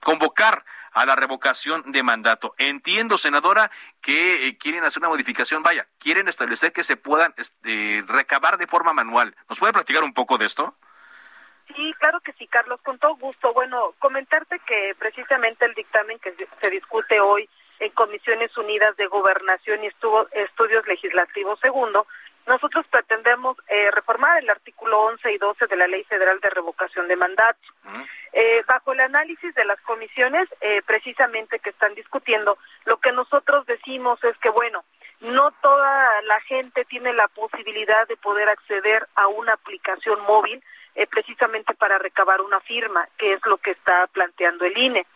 convocar 0.00 0.64
a 0.96 1.04
la 1.04 1.14
revocación 1.14 1.92
de 1.92 2.02
mandato. 2.02 2.54
Entiendo, 2.56 3.18
senadora, 3.18 3.70
que 4.00 4.48
eh, 4.48 4.56
quieren 4.56 4.82
hacer 4.82 5.02
una 5.02 5.10
modificación, 5.10 5.62
vaya, 5.62 5.86
quieren 5.98 6.26
establecer 6.26 6.72
que 6.72 6.82
se 6.82 6.96
puedan 6.96 7.34
este, 7.36 8.02
recabar 8.06 8.56
de 8.56 8.66
forma 8.66 8.94
manual. 8.94 9.36
¿Nos 9.46 9.58
puede 9.58 9.74
platicar 9.74 10.02
un 10.04 10.14
poco 10.14 10.38
de 10.38 10.46
esto? 10.46 10.74
Sí, 11.74 11.94
claro 11.98 12.20
que 12.20 12.32
sí, 12.34 12.46
Carlos, 12.46 12.80
con 12.82 12.98
todo 12.98 13.16
gusto. 13.16 13.52
Bueno, 13.52 13.94
comentarte 13.98 14.60
que 14.60 14.94
precisamente 14.98 15.64
el 15.64 15.74
dictamen 15.74 16.18
que 16.18 16.34
se 16.34 16.70
discute 16.70 17.20
hoy 17.20 17.48
en 17.80 17.90
Comisiones 17.90 18.56
Unidas 18.56 18.96
de 18.96 19.06
Gobernación 19.06 19.84
y 19.84 19.88
Estudios 19.88 20.86
Legislativos 20.86 21.60
Segundo, 21.60 22.06
nosotros 22.46 22.86
pretendemos 22.88 23.56
eh, 23.68 23.90
reformar 23.90 24.40
el 24.40 24.48
artículo 24.48 25.00
11 25.06 25.32
y 25.32 25.38
12 25.38 25.66
de 25.66 25.76
la 25.76 25.88
Ley 25.88 26.04
Federal 26.04 26.38
de 26.40 26.50
Revocación 26.50 27.08
de 27.08 27.16
Mandato. 27.16 27.58
Eh, 28.32 28.62
bajo 28.68 28.92
el 28.92 29.00
análisis 29.00 29.52
de 29.54 29.64
las 29.64 29.80
comisiones, 29.80 30.48
eh, 30.60 30.80
precisamente 30.86 31.58
que 31.58 31.70
están 31.70 31.94
discutiendo, 31.94 32.56
lo 32.84 32.98
que 32.98 33.10
nosotros 33.10 33.66
decimos 33.66 34.22
es 34.22 34.38
que, 34.38 34.50
bueno, 34.50 34.84
no 35.20 35.50
toda 35.60 36.22
la 36.22 36.40
gente 36.42 36.84
tiene 36.84 37.12
la 37.14 37.26
posibilidad 37.28 38.06
de 38.06 38.16
poder 38.16 38.48
acceder 38.48 39.08
a 39.16 39.26
una 39.26 39.54
aplicación 39.54 40.20
móvil 40.22 40.62
precisamente 41.10 41.74
para 41.74 41.98
recabar 41.98 42.40
una 42.40 42.60
firma, 42.60 43.06
que 43.18 43.34
es 43.34 43.44
lo 43.44 43.58
que 43.58 43.72
está 43.72 44.06
planteando 44.06 44.64
el 44.64 44.76
INE. 44.78 45.06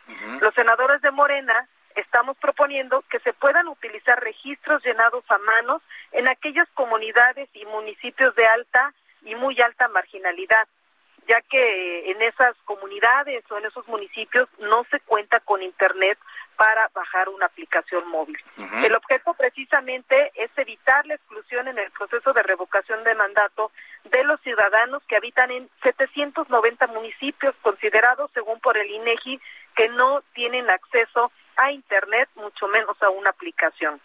Los 0.40 0.54
senadores 0.54 1.00
de 1.00 1.10
Morena 1.10 1.66
estamos 1.96 2.36
proponiendo 2.36 3.02
que 3.10 3.18
se 3.20 3.32
puedan 3.32 3.68
utilizar 3.68 4.20
registros 4.22 4.84
llenados 4.84 5.24
a 5.30 5.38
manos 5.38 5.82
en 6.12 6.28
aquellas 6.28 6.68
comunidades 6.74 7.48
y 7.54 7.64
municipios 7.66 8.34
de 8.34 8.46
alta 8.46 8.92
y 9.22 9.34
muy 9.34 9.60
alta 9.60 9.88
marginalidad, 9.88 10.68
ya 11.26 11.40
que 11.42 12.10
en 12.10 12.22
esas 12.22 12.56
comunidades 12.64 13.44
o 13.50 13.58
en 13.58 13.66
esos 13.66 13.86
municipios 13.88 14.48
no 14.58 14.84
se 14.90 15.00
cuenta 15.00 15.40
con 15.40 15.62
Internet 15.62 16.18
para 16.60 16.90
bajar 16.92 17.30
una 17.30 17.46
aplicación 17.46 18.06
móvil. 18.08 18.36
El 18.84 18.94
objeto 18.94 19.32
precisamente 19.32 20.30
es 20.34 20.50
evitar 20.58 21.06
la 21.06 21.14
exclusión 21.14 21.66
en 21.68 21.78
el 21.78 21.90
proceso 21.90 22.34
de 22.34 22.42
revocación 22.42 23.02
de 23.02 23.14
mandato 23.14 23.72
de 24.04 24.22
los 24.24 24.38
ciudadanos 24.42 25.02
que 25.08 25.16
habitan 25.16 25.50
en 25.50 25.70
790 25.82 26.86
municipios 26.88 27.54
considerados, 27.62 28.30
según 28.34 28.60
por 28.60 28.76
el 28.76 28.90
INEGI, 28.90 29.40
que 29.74 29.88
no 29.88 30.20
tienen 30.34 30.68
acceso 30.68 31.32
a 31.56 31.72
Internet, 31.72 32.28
mucho 32.34 32.68
menos 32.68 33.02
a 33.02 33.08
una 33.08 33.30
aplicación. 33.30 33.98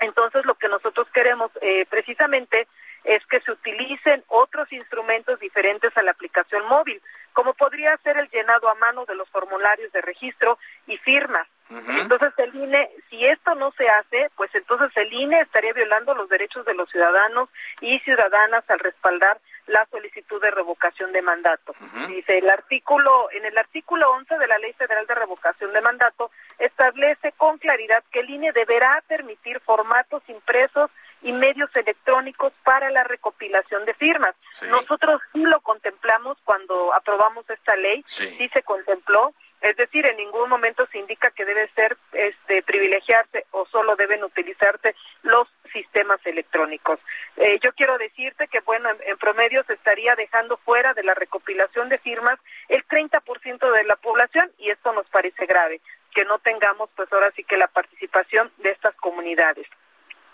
Entonces, 0.00 0.44
lo 0.44 0.56
que 0.56 0.68
nosotros 0.68 1.08
queremos 1.08 1.52
eh, 1.62 1.86
precisamente 1.88 2.68
es 3.04 3.24
que 3.28 3.40
se 3.40 3.52
utilicen 3.52 4.22
otros 4.28 4.70
instrumentos 4.74 5.40
diferentes 5.40 5.96
a 5.96 6.02
la 6.02 6.10
aplicación 6.10 6.66
móvil, 6.66 7.00
como 7.32 7.54
podría 7.54 7.96
ser 7.98 8.18
el 8.18 8.28
llenado 8.28 8.68
a 8.68 8.74
mano 8.74 9.06
de 9.06 9.14
los 9.14 9.26
formularios 9.30 9.90
de 9.92 10.02
registro 10.02 10.58
y 10.86 10.98
firmas. 10.98 11.48
Entonces 11.88 12.32
el 12.38 12.54
INE, 12.54 12.90
si 13.10 13.24
esto 13.24 13.54
no 13.54 13.72
se 13.72 13.88
hace, 13.88 14.30
pues 14.36 14.54
entonces 14.54 14.90
el 14.96 15.12
INE 15.12 15.40
estaría 15.40 15.72
violando 15.72 16.14
los 16.14 16.28
derechos 16.28 16.64
de 16.64 16.74
los 16.74 16.88
ciudadanos 16.90 17.48
y 17.80 17.98
ciudadanas 18.00 18.64
al 18.68 18.78
respaldar 18.78 19.38
la 19.66 19.86
solicitud 19.90 20.40
de 20.42 20.50
revocación 20.50 21.12
de 21.12 21.22
mandato. 21.22 21.74
Dice 22.08 22.38
el 22.38 22.50
artículo, 22.50 23.30
en 23.32 23.44
el 23.46 23.56
artículo 23.56 24.10
11 24.12 24.36
de 24.36 24.46
la 24.46 24.58
Ley 24.58 24.72
Federal 24.74 25.06
de 25.06 25.14
Revocación 25.14 25.72
de 25.72 25.80
Mandato, 25.80 26.30
establece 26.58 27.32
con 27.32 27.58
claridad 27.58 28.02
que 28.10 28.20
el 28.20 28.30
INE 28.30 28.52
deberá 28.52 29.02
permitir 29.08 29.60
formatos 29.60 30.22
impresos 30.28 30.90
y 31.22 31.32
medios 31.32 31.74
electrónicos 31.74 32.52
para 32.62 32.90
la 32.90 33.02
recopilación 33.04 33.86
de 33.86 33.94
firmas. 33.94 34.34
Nosotros 34.68 35.20
sí 35.32 35.40
lo 35.40 35.60
contemplamos 35.60 36.36
cuando 36.44 36.92
aprobamos 36.94 37.48
esta 37.48 37.74
ley, 37.76 38.04
sí 38.06 38.48
se 38.52 38.62
contempló, 38.62 39.32
es 39.64 39.76
decir, 39.78 40.04
en 40.04 40.18
ningún 40.18 40.50
momento 40.50 40.86
se 40.92 40.98
indica 40.98 41.30
que 41.30 41.46
debe 41.46 41.68
ser 41.68 41.96
este, 42.12 42.62
privilegiarse 42.62 43.46
o 43.52 43.64
solo 43.66 43.96
deben 43.96 44.22
utilizarse 44.22 44.94
los 45.22 45.48
sistemas 45.72 46.20
electrónicos. 46.26 47.00
Eh, 47.38 47.58
yo 47.62 47.72
quiero 47.72 47.96
decirte 47.96 48.46
que, 48.48 48.60
bueno, 48.60 48.90
en, 48.90 49.16
promedio 49.16 49.64
se 49.64 49.72
estaría 49.72 50.14
dejando 50.16 50.58
fuera 50.58 50.92
de 50.92 51.02
la 51.02 51.14
recopilación 51.14 51.88
de 51.88 51.96
firmas 51.98 52.38
el 52.68 52.86
30% 52.86 53.72
de 53.72 53.84
la 53.84 53.96
población 53.96 54.52
y 54.58 54.68
esto 54.68 54.92
nos 54.92 55.08
parece 55.08 55.46
grave, 55.46 55.80
que 56.14 56.26
no 56.26 56.38
tengamos, 56.40 56.90
pues 56.94 57.10
ahora 57.10 57.32
sí 57.34 57.42
que 57.42 57.56
la 57.56 57.68
participación 57.68 58.52
de 58.58 58.70
estas 58.70 58.94
comunidades. 58.96 59.66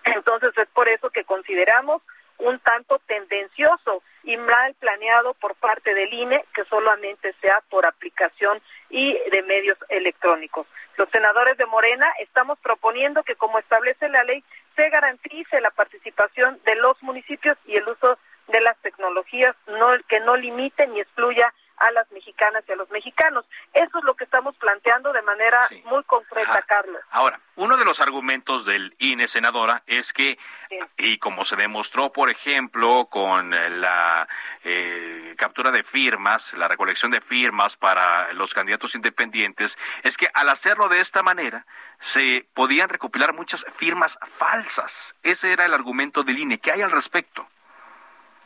Entonces 0.06 0.50
es 0.58 0.68
por 0.70 0.88
eso 0.88 1.10
que 1.10 1.22
consideramos 1.22 2.02
un 2.40 2.58
tanto 2.58 2.98
tendencioso 3.06 4.02
y 4.24 4.36
mal 4.36 4.74
planeado 4.74 5.34
por 5.34 5.54
parte 5.54 5.94
del 5.94 6.12
INE 6.12 6.44
que 6.54 6.64
solamente 6.64 7.32
sea 7.40 7.62
por 7.70 7.86
aplicación 7.86 8.60
y 8.90 9.16
de 9.30 9.42
medios 9.42 9.78
electrónicos. 9.88 10.66
Los 10.96 11.08
senadores 11.10 11.56
de 11.56 11.66
Morena 11.66 12.06
estamos 12.20 12.58
proponiendo 12.58 13.22
que, 13.22 13.36
como 13.36 13.58
establece 13.58 14.08
la 14.08 14.24
ley, 14.24 14.44
se 14.76 14.88
garantice 14.90 15.60
la 15.60 15.70
participación 15.70 16.60
de 16.64 16.74
los 16.76 17.02
municipios 17.02 17.56
y 17.64 17.76
el 17.76 17.88
uso 17.88 18.18
de 18.48 18.60
las 18.60 18.76
tecnologías, 18.78 19.54
no 19.66 19.88
que 20.08 20.20
no 20.20 20.36
limite 20.36 20.86
ni 20.88 21.00
excluya 21.00 21.52
a 21.80 21.90
las 21.90 22.10
mexicanas 22.12 22.62
y 22.68 22.72
a 22.72 22.76
los 22.76 22.90
mexicanos. 22.90 23.44
Eso 23.72 23.98
es 23.98 24.04
lo 24.04 24.14
que 24.14 24.24
estamos 24.24 24.56
planteando 24.56 25.12
de 25.12 25.22
manera 25.22 25.66
muy 25.84 26.04
concreta, 26.04 26.62
Carlos. 26.62 27.02
Ahora, 27.10 27.40
uno 27.56 27.76
de 27.76 27.84
los 27.84 28.00
argumentos 28.00 28.64
del 28.64 28.94
INE, 28.98 29.26
senadora, 29.26 29.82
es 29.86 30.12
que, 30.12 30.38
y 30.98 31.18
como 31.18 31.44
se 31.44 31.56
demostró, 31.56 32.12
por 32.12 32.30
ejemplo, 32.30 33.06
con 33.10 33.50
la 33.80 34.28
eh, 34.64 35.34
captura 35.36 35.70
de 35.70 35.82
firmas, 35.82 36.54
la 36.54 36.68
recolección 36.68 37.10
de 37.10 37.20
firmas 37.20 37.76
para 37.76 38.32
los 38.34 38.54
candidatos 38.54 38.94
independientes, 38.94 39.78
es 40.02 40.16
que 40.16 40.28
al 40.34 40.48
hacerlo 40.48 40.88
de 40.88 41.00
esta 41.00 41.22
manera, 41.22 41.66
se 41.98 42.46
podían 42.54 42.88
recopilar 42.88 43.32
muchas 43.34 43.64
firmas 43.74 44.18
falsas. 44.22 45.16
Ese 45.22 45.52
era 45.52 45.64
el 45.64 45.74
argumento 45.74 46.22
del 46.22 46.38
INE. 46.38 46.58
¿Qué 46.58 46.72
hay 46.72 46.82
al 46.82 46.90
respecto? 46.90 47.48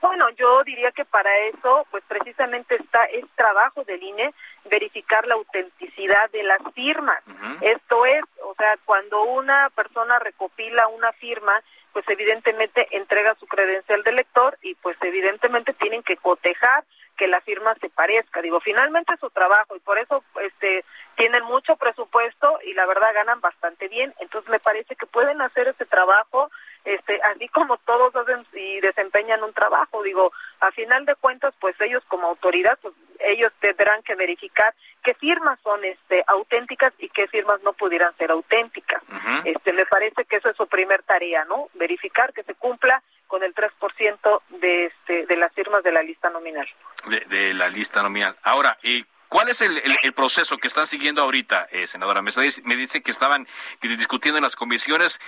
Bueno, 0.04 0.28
yo 0.36 0.62
diría 0.64 0.92
que 0.92 1.06
para 1.06 1.34
eso, 1.46 1.86
pues 1.90 2.04
precisamente 2.06 2.74
está 2.74 3.06
el 3.06 3.26
trabajo 3.36 3.84
del 3.84 4.02
INE 4.02 4.34
verificar 4.66 5.26
la 5.26 5.32
autenticidad 5.32 6.28
de 6.30 6.42
las 6.42 6.60
firmas. 6.74 7.24
Esto 7.62 8.04
es, 8.04 8.22
o 8.42 8.54
sea, 8.54 8.76
cuando 8.84 9.22
una 9.22 9.70
persona 9.70 10.18
recopila 10.18 10.88
una 10.88 11.10
firma, 11.12 11.58
pues 11.94 12.04
evidentemente 12.10 12.86
entrega 12.90 13.34
su 13.40 13.46
credencial 13.46 14.02
de 14.02 14.12
lector 14.12 14.58
y 14.60 14.74
pues 14.74 14.98
evidentemente 15.00 15.72
tienen 15.72 16.02
que 16.02 16.18
cotejar 16.18 16.84
que 17.16 17.28
la 17.28 17.40
firma 17.40 17.74
se 17.76 17.88
parezca. 17.88 18.42
Digo, 18.42 18.60
finalmente 18.60 19.14
es 19.14 19.20
su 19.20 19.30
trabajo 19.30 19.76
y 19.76 19.80
por 19.80 19.98
eso 19.98 20.24
este 20.42 20.84
tienen 21.16 21.44
mucho 21.44 21.76
presupuesto 21.76 22.58
y 22.64 22.74
la 22.74 22.86
verdad 22.86 23.14
ganan 23.14 23.40
bastante 23.40 23.88
bien. 23.88 24.12
Entonces 24.20 24.50
me 24.50 24.58
parece 24.58 24.96
que 24.96 25.06
pueden 25.06 25.40
hacer 25.40 25.68
ese 25.68 25.86
trabajo 25.86 26.50
este, 26.84 27.18
así 27.22 27.48
como 27.48 27.78
todos 27.78 28.14
hacen 28.14 28.44
y 28.52 28.78
desempeñan 28.80 29.42
un 29.42 29.54
trabajo, 29.54 30.02
digo, 30.02 30.32
a 30.60 30.70
final 30.70 31.06
de 31.06 31.14
cuentas, 31.14 31.54
pues 31.58 31.74
ellos 31.80 32.02
como 32.08 32.26
autoridad, 32.26 32.78
pues 32.82 32.92
ellos 33.20 33.50
tendrán 33.58 34.02
que 34.02 34.14
verificar 34.14 34.74
qué 35.02 35.14
firmas 35.14 35.58
son 35.62 35.82
este 35.84 36.22
auténticas 36.26 36.92
y 36.98 37.08
qué 37.08 37.26
firmas 37.28 37.62
no 37.62 37.72
pudieran 37.72 38.14
ser 38.16 38.30
auténticas. 38.30 39.02
Este, 39.44 39.72
me 39.72 39.86
parece 39.86 40.26
que 40.26 40.36
eso 40.36 40.50
es 40.50 40.56
su 40.56 40.66
primer 40.66 41.02
tarea, 41.04 41.46
¿no? 41.46 41.68
Verificar 41.72 42.34
que 42.34 42.42
se 42.42 42.54
cumpla 42.54 43.02
con 43.26 43.42
el 43.42 43.54
3% 43.54 44.42
de 44.48 44.86
este 44.86 45.26
de 45.26 45.36
las 45.36 45.52
firmas 45.52 45.82
de 45.82 45.92
la 45.92 46.02
lista 46.02 46.30
nominal. 46.30 46.66
De, 47.06 47.20
de 47.20 47.54
la 47.54 47.68
lista 47.68 48.02
nominal. 48.02 48.36
Ahora, 48.42 48.78
¿y 48.82 49.04
¿Cuál 49.34 49.48
es 49.48 49.62
el, 49.62 50.12
proceso 50.12 50.58
que 50.58 50.68
están 50.68 50.86
siguiendo 50.86 51.20
ahorita, 51.20 51.66
eh, 51.72 51.88
senadora 51.88 52.22
Me 52.22 52.76
dice 52.76 53.02
que 53.02 53.10
estaban 53.10 53.48
discutiendo 53.82 54.38
en 54.38 54.44
las 54.44 54.54
comisiones. 54.54 55.20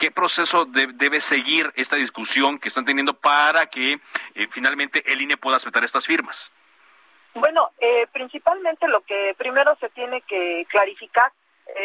¿Qué 0.00 0.10
proceso 0.10 0.64
debe 0.64 1.20
seguir 1.20 1.70
esta 1.76 1.94
discusión 1.94 2.58
que 2.58 2.66
están 2.66 2.84
teniendo 2.84 3.14
para 3.14 3.66
que 3.66 4.00
eh, 4.34 4.48
finalmente 4.50 5.04
el 5.12 5.20
INE 5.20 5.36
pueda 5.36 5.58
aceptar 5.58 5.84
estas 5.84 6.08
firmas? 6.08 6.50
Bueno, 7.34 7.70
eh, 7.78 8.08
principalmente 8.12 8.88
lo 8.88 9.02
que 9.02 9.36
primero 9.38 9.76
se 9.76 9.88
tiene 9.90 10.22
que 10.22 10.66
clarificar, 10.68 11.30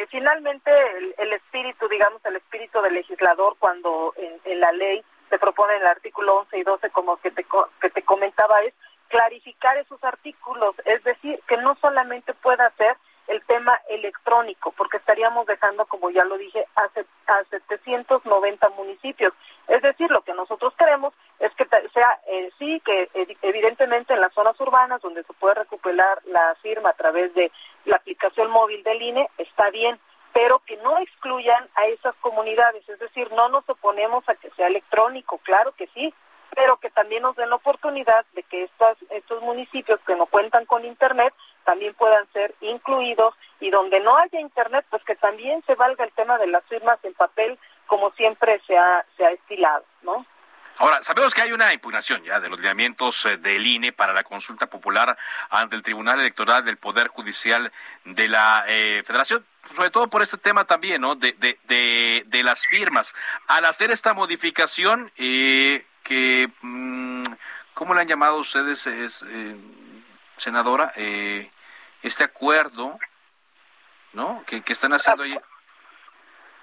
finalmente 0.09 0.71
el, 1.19 1.31
espíritu, 1.33 1.87
digamos, 1.87 2.25
el 2.25 2.37
espíritu 2.37 2.81
del 2.81 2.95
legislador 2.95 3.55
cuando 3.59 4.15
en, 4.17 4.59
la 4.59 4.71
ley 4.71 5.03
se 5.29 5.39
propone 5.39 5.75
en 5.75 5.81
el 5.81 5.87
artículo 5.87 6.39
11 6.39 6.57
y 6.57 6.63
12, 6.63 6.89
como 6.91 7.17
que 7.17 7.31
te, 7.31 7.45
que 7.81 7.89
te 7.89 8.01
comentaba, 8.03 8.61
es 8.61 8.73
clarificar 9.07 9.77
esos 9.77 10.03
artículos, 10.03 10.75
es 10.85 11.03
decir, 11.03 11.39
que 11.47 11.57
no 11.57 11.75
solamente 11.81 12.33
pueda 12.33 12.69
ser 12.77 12.97
el 13.27 13.43
tema 13.43 13.77
electrónico, 13.89 14.71
porque 14.71 14.97
estaríamos 14.97 15.45
dejando, 15.45 15.85
como 15.85 16.09
ya 16.09 16.23
lo 16.23 16.37
dije, 16.37 16.65
a, 16.75 16.83
a 16.83 17.43
790 17.49 18.69
municipios. 18.69 19.33
Es 19.67 19.81
decir, 19.81 20.09
lo 20.09 20.21
que 20.21 20.33
nosotros 20.33 20.73
queremos 20.77 21.13
es 21.39 21.53
que 21.55 21.65
sea, 21.65 22.19
eh, 22.27 22.49
sí, 22.57 22.81
que 22.85 23.09
evidentemente 23.41 24.13
en 24.13 24.21
las 24.21 24.33
zonas 24.33 24.59
urbanas 24.61 25.01
donde 25.01 25.23
se 25.23 25.33
puede 25.33 25.55
recuperar 25.55 26.21
la 26.25 26.55
firma 26.61 26.89
a 26.89 26.93
través 26.93 27.33
de 27.33 27.51
la 27.85 27.97
aplicación 27.97 28.49
móvil 28.49 28.81
del 28.83 29.01
INE, 29.01 29.29
está 29.37 29.69
bien, 29.71 29.99
pero 30.37 30.59
que 30.59 30.77
no 30.77 30.99
excluyan 30.99 31.67
a 31.73 31.87
esas 31.87 32.13
comunidades. 32.17 32.87
Es 32.87 32.99
decir, 32.99 33.31
no 33.31 33.49
nos 33.49 33.67
oponemos 33.67 34.23
a 34.29 34.35
que 34.35 34.51
sea 34.51 34.67
electrónico, 34.67 35.39
claro 35.39 35.71
que 35.71 35.87
sí, 35.95 36.13
pero 36.55 36.77
que 36.77 36.91
también 36.91 37.23
nos 37.23 37.35
den 37.35 37.49
la 37.49 37.55
oportunidad 37.55 38.23
de 38.33 38.43
que 38.43 38.65
estos, 38.65 38.97
estos 39.09 39.41
municipios 39.41 39.99
que 40.01 40.15
no 40.15 40.27
cuentan 40.27 40.65
con 40.67 40.85
Internet 40.85 41.33
también 41.63 41.95
puedan 41.95 42.31
ser 42.33 42.53
incluidos 42.61 43.33
y 43.59 43.71
donde 43.71 43.99
no 43.99 44.15
haya 44.15 44.39
Internet, 44.39 44.85
pues 44.91 45.03
que 45.05 45.15
también 45.15 45.63
se 45.65 45.73
valga 45.73 46.05
el 46.05 46.11
tema 46.11 46.37
de 46.37 46.45
las 46.45 46.63
firmas 46.65 47.03
en 47.03 47.15
papel 47.15 47.57
como 47.87 48.11
siempre 48.11 48.61
se 48.67 48.77
ha, 48.77 49.03
se 49.17 49.25
ha 49.25 49.31
estilado, 49.31 49.85
¿no? 50.03 50.23
Ahora, 50.79 51.01
sabemos 51.01 51.33
que 51.33 51.41
hay 51.41 51.51
una 51.51 51.73
impugnación 51.73 52.23
ya 52.23 52.39
de 52.39 52.49
los 52.49 52.59
lineamientos 52.59 53.25
eh, 53.25 53.37
del 53.37 53.65
INE 53.65 53.93
para 53.93 54.13
la 54.13 54.23
consulta 54.23 54.67
popular 54.67 55.17
ante 55.49 55.75
el 55.75 55.81
Tribunal 55.81 56.19
Electoral 56.19 56.63
del 56.63 56.77
Poder 56.77 57.07
Judicial 57.07 57.71
de 58.05 58.27
la 58.27 58.63
eh, 58.67 59.03
Federación, 59.05 59.43
sobre 59.75 59.89
todo 59.89 60.07
por 60.07 60.21
este 60.21 60.37
tema 60.37 60.65
también, 60.65 61.01
¿no? 61.01 61.15
De, 61.15 61.33
de, 61.33 62.23
de, 62.25 62.43
las 62.43 62.65
firmas. 62.67 63.15
Al 63.47 63.65
hacer 63.65 63.91
esta 63.91 64.13
modificación, 64.13 65.11
eh, 65.17 65.83
que, 66.03 66.49
mm, 66.61 67.23
¿cómo 67.73 67.93
le 67.93 68.01
han 68.01 68.07
llamado 68.07 68.37
ustedes, 68.37 68.85
es, 68.87 69.23
eh, 69.27 69.55
senadora? 70.37 70.93
Eh, 70.95 71.49
este 72.03 72.23
acuerdo, 72.23 72.97
¿no? 74.13 74.43
Que, 74.45 74.63
están 74.67 74.93
haciendo 74.93 75.23
ahí. 75.23 75.37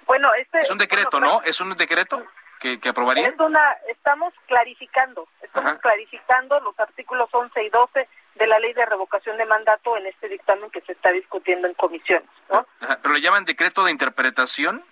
Bueno, 0.05 0.33
este, 0.35 0.61
es 0.61 0.69
un 0.69 0.77
decreto, 0.77 1.19
¿no? 1.19 1.41
¿Es 1.43 1.59
un 1.59 1.75
decreto 1.75 2.25
que, 2.59 2.79
que 2.79 2.89
aprobaría? 2.89 3.27
Es 3.27 3.39
una, 3.39 3.73
estamos 3.87 4.33
clarificando, 4.47 5.27
estamos 5.41 5.79
clarificando 5.79 6.59
los 6.61 6.79
artículos 6.79 7.29
11 7.31 7.63
y 7.63 7.69
12 7.69 8.07
de 8.35 8.47
la 8.47 8.59
ley 8.59 8.73
de 8.73 8.85
revocación 8.85 9.37
de 9.37 9.45
mandato 9.45 9.95
en 9.97 10.07
este 10.07 10.27
dictamen 10.27 10.69
que 10.69 10.81
se 10.81 10.91
está 10.91 11.11
discutiendo 11.11 11.67
en 11.67 11.73
comisiones, 11.73 12.29
¿no? 12.49 12.65
¿Pero 12.79 13.13
le 13.13 13.21
llaman 13.21 13.45
decreto 13.45 13.83
de 13.83 13.91
interpretación? 13.91 14.83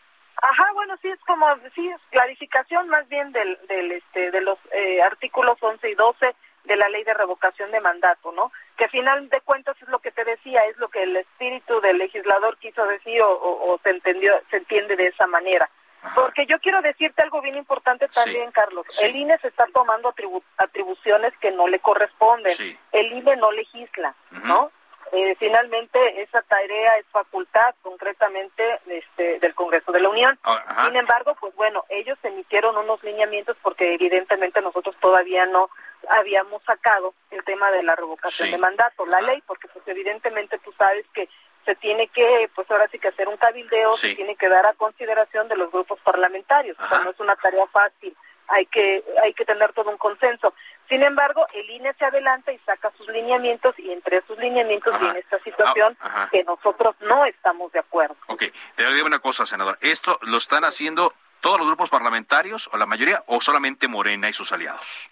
Ajá, 0.42 0.72
bueno, 0.74 0.96
sí 1.02 1.10
es 1.10 1.20
como, 1.22 1.46
sí 1.76 1.88
es 1.88 2.02
clarificación 2.10 2.90
más 2.90 3.08
bien 3.08 3.32
del, 3.32 3.58
del 3.68 3.92
este, 3.92 4.32
de 4.32 4.42
los 4.42 4.58
eh, 4.72 5.02
artículos 5.02 5.58
11 5.62 5.90
y 5.90 5.96
12 5.96 6.36
de 6.66 6.76
la 6.76 6.90
ley 6.90 7.04
de 7.04 7.14
revocación 7.14 7.72
de 7.72 7.82
mandato, 7.82 8.32
¿no? 8.32 8.52
Que 8.78 8.86
a 8.86 8.90
final 8.90 9.30
de 9.30 9.42
cuentas 9.42 9.76
es 9.82 9.88
lo 9.90 10.00
que 10.00 10.12
te 10.12 10.24
decía, 10.24 10.62
es 10.66 10.78
lo 10.78 10.90
que 10.90 11.04
el 11.04 11.16
espíritu 11.18 11.80
del 11.82 11.98
legislador 11.98 12.58
quiso 12.58 12.86
decir 12.86 13.22
o, 13.22 13.80
se 13.84 13.90
entendió, 13.90 14.34
se 14.50 14.58
entiende 14.58 14.96
de 14.96 15.08
esa 15.08 15.28
manera. 15.28 15.70
Porque 16.16 16.46
yo 16.46 16.60
quiero 16.60 16.82
decirte 16.82 17.22
algo 17.22 17.42
bien 17.42 17.56
importante 17.56 18.08
también, 18.10 18.52
Carlos. 18.52 18.86
El 19.02 19.16
INE 19.16 19.38
se 19.40 19.48
está 19.48 19.66
tomando 19.74 20.14
atribuciones 20.58 21.34
que 21.40 21.52
no 21.52 21.68
le 21.68 21.80
corresponden. 21.80 22.56
El 22.92 23.14
INE 23.14 23.36
no 23.38 23.52
legisla, 23.52 24.16
¿no? 24.44 24.72
Eh, 25.16 25.36
finalmente 25.38 26.24
esa 26.24 26.42
tarea 26.42 26.98
es 26.98 27.06
facultad 27.12 27.76
concretamente 27.84 28.64
este, 28.88 29.38
del 29.40 29.54
Congreso 29.54 29.92
de 29.92 30.00
la 30.00 30.10
Unión. 30.10 30.40
Ah, 30.44 30.86
Sin 30.88 30.96
embargo, 30.96 31.36
pues 31.40 31.54
bueno, 31.56 31.86
ellos 31.90 32.18
emitieron 32.24 32.76
unos 32.76 33.04
lineamientos 33.04 33.56
porque 33.62 33.94
evidentemente 33.94 34.60
nosotros 34.62 34.96
todavía 35.00 35.46
no 35.46 35.70
habíamos 36.10 36.64
sacado 36.64 37.14
el 37.30 37.44
tema 37.44 37.70
de 37.70 37.84
la 37.84 37.96
revocación 37.96 38.50
de 38.50 38.58
mandato, 38.58 39.06
la 39.06 39.22
ley, 39.22 39.44
porque 39.46 39.68
pues 39.68 39.88
evidentemente 39.88 40.58
tú 40.60 40.74
sabes 40.80 41.06
que 41.14 41.30
se 41.66 41.76
tiene 41.76 42.08
que, 42.08 42.50
pues 42.56 42.70
ahora 42.70 42.88
sí 42.90 43.00
que 43.00 43.08
hacer 43.08 43.28
un 43.28 43.38
cabildeo, 43.38 43.96
se 43.96 44.16
tiene 44.16 44.36
que 44.36 44.50
dar 44.50 44.66
a 44.66 44.74
consideración 44.74 45.48
de 45.48 45.56
los 45.56 45.72
grupos 45.72 46.00
parlamentarios, 46.02 46.78
o 46.80 46.88
sea, 46.88 47.00
no 47.00 47.12
es 47.12 47.20
una 47.20 47.36
tarea 47.36 47.66
fácil, 47.68 48.16
hay 48.48 48.66
que, 48.66 49.04
hay 49.24 49.34
que 49.34 49.46
tener 49.46 49.74
todo 49.74 49.90
un 49.90 49.98
consenso. 49.98 50.54
Sin 50.90 51.02
embargo, 51.02 51.46
el 51.54 51.70
INE 51.70 51.94
se 51.94 52.06
adelanta 52.06 52.52
y 52.52 52.60
saca 52.60 52.92
sus 52.98 53.08
lineamientos 53.08 53.74
y 53.80 53.92
entre 53.92 54.18
esos 54.18 54.38
lineamientos 54.38 55.00
viene 55.00 55.20
esta 55.20 55.40
situación 55.40 55.98
ah, 56.02 56.28
que 56.32 56.44
nosotros 56.44 56.96
no 57.02 57.26
estamos 57.26 57.72
de 57.72 57.80
acuerdo. 57.80 58.16
Ok, 58.28 58.44
te 58.76 58.94
digo 58.94 59.08
una 59.08 59.20
cosa, 59.20 59.46
senador. 59.46 59.78
¿Esto 59.82 60.20
lo 60.22 60.38
están 60.38 60.66
haciendo 60.66 61.14
todos 61.40 61.58
los 61.58 61.68
grupos 61.68 61.90
parlamentarios 61.90 62.70
o 62.74 62.78
la 62.78 62.86
mayoría 62.86 63.24
o 63.28 63.42
solamente 63.42 63.88
Morena 63.88 64.30
y 64.30 64.34
sus 64.34 64.52
aliados? 64.52 65.10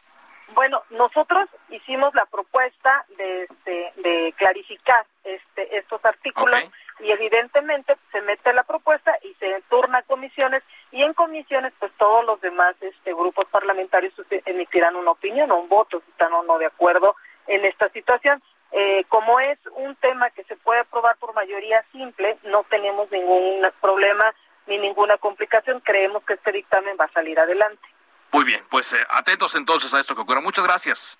Bueno, 0.54 0.84
nosotros 0.90 1.50
hicimos 1.70 2.14
la 2.14 2.26
propuesta 2.26 3.06
de, 3.18 3.44
este, 3.44 3.94
de 3.98 4.34
clarificar 4.38 5.06
este, 5.24 5.78
estos 5.78 6.04
artículos 6.04 6.60
y 7.00 7.12
evidentemente 7.12 7.96
se 8.12 8.22
mete 8.22 8.54
la 8.54 8.64
propuesta 8.64 9.18
y 9.24 9.34
se 9.36 9.62
turna 9.70 10.00
a 10.00 10.04
comisiones 10.04 10.62
y 10.92 11.04
en 11.04 11.14
comisiones 11.14 11.74
pues 11.80 11.92
todos 11.98 12.26
los 12.26 12.40
demás 12.42 12.76
este, 12.82 13.14
grupos 13.14 13.46
parlamentarios 13.48 14.14
emitirán 14.46 14.96
una 14.96 15.12
opinión 15.12 15.52
o 15.52 15.60
un 15.60 15.70
voto 15.70 16.02
si 16.02 16.12
están 16.12 16.34
o 16.34 16.44
no 16.44 16.58
de 16.58 16.66
acuerdo 16.66 17.16
en 17.48 17.66
esta 17.66 17.90
situación. 17.90 18.42
Eh, 18.74 19.04
como 19.10 19.40
es 19.40 19.60
un 19.76 19.96
tema 19.96 20.30
que 20.30 20.44
se 20.46 20.56
puede 20.58 20.82
aprobar 20.82 21.18
por 21.18 21.34
mayoría 21.34 21.84
simple, 21.92 22.38
no 22.44 22.64
tenemos 22.70 23.12
ningún 23.12 23.68
problema 23.82 24.34
ni 24.68 24.78
ninguna 24.78 25.18
complicación. 25.18 25.82
Creemos 25.82 26.24
que 26.24 26.34
este 26.34 26.52
dictamen 26.52 26.96
va 27.00 27.06
a 27.06 27.14
salir 27.14 27.40
adelante. 27.40 27.91
Muy 28.32 28.46
bien, 28.46 28.64
pues 28.70 28.94
eh, 28.94 29.06
atentos 29.10 29.56
entonces 29.56 29.94
a 29.94 30.00
esto 30.00 30.16
que 30.16 30.22
ocurra. 30.22 30.42
Muchas 30.42 30.66
gracias. 30.66 31.20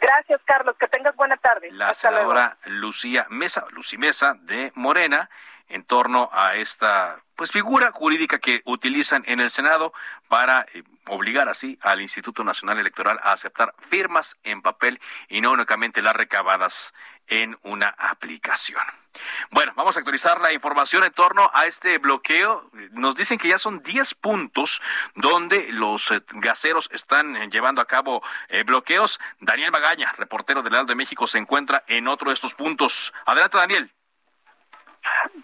Gracias, 0.00 0.40
Carlos. 0.44 0.76
Que 0.78 0.88
tengas 0.88 1.14
buena 1.14 1.36
tarde. 1.36 1.70
La 1.72 1.94
senadora 1.94 2.56
Lucía 2.64 3.26
Mesa, 3.30 3.64
Lucy 3.70 3.98
Mesa 3.98 4.34
de 4.40 4.72
Morena, 4.74 5.30
en 5.72 5.84
torno 5.84 6.28
a 6.32 6.56
esta 6.56 7.22
pues 7.34 7.50
figura 7.50 7.90
jurídica 7.92 8.38
que 8.38 8.62
utilizan 8.64 9.24
en 9.26 9.40
el 9.40 9.50
Senado 9.50 9.92
para 10.28 10.66
eh, 10.74 10.84
obligar 11.06 11.48
así 11.48 11.78
al 11.82 12.00
Instituto 12.00 12.44
Nacional 12.44 12.78
Electoral 12.78 13.18
a 13.22 13.32
aceptar 13.32 13.74
firmas 13.78 14.36
en 14.44 14.62
papel 14.62 15.00
y 15.28 15.40
no 15.40 15.52
únicamente 15.52 16.02
las 16.02 16.14
recabadas 16.14 16.92
en 17.26 17.56
una 17.62 17.88
aplicación. 17.88 18.82
Bueno, 19.50 19.72
vamos 19.76 19.96
a 19.96 20.00
actualizar 20.00 20.40
la 20.40 20.52
información 20.52 21.04
en 21.04 21.12
torno 21.12 21.50
a 21.52 21.66
este 21.66 21.98
bloqueo. 21.98 22.70
Nos 22.92 23.14
dicen 23.14 23.38
que 23.38 23.48
ya 23.48 23.58
son 23.58 23.82
10 23.82 24.14
puntos 24.14 24.80
donde 25.14 25.72
los 25.72 26.10
eh, 26.10 26.22
gaseros 26.34 26.88
están 26.92 27.36
eh, 27.36 27.48
llevando 27.50 27.80
a 27.80 27.86
cabo 27.86 28.22
eh, 28.48 28.62
bloqueos. 28.62 29.20
Daniel 29.40 29.70
Magaña, 29.70 30.12
reportero 30.16 30.62
del 30.62 30.74
Alto 30.74 30.92
de 30.92 30.96
México, 30.96 31.26
se 31.26 31.38
encuentra 31.38 31.84
en 31.86 32.08
otro 32.08 32.30
de 32.30 32.34
estos 32.34 32.54
puntos. 32.54 33.12
Adelante, 33.26 33.58
Daniel. 33.58 33.92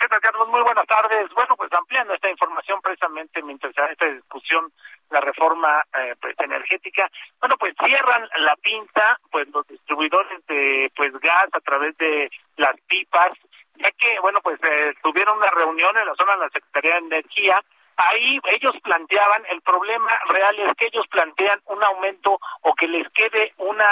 ¿Qué 0.01 0.09
tal, 0.09 0.21
Carlos? 0.21 0.49
Muy 0.49 0.63
buenas 0.63 0.87
tardes. 0.87 1.29
Bueno, 1.35 1.57
pues 1.57 1.73
ampliando 1.73 2.15
esta 2.15 2.31
información 2.31 2.81
precisamente 2.81 3.43
mientras 3.43 3.75
esta 3.77 4.07
discusión 4.07 4.73
la 5.11 5.21
reforma 5.21 5.83
pues, 6.21 6.35
energética. 6.39 7.11
Bueno, 7.41 7.57
pues 7.59 7.75
cierran 7.85 8.29
la 8.39 8.55
pinta, 8.57 9.19
pues 9.31 9.49
los 9.49 9.67
distribuidores 9.67 10.47
de 10.47 10.93
pues 10.95 11.13
gas 11.21 11.49
a 11.53 11.61
través 11.61 11.97
de 11.97 12.31
las 12.57 12.79
pipas 12.83 13.33
ya 13.79 13.91
que, 13.93 14.19
bueno, 14.21 14.41
pues 14.43 14.59
eh, 14.63 14.95
tuvieron 15.03 15.39
una 15.39 15.51
reunión 15.51 15.97
en 15.97 16.07
la 16.07 16.15
zona 16.15 16.33
de 16.33 16.41
la 16.41 16.51
Secretaría 16.51 16.93
de 16.95 16.99
Energía. 16.99 17.63
Ahí 17.97 18.39
ellos 18.51 18.75
planteaban, 18.83 19.45
el 19.51 19.61
problema 19.63 20.11
real 20.29 20.59
es 20.61 20.77
que 20.77 20.87
ellos 20.87 21.07
plantean 21.09 21.61
un 21.67 21.83
aumento 21.83 22.39
o 22.63 22.75
que 22.75 22.87
les 22.87 23.09
quede 23.11 23.53
una 23.57 23.89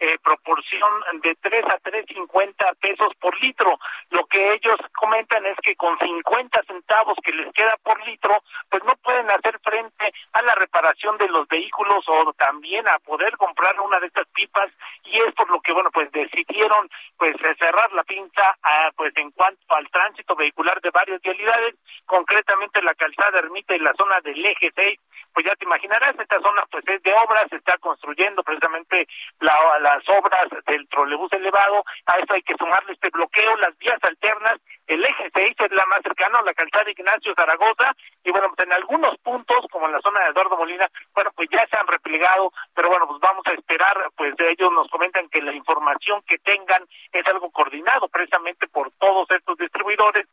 eh, 0.00 0.16
proporción 0.22 0.90
de 1.22 1.34
3 1.40 1.64
a 1.64 1.78
3.50 1.80 2.76
pesos 2.80 3.08
por 3.20 3.38
litro. 3.42 3.78
Lo 4.10 4.24
que 4.26 4.54
ellos 4.54 4.76
comentan 4.94 5.44
es 5.46 5.56
que 5.62 5.76
con 5.76 5.98
50 5.98 6.62
centavos 6.64 7.16
que 7.22 7.32
les 7.32 7.52
queda 7.52 7.76
por 7.82 8.00
litro, 8.06 8.42
pues 8.70 8.82
no 8.84 8.94
pueden 9.02 9.30
hacer 9.30 9.58
frente 9.60 10.12
a 10.32 10.42
la 10.42 10.54
reparación 10.54 11.16
de 11.18 11.28
los 11.28 11.48
vehículos 11.48 12.04
o 12.06 12.32
también 12.34 12.86
a 12.88 12.98
poder 13.00 13.36
comprar 13.36 13.78
una 13.80 13.98
de 13.98 14.06
estas 14.06 14.26
pipas 14.28 14.70
y 15.04 15.20
es 15.20 15.34
por 15.34 15.50
lo 15.50 15.60
que, 15.60 15.72
bueno, 15.72 15.90
pues 15.90 16.10
decidieron 16.12 16.88
pues 17.16 17.34
cerrar 17.58 17.92
la 17.92 18.04
pinza 18.04 18.56
ah, 18.62 18.90
pues 18.96 19.12
en 19.16 19.30
cuanto 19.32 19.74
al 19.74 19.88
tránsito 19.90 20.36
vehicular 20.36 20.80
de 20.80 20.90
varias 20.90 21.20
vialidades 21.22 21.74
concretamente 22.06 22.82
la 22.82 22.94
calzada 22.94 23.38
Ermita 23.38 23.74
y 23.74 23.80
la 23.80 23.94
zona 23.94 24.20
del 24.20 24.44
eje 24.44 24.70
6, 24.74 24.98
pues 25.32 25.46
ya 25.46 25.54
te 25.56 25.64
imaginarás, 25.64 26.18
esta 26.18 26.40
zona 26.40 26.64
pues 26.70 26.84
es 26.88 27.02
de 27.02 27.12
obras, 27.12 27.46
se 27.50 27.56
está 27.56 27.76
construyendo 27.78 28.42
precisamente 28.42 29.06
las 29.40 30.08
obras 30.08 30.48
del 30.66 30.88
trolebús 30.88 31.32
elevado, 31.32 31.84
a 32.06 32.18
eso 32.18 32.34
hay 32.34 32.42
que 32.42 32.56
sumarle 32.58 32.92
este 32.92 33.10
bloqueo, 33.10 33.56
las 33.56 33.76
vías 33.78 33.98
alternas, 34.02 34.58
el 34.86 35.04
eje 35.04 35.30
6 35.34 35.56
es 35.58 35.72
la 35.72 35.86
más 35.86 36.00
cercana, 36.02 36.40
la 36.42 36.54
calzada 36.54 36.90
Ignacio 36.90 37.34
Zaragoza, 37.34 37.92
y 38.24 38.30
bueno, 38.30 38.48
pues 38.54 38.66
en 38.66 38.72
algunos 38.72 39.16
puntos, 39.18 39.66
como 39.70 39.86
en 39.86 39.92
la 39.92 40.00
zona 40.00 40.20
de 40.20 40.30
Eduardo 40.30 40.56
Molina, 40.56 40.88
bueno, 41.14 41.30
pues 41.36 41.48
ya 41.50 41.66
se 41.66 41.76
han 41.76 41.86
replegado, 41.86 42.52
pero 42.74 42.88
bueno, 42.88 43.06
pues 43.06 43.20
vamos 43.20 43.46
a 43.46 43.52
esperar, 43.52 44.10
pues 44.16 44.34
ellos 44.38 44.72
nos 44.72 44.88
comentan 44.88 45.28
que 45.28 45.42
la 45.42 45.52
información 45.52 46.22
que 46.26 46.38
tengan 46.38 46.84
es 47.12 47.26
algo 47.26 47.50
coordinado 47.50 48.08
precisamente 48.08 48.66
por 48.68 48.90
todos 48.92 49.30
estos 49.30 49.56
distribuidores 49.58 50.26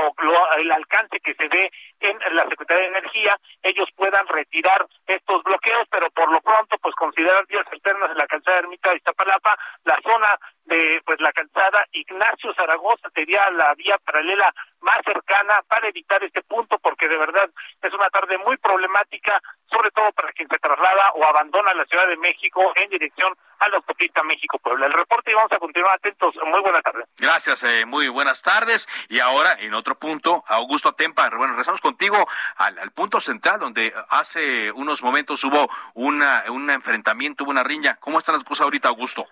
desde 0.00 0.62
el 0.62 0.72
alcance 0.72 1.20
que 1.20 1.34
se 1.34 1.48
ve 1.48 1.70
en 2.00 2.36
la 2.36 2.48
Secretaría 2.48 2.84
de 2.84 2.98
Energía, 2.98 3.36
ellos 3.62 3.88
puedan 3.96 4.26
retirar 4.26 4.86
estos 5.06 5.42
bloqueos, 5.42 5.86
pero 5.90 6.10
por 6.10 6.30
lo 6.32 6.40
pronto, 6.40 6.76
pues 6.78 6.94
considerar 6.94 7.46
vías 7.46 7.66
alternas 7.70 8.10
en 8.10 8.18
la 8.18 8.26
calzada 8.26 8.58
Ermita 8.58 8.90
de 8.90 8.96
Iztapalapa, 8.96 9.56
la 9.84 9.98
zona 10.02 10.38
de 10.70 11.02
pues 11.04 11.20
la 11.20 11.32
calzada 11.32 11.84
Ignacio 11.92 12.54
Zaragoza 12.54 13.10
sería 13.14 13.50
la 13.50 13.74
vía 13.74 13.98
paralela 14.04 14.46
más 14.80 15.00
cercana 15.04 15.60
para 15.68 15.88
evitar 15.88 16.22
este 16.24 16.42
punto, 16.42 16.78
porque 16.78 17.08
de 17.08 17.18
verdad 17.18 17.50
es 17.82 17.92
una 17.92 18.08
tarde 18.08 18.38
muy 18.38 18.56
problemática, 18.56 19.38
sobre 19.70 19.90
todo 19.90 20.10
para 20.12 20.32
quien 20.32 20.48
se 20.48 20.58
traslada 20.58 21.10
o 21.16 21.24
abandona 21.28 21.74
la 21.74 21.84
Ciudad 21.84 22.06
de 22.08 22.16
México 22.16 22.72
en 22.76 22.88
dirección 22.88 23.34
a 23.58 23.68
la 23.68 23.76
autopista 23.76 24.22
México-Puebla. 24.22 24.86
El 24.86 24.92
reporte 24.94 25.32
y 25.32 25.34
vamos 25.34 25.52
a 25.52 25.58
continuar 25.58 25.96
atentos. 25.96 26.34
Muy 26.46 26.60
buenas 26.60 26.82
tardes. 26.82 27.04
Gracias, 27.18 27.62
eh, 27.64 27.84
muy 27.84 28.08
buenas 28.08 28.40
tardes. 28.40 28.88
Y 29.10 29.20
ahora, 29.20 29.56
en 29.58 29.74
otro 29.74 29.96
punto, 29.98 30.42
Augusto 30.48 30.94
Tempa, 30.94 31.28
bueno, 31.30 31.52
regresamos 31.52 31.82
contigo 31.82 32.16
al, 32.56 32.78
al, 32.78 32.90
punto 32.92 33.20
central, 33.20 33.60
donde 33.60 33.92
hace 34.08 34.72
unos 34.72 35.02
momentos 35.02 35.44
hubo 35.44 35.68
una, 35.94 36.44
un 36.48 36.70
enfrentamiento, 36.70 37.44
hubo 37.44 37.50
una 37.50 37.64
riña. 37.64 37.96
¿Cómo 38.00 38.18
están 38.18 38.36
las 38.36 38.44
cosas 38.44 38.64
ahorita, 38.64 38.88
Augusto? 38.88 39.26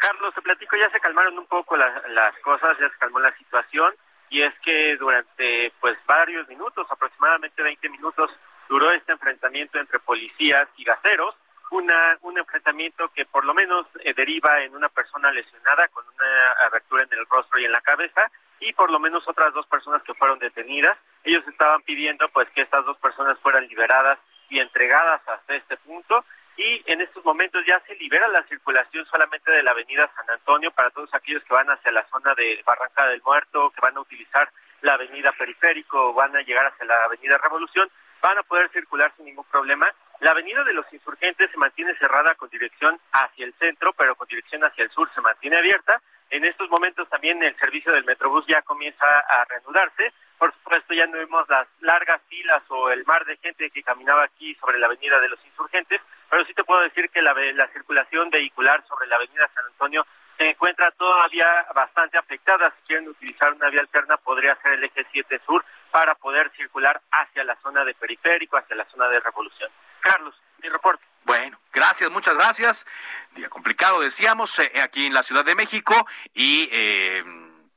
Carlos, 0.00 0.34
te 0.34 0.40
platico, 0.40 0.76
ya 0.76 0.90
se 0.90 0.98
calmaron 0.98 1.38
un 1.38 1.46
poco 1.46 1.76
las, 1.76 2.08
las 2.08 2.36
cosas, 2.38 2.76
ya 2.78 2.88
se 2.88 2.98
calmó 2.98 3.20
la 3.20 3.36
situación 3.36 3.94
y 4.30 4.42
es 4.42 4.54
que 4.60 4.96
durante 4.96 5.72
pues 5.78 5.98
varios 6.06 6.48
minutos, 6.48 6.86
aproximadamente 6.90 7.62
20 7.62 7.88
minutos, 7.90 8.30
duró 8.68 8.90
este 8.92 9.12
enfrentamiento 9.12 9.78
entre 9.78 9.98
policías 9.98 10.68
y 10.76 10.84
gaseros, 10.84 11.34
una, 11.70 12.16
un 12.22 12.38
enfrentamiento 12.38 13.10
que 13.10 13.26
por 13.26 13.44
lo 13.44 13.52
menos 13.52 13.86
eh, 14.02 14.14
deriva 14.14 14.62
en 14.62 14.74
una 14.74 14.88
persona 14.88 15.30
lesionada 15.32 15.86
con 15.88 16.04
una 16.06 16.52
abertura 16.66 17.02
en 17.04 17.18
el 17.18 17.26
rostro 17.26 17.60
y 17.60 17.66
en 17.66 17.72
la 17.72 17.82
cabeza 17.82 18.22
y 18.58 18.72
por 18.72 18.90
lo 18.90 18.98
menos 18.98 19.28
otras 19.28 19.52
dos 19.52 19.66
personas 19.66 20.02
que 20.02 20.14
fueron 20.14 20.38
detenidas. 20.38 20.96
Ellos 21.24 21.46
estaban 21.46 21.82
pidiendo 21.82 22.26
pues 22.30 22.48
que 22.50 22.62
estas 22.62 22.86
dos 22.86 22.96
personas 22.98 23.38
fueran 23.40 23.66
liberadas 23.68 24.18
y 24.48 24.60
entregadas 24.60 25.20
hasta 25.28 25.54
este 25.54 25.76
punto 25.76 26.24
y 26.60 26.82
en 26.92 27.00
estos 27.00 27.24
momentos 27.24 27.64
ya 27.66 27.80
se 27.86 27.94
libera 27.94 28.28
la 28.28 28.42
circulación 28.42 29.06
solamente 29.06 29.50
de 29.50 29.62
la 29.62 29.70
avenida 29.70 30.10
San 30.14 30.28
Antonio 30.28 30.70
para 30.72 30.90
todos 30.90 31.08
aquellos 31.14 31.42
que 31.44 31.54
van 31.54 31.70
hacia 31.70 31.90
la 31.90 32.06
zona 32.08 32.34
de 32.34 32.62
Barranca 32.66 33.06
del 33.06 33.22
Muerto, 33.22 33.70
que 33.70 33.80
van 33.80 33.96
a 33.96 34.00
utilizar 34.00 34.46
la 34.82 34.94
avenida 34.94 35.32
Periférico 35.32 36.12
van 36.12 36.36
a 36.36 36.42
llegar 36.42 36.66
hacia 36.66 36.84
la 36.84 37.04
avenida 37.04 37.38
Revolución, 37.38 37.90
van 38.20 38.36
a 38.36 38.42
poder 38.42 38.70
circular 38.72 39.10
sin 39.16 39.24
ningún 39.24 39.44
problema. 39.44 39.88
La 40.20 40.32
avenida 40.32 40.62
de 40.64 40.74
los 40.74 40.84
insurgentes 40.92 41.50
se 41.50 41.56
mantiene 41.56 41.94
cerrada 41.96 42.34
con 42.34 42.50
dirección 42.50 42.98
hacia 43.12 43.46
el 43.46 43.54
centro, 43.54 43.94
pero 43.94 44.14
con 44.14 44.28
dirección 44.28 44.62
hacia 44.62 44.84
el 44.84 44.90
sur 44.90 45.10
se 45.14 45.22
mantiene 45.22 45.56
abierta. 45.56 46.00
En 46.28 46.44
estos 46.44 46.68
momentos 46.68 47.08
también 47.08 47.42
el 47.42 47.56
servicio 47.56 47.90
del 47.92 48.04
Metrobús 48.04 48.44
ya 48.46 48.60
comienza 48.62 49.06
a 49.06 49.46
reanudarse. 49.46 50.12
Por 50.38 50.52
supuesto, 50.54 50.92
ya 50.94 51.06
no 51.06 51.18
vemos 51.18 51.48
las 51.48 51.66
largas 51.80 52.20
filas 52.28 52.62
o 52.68 52.90
el 52.90 53.04
mar 53.06 53.24
de 53.24 53.36
gente 53.38 53.70
que 53.70 53.82
caminaba 53.82 54.24
aquí 54.24 54.54
sobre 54.56 54.78
la 54.78 54.86
avenida 54.86 55.18
de 55.20 55.28
los 55.28 55.44
insurgentes, 55.44 56.00
pero 56.30 56.44
sí 56.44 56.54
te 56.54 56.64
puedo 56.64 56.80
decir 56.80 57.10
que 57.10 57.20
la, 57.20 57.34
la 57.34 57.68
circulación 57.68 58.30
vehicular 58.30 58.84
sobre 58.86 59.08
la 59.08 59.16
avenida 59.16 59.50
San 59.54 59.66
Antonio 59.66 60.06
se 60.38 60.48
encuentra 60.48 60.90
todavía 60.92 61.66
bastante 61.74 62.16
afectada. 62.16 62.72
Si 62.76 62.86
quieren 62.86 63.08
utilizar 63.08 63.52
una 63.52 63.68
vía 63.68 63.80
alterna, 63.80 64.16
podría 64.16 64.56
ser 64.62 64.72
el 64.72 64.84
eje 64.84 65.06
7 65.12 65.40
sur 65.44 65.62
para 65.90 66.14
poder 66.14 66.50
circular 66.56 66.98
hacia 67.10 67.44
la 67.44 67.56
zona 67.56 67.84
de 67.84 67.94
periférico, 67.94 68.56
hacia 68.56 68.74
la 68.74 68.86
zona 68.86 69.08
de 69.08 69.20
revolución. 69.20 69.70
Carlos, 70.00 70.34
mi 70.62 70.68
reporte. 70.70 71.04
Bueno, 71.24 71.58
gracias, 71.72 72.10
muchas 72.10 72.36
gracias. 72.36 72.86
Día 73.32 73.50
complicado, 73.50 74.00
decíamos, 74.00 74.58
eh, 74.60 74.80
aquí 74.82 75.06
en 75.06 75.14
la 75.14 75.22
Ciudad 75.22 75.44
de 75.44 75.54
México 75.54 75.94
y 76.32 76.68
eh, 76.72 77.22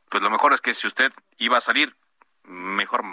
pues 0.10 0.24
lo 0.24 0.30
mejor 0.30 0.54
es 0.54 0.62
que 0.62 0.74
si 0.74 0.88
usted 0.88 1.12
iba 1.38 1.58
a 1.58 1.62
salir, 1.62 1.94
mejor 2.46 3.04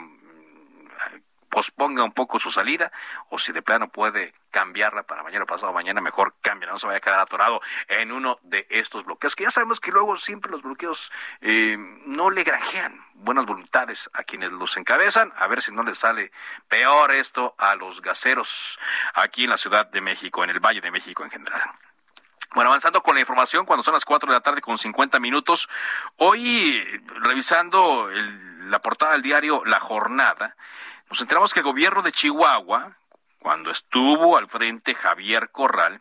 posponga 1.50 2.04
un 2.04 2.12
poco 2.12 2.38
su 2.38 2.50
salida 2.50 2.90
o 3.28 3.38
si 3.38 3.52
de 3.52 3.60
plano 3.60 3.88
puede 3.88 4.32
cambiarla 4.50 5.02
para 5.02 5.22
mañana 5.22 5.44
o 5.44 5.46
pasado 5.46 5.72
mañana, 5.72 6.00
mejor 6.00 6.34
cámbiala, 6.40 6.72
no 6.72 6.78
se 6.78 6.86
vaya 6.86 6.98
a 6.98 7.00
quedar 7.00 7.20
atorado 7.20 7.60
en 7.88 8.12
uno 8.12 8.38
de 8.42 8.66
estos 8.70 9.04
bloqueos, 9.04 9.36
que 9.36 9.44
ya 9.44 9.50
sabemos 9.50 9.80
que 9.80 9.90
luego 9.90 10.16
siempre 10.16 10.50
los 10.50 10.62
bloqueos 10.62 11.12
eh, 11.40 11.76
no 12.06 12.30
le 12.30 12.42
granjean 12.42 12.98
buenas 13.14 13.46
voluntades 13.46 14.10
a 14.14 14.24
quienes 14.24 14.52
los 14.52 14.76
encabezan, 14.76 15.32
a 15.36 15.46
ver 15.46 15.62
si 15.62 15.72
no 15.72 15.82
les 15.82 15.98
sale 15.98 16.32
peor 16.68 17.12
esto 17.12 17.54
a 17.58 17.74
los 17.74 18.00
gaseros 18.00 18.78
aquí 19.14 19.44
en 19.44 19.50
la 19.50 19.58
Ciudad 19.58 19.86
de 19.86 20.00
México, 20.00 20.42
en 20.42 20.50
el 20.50 20.60
Valle 20.60 20.80
de 20.80 20.90
México 20.90 21.24
en 21.24 21.30
general. 21.30 21.62
Bueno, 22.52 22.70
avanzando 22.70 23.02
con 23.02 23.14
la 23.14 23.20
información, 23.20 23.64
cuando 23.64 23.84
son 23.84 23.94
las 23.94 24.04
4 24.04 24.28
de 24.28 24.34
la 24.34 24.40
tarde 24.40 24.60
con 24.60 24.76
50 24.76 25.20
minutos, 25.20 25.68
hoy 26.16 26.82
revisando 27.22 28.10
la 28.10 28.80
portada 28.80 29.12
del 29.12 29.22
diario 29.22 29.62
La 29.64 29.78
Jornada, 29.78 30.56
nos 31.10 31.20
enteramos 31.20 31.52
que 31.52 31.60
el 31.60 31.64
gobierno 31.64 32.02
de 32.02 32.12
Chihuahua, 32.12 32.96
cuando 33.40 33.70
estuvo 33.70 34.36
al 34.36 34.48
frente 34.48 34.94
Javier 34.94 35.50
Corral, 35.50 36.00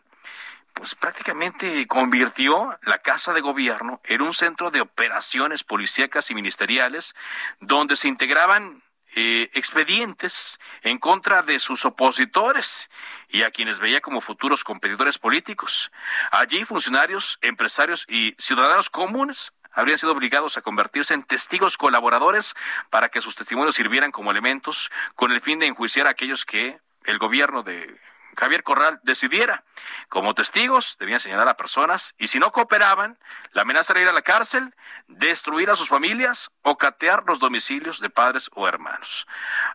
pues 0.72 0.94
prácticamente 0.94 1.86
convirtió 1.88 2.78
la 2.82 2.98
Casa 2.98 3.32
de 3.32 3.40
Gobierno 3.40 4.00
en 4.04 4.22
un 4.22 4.34
centro 4.34 4.70
de 4.70 4.80
operaciones 4.80 5.64
policíacas 5.64 6.30
y 6.30 6.34
ministeriales 6.34 7.14
donde 7.58 7.96
se 7.96 8.06
integraban 8.06 8.82
eh, 9.16 9.50
expedientes 9.54 10.60
en 10.82 10.98
contra 10.98 11.42
de 11.42 11.58
sus 11.58 11.84
opositores 11.84 12.88
y 13.28 13.42
a 13.42 13.50
quienes 13.50 13.80
veía 13.80 14.00
como 14.00 14.20
futuros 14.20 14.62
competidores 14.62 15.18
políticos. 15.18 15.90
Allí 16.30 16.64
funcionarios, 16.64 17.38
empresarios 17.42 18.06
y 18.08 18.36
ciudadanos 18.38 18.88
comunes 18.88 19.52
habrían 19.72 19.98
sido 19.98 20.12
obligados 20.12 20.56
a 20.56 20.62
convertirse 20.62 21.14
en 21.14 21.22
testigos 21.22 21.76
colaboradores 21.76 22.54
para 22.90 23.08
que 23.08 23.20
sus 23.20 23.36
testimonios 23.36 23.76
sirvieran 23.76 24.12
como 24.12 24.30
elementos 24.30 24.90
con 25.14 25.32
el 25.32 25.40
fin 25.40 25.58
de 25.58 25.66
enjuiciar 25.66 26.06
a 26.06 26.10
aquellos 26.10 26.44
que 26.44 26.78
el 27.04 27.18
gobierno 27.18 27.62
de 27.62 27.98
Javier 28.36 28.62
Corral 28.62 29.00
decidiera. 29.02 29.64
Como 30.08 30.34
testigos 30.34 30.96
debían 30.98 31.20
señalar 31.20 31.48
a 31.48 31.56
personas 31.56 32.14
y 32.18 32.28
si 32.28 32.38
no 32.38 32.52
cooperaban, 32.52 33.18
la 33.52 33.62
amenaza 33.62 33.92
era 33.92 34.02
ir 34.02 34.08
a 34.08 34.12
la 34.12 34.22
cárcel, 34.22 34.74
destruir 35.08 35.70
a 35.70 35.76
sus 35.76 35.88
familias 35.88 36.50
o 36.62 36.78
catear 36.78 37.24
los 37.26 37.38
domicilios 37.38 38.00
de 38.00 38.10
padres 38.10 38.50
o 38.54 38.66
hermanos. 38.68 39.26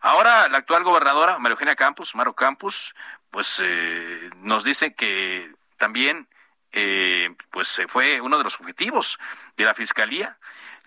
Ahora 0.02 0.48
la 0.50 0.58
actual 0.58 0.84
gobernadora 0.84 1.38
María 1.38 1.54
Eugenia 1.54 1.76
Campos, 1.76 2.16
Maro 2.16 2.34
Campos, 2.34 2.96
pues 3.32 3.62
eh, 3.64 4.30
nos 4.38 4.64
dice 4.64 4.93
que 4.93 5.52
también 5.78 6.28
eh, 6.78 7.34
pues 7.52 7.82
fue 7.88 8.20
uno 8.20 8.38
de 8.38 8.44
los 8.44 8.60
objetivos 8.60 9.18
de 9.56 9.64
la 9.64 9.74
Fiscalía. 9.74 10.38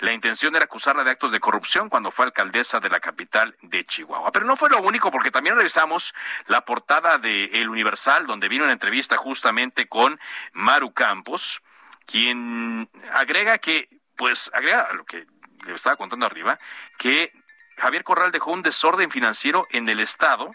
La 0.01 0.12
intención 0.12 0.55
era 0.55 0.66
acusarla 0.66 1.03
de 1.03 1.11
actos 1.11 1.32
de 1.32 1.41
corrupción 1.41 1.89
cuando 1.89 2.11
fue 2.11 2.26
alcaldesa 2.26 2.78
de 2.78 2.91
la 2.91 3.01
capital 3.01 3.57
de 3.62 3.84
Chihuahua. 3.84 4.30
Pero 4.30 4.45
no 4.45 4.55
fue 4.55 4.68
lo 4.68 4.82
único, 4.82 5.11
porque 5.11 5.30
también 5.30 5.57
revisamos 5.57 6.14
la 6.47 6.61
portada 6.64 7.16
de 7.16 7.47
El 7.47 7.70
Universal, 7.70 8.26
donde 8.26 8.49
vino 8.49 8.64
una 8.64 8.74
entrevista 8.74 9.16
justamente 9.16 9.89
con 9.89 10.20
Maru 10.53 10.93
Campos, 10.93 11.62
quien 12.07 12.89
agrega 13.14 13.59
que, 13.59 13.89
pues, 14.14 14.51
agrega 14.53 14.93
lo 14.93 15.07
que 15.07 15.26
le 15.66 15.74
estaba 15.74 15.97
contando 15.97 16.26
arriba, 16.26 16.59
que 16.99 17.32
Javier 17.78 18.05
Corral 18.05 18.30
dejó 18.30 18.53
un 18.53 18.62
desorden 18.62 19.11
financiero 19.11 19.66
en 19.70 19.89
el 19.89 20.01
Estado 20.01 20.51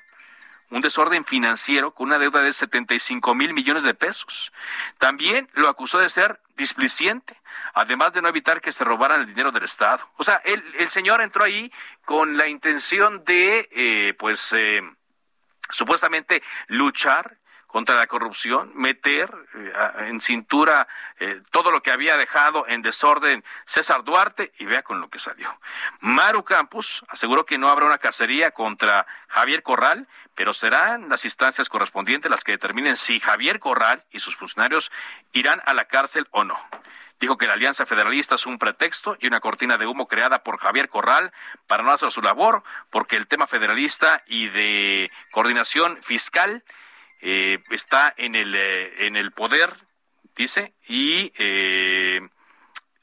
un 0.73 0.81
desorden 0.81 1.23
financiero 1.23 1.93
con 1.93 2.07
una 2.07 2.17
deuda 2.17 2.41
de 2.41 2.51
75 2.51 3.35
mil 3.35 3.53
millones 3.53 3.83
de 3.83 3.93
pesos. 3.93 4.51
También 4.97 5.47
lo 5.53 5.69
acusó 5.69 5.99
de 5.99 6.09
ser 6.09 6.41
displiciente, 6.57 7.39
además 7.73 8.13
de 8.13 8.21
no 8.21 8.27
evitar 8.27 8.59
que 8.59 8.71
se 8.71 8.83
robaran 8.83 9.21
el 9.21 9.27
dinero 9.27 9.51
del 9.51 9.63
Estado. 9.63 10.09
O 10.17 10.23
sea, 10.23 10.41
el, 10.45 10.89
señor 10.89 11.21
entró 11.21 11.43
ahí 11.43 11.71
con 12.05 12.37
la 12.37 12.47
intención 12.47 13.23
de, 13.23 13.69
eh, 13.71 14.15
pues, 14.17 14.53
eh, 14.53 14.81
supuestamente 15.69 16.41
luchar 16.67 17.37
contra 17.73 17.95
la 17.95 18.05
corrupción, 18.05 18.71
meter 18.75 19.31
eh, 19.55 19.73
en 20.07 20.21
cintura 20.21 20.87
eh, 21.19 21.41
todo 21.49 21.71
lo 21.71 21.81
que 21.81 21.89
había 21.89 22.17
dejado 22.17 22.67
en 22.67 22.83
desorden 22.83 23.43
César 23.65 24.03
Duarte 24.03 24.51
y 24.59 24.65
vea 24.65 24.83
con 24.83 25.01
lo 25.01 25.09
que 25.09 25.17
salió. 25.17 25.49
Maru 25.99 26.43
Campos 26.43 27.03
aseguró 27.07 27.47
que 27.47 27.57
no 27.57 27.69
habrá 27.69 27.87
una 27.87 27.97
cacería 27.97 28.51
contra 28.51 29.07
Javier 29.27 29.63
Corral, 29.63 30.07
pero 30.35 30.53
serán 30.53 31.09
las 31.09 31.25
instancias 31.25 31.67
correspondientes 31.67 32.29
las 32.29 32.43
que 32.43 32.51
determinen 32.51 32.95
si 32.95 33.19
Javier 33.19 33.59
Corral 33.59 34.03
y 34.11 34.19
sus 34.19 34.35
funcionarios 34.35 34.91
irán 35.31 35.59
a 35.65 35.73
la 35.73 35.85
cárcel 35.85 36.27
o 36.29 36.43
no. 36.43 36.59
Dijo 37.19 37.39
que 37.39 37.47
la 37.47 37.53
Alianza 37.53 37.87
Federalista 37.87 38.35
es 38.35 38.45
un 38.45 38.59
pretexto 38.59 39.17
y 39.19 39.25
una 39.25 39.39
cortina 39.39 39.79
de 39.79 39.87
humo 39.87 40.07
creada 40.07 40.43
por 40.43 40.59
Javier 40.59 40.89
Corral 40.89 41.33
para 41.65 41.81
no 41.81 41.91
hacer 41.91 42.11
su 42.11 42.21
labor, 42.21 42.61
porque 42.91 43.15
el 43.15 43.25
tema 43.25 43.47
federalista 43.47 44.21
y 44.27 44.49
de 44.49 45.09
coordinación 45.31 45.97
fiscal 46.03 46.63
eh, 47.25 47.63
está 47.69 48.13
en 48.17 48.35
el, 48.35 48.53
eh, 48.53 49.07
en 49.07 49.15
el 49.15 49.31
poder, 49.31 49.73
dice, 50.35 50.73
y 50.87 51.31
eh, 51.37 52.19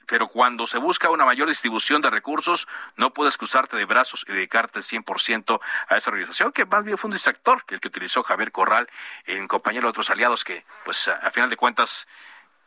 pero 0.06 0.28
cuando 0.28 0.66
se 0.66 0.76
busca 0.76 1.08
una 1.08 1.24
mayor 1.24 1.48
distribución 1.48 2.02
de 2.02 2.10
recursos, 2.10 2.68
no 2.96 3.14
puedes 3.14 3.38
cruzarte 3.38 3.78
de 3.78 3.86
brazos 3.86 4.26
y 4.28 4.32
dedicarte 4.32 4.80
100% 4.80 5.58
a 5.88 5.96
esa 5.96 6.10
organización, 6.10 6.52
que 6.52 6.66
más 6.66 6.84
bien 6.84 6.98
fue 6.98 7.08
un 7.08 7.14
distractor 7.14 7.64
que 7.64 7.76
el 7.76 7.80
que 7.80 7.88
utilizó 7.88 8.22
Javier 8.22 8.52
Corral 8.52 8.90
en 9.24 9.48
compañía 9.48 9.80
de 9.80 9.86
otros 9.86 10.10
aliados 10.10 10.44
que, 10.44 10.66
pues, 10.84 11.08
a 11.08 11.30
final 11.30 11.48
de 11.48 11.56
cuentas, 11.56 12.06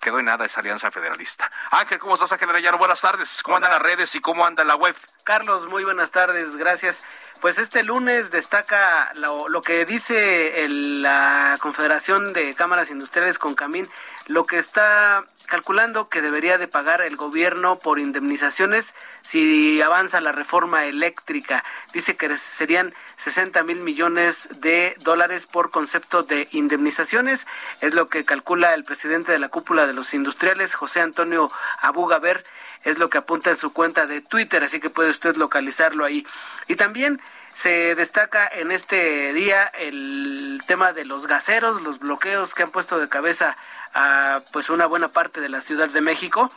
quedó 0.04 0.20
en 0.20 0.26
nada 0.26 0.46
esa 0.46 0.60
alianza 0.60 0.92
federalista. 0.92 1.52
Ángel, 1.72 1.98
¿cómo 2.00 2.16
estás, 2.16 2.32
Ángel 2.34 2.50
Arellano? 2.50 2.78
Buenas 2.78 3.02
tardes. 3.02 3.42
¿Cómo 3.44 3.58
andan 3.58 3.72
las 3.72 3.82
redes 3.82 4.14
y 4.16 4.20
cómo 4.20 4.46
anda 4.46 4.64
la 4.64 4.76
web? 4.76 4.96
Carlos, 5.24 5.70
muy 5.70 5.86
buenas 5.86 6.12
tardes, 6.12 6.58
gracias. 6.58 7.02
Pues 7.40 7.58
este 7.58 7.84
lunes 7.84 8.30
destaca 8.30 9.14
lo, 9.16 9.62
que 9.62 9.86
dice 9.86 10.66
la 10.68 11.58
Confederación 11.62 12.34
de 12.34 12.56
Cámaras 12.56 12.90
Industriales 12.90 13.40
con 13.40 13.56
Camín, 13.56 13.88
lo 14.28 14.46
que 14.46 14.58
está 14.58 15.24
calculando 15.48 16.10
que 16.10 16.22
debería 16.22 16.58
de 16.58 16.68
pagar 16.68 17.02
el 17.02 17.16
gobierno 17.16 17.80
por 17.80 18.00
indemnizaciones 18.00 18.96
si 19.22 19.82
avanza 19.82 20.22
la 20.22 20.32
reforma 20.32 20.86
eléctrica. 20.86 21.64
Dice 21.94 22.16
que 22.16 22.36
serían 22.38 22.94
60 23.18 23.64
mil 23.64 23.80
millones 23.82 24.50
de 24.56 24.96
dólares 25.02 25.48
por 25.48 25.72
concepto 25.72 26.24
de 26.24 26.48
indemnizaciones. 26.52 27.48
Es 27.82 27.94
lo 27.94 28.08
que 28.08 28.26
calcula 28.26 28.74
el 28.74 28.84
presidente 28.84 29.32
de 29.32 29.40
la 29.40 29.50
cúpula 29.50 29.88
de 29.88 29.94
los 29.94 30.14
industriales, 30.14 30.76
José 30.76 31.02
Antonio 31.02 31.52
Abugaber. 31.82 32.46
Es 32.84 33.00
lo 33.00 33.10
que 33.10 33.18
apunta 33.18 33.50
en 33.50 33.58
su 33.58 33.72
cuenta 33.74 34.06
de 34.06 34.22
Twitter, 34.22 34.64
así 34.64 34.80
que 34.80 34.90
puede 34.90 35.10
usted 35.10 35.36
localizarlo 35.38 36.06
ahí. 36.06 36.26
Y 36.68 36.76
también 36.76 37.22
se 37.54 37.94
destaca 37.96 38.48
en 38.48 38.72
este 38.72 39.32
día 39.34 39.66
el 39.66 40.62
tema 40.66 40.92
de 40.92 41.06
los 41.06 41.28
gaseros, 41.28 41.82
los 41.82 42.00
bloqueos 42.00 42.56
que 42.56 42.64
han 42.64 42.72
puesto 42.72 42.98
de 42.98 43.10
cabeza 43.10 43.56
a 43.94 44.42
pues 44.52 44.70
una 44.70 44.88
buena 44.88 45.10
parte 45.10 45.40
de 45.40 45.50
la 45.50 45.62
Ciudad 45.62 45.88
de 45.90 46.02
México. 46.02 46.52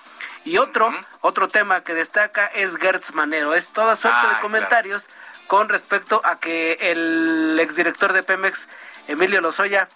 Y 0.44 0.58
otro, 0.58 0.92
otro 1.20 1.48
tema 1.48 1.82
que 1.82 1.92
destaca 1.92 2.46
es 2.46 2.76
Gertz 2.76 3.12
Manero. 3.12 3.54
Es 3.54 3.68
toda 3.68 3.94
suerte 3.94 4.26
de 4.26 4.34
ah, 4.34 4.40
comentarios 4.40 5.10
con 5.46 5.68
respecto 5.68 6.22
a 6.24 6.40
que 6.40 6.78
el 6.80 7.58
exdirector 7.60 8.12
de 8.12 8.22
Pemex, 8.22 8.68
Emilio 9.06 9.40
Lozoya, 9.40 9.88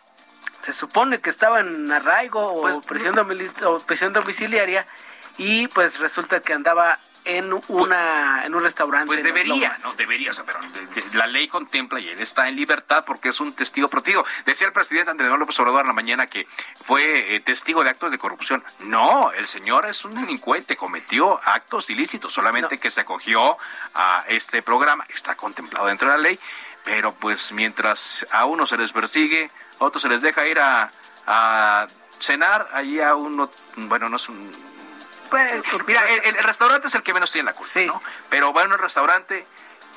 se 0.58 0.74
supone 0.74 1.20
que 1.20 1.30
estaba 1.30 1.60
en 1.60 1.90
arraigo 1.90 2.52
o, 2.52 2.60
pues, 2.60 2.76
prisión 2.86 3.18
o 3.64 3.78
prisión 3.80 4.12
domiciliaria 4.12 4.86
y 5.40 5.68
pues 5.68 5.98
resulta 5.98 6.42
que 6.42 6.52
andaba 6.52 6.98
en 7.24 7.50
una 7.68 8.44
en 8.44 8.54
un 8.54 8.62
restaurante. 8.62 9.06
Pues 9.06 9.22
debería, 9.22 9.74
no 9.82 9.94
debería, 9.94 10.32
pero 10.44 10.58
la 11.14 11.26
ley 11.26 11.48
contempla 11.48 11.98
y 11.98 12.08
él 12.08 12.20
está 12.20 12.46
en 12.48 12.56
libertad 12.56 13.04
porque 13.06 13.30
es 13.30 13.40
un 13.40 13.54
testigo 13.54 13.88
protegido. 13.88 14.22
Decía 14.44 14.66
el 14.66 14.74
presidente 14.74 15.10
Andrés 15.10 15.28
Manuel 15.28 15.40
López 15.40 15.58
Obrador 15.60 15.80
en 15.80 15.86
la 15.86 15.92
mañana 15.94 16.26
que 16.26 16.46
fue 16.84 17.34
eh, 17.34 17.40
testigo 17.40 17.82
de 17.82 17.88
actos 17.88 18.10
de 18.10 18.18
corrupción. 18.18 18.62
No, 18.80 19.32
el 19.32 19.46
señor 19.46 19.86
es 19.86 20.04
un 20.04 20.14
delincuente, 20.14 20.76
cometió 20.76 21.40
actos 21.42 21.88
ilícitos, 21.88 22.34
solamente 22.34 22.76
que 22.76 22.90
se 22.90 23.00
acogió 23.00 23.56
a 23.94 24.24
este 24.28 24.60
programa, 24.60 25.06
está 25.08 25.36
contemplado 25.36 25.86
dentro 25.86 26.10
de 26.10 26.18
la 26.18 26.22
ley, 26.22 26.38
pero 26.84 27.14
pues 27.14 27.52
mientras 27.52 28.26
a 28.30 28.44
uno 28.44 28.66
se 28.66 28.76
les 28.76 28.92
persigue, 28.92 29.50
a 29.78 29.84
otros 29.84 30.02
se 30.02 30.08
les 30.10 30.20
deja 30.20 30.46
ir 30.46 30.58
a, 30.58 30.92
a 31.26 31.88
cenar, 32.18 32.68
allí 32.74 33.00
a 33.00 33.14
uno, 33.14 33.50
bueno, 33.76 34.10
no 34.10 34.16
es 34.16 34.28
un 34.28 34.69
pues, 35.30 35.86
mira, 35.86 36.02
el, 36.24 36.34
restaurante 36.34 36.88
es 36.88 36.94
el 36.94 37.02
que 37.02 37.14
menos 37.14 37.30
tiene 37.30 37.46
la 37.46 37.56
culpa, 37.56 37.80
¿no? 37.86 38.02
Pero 38.28 38.52
bueno, 38.52 38.74
el 38.74 38.80
restaurante 38.80 39.46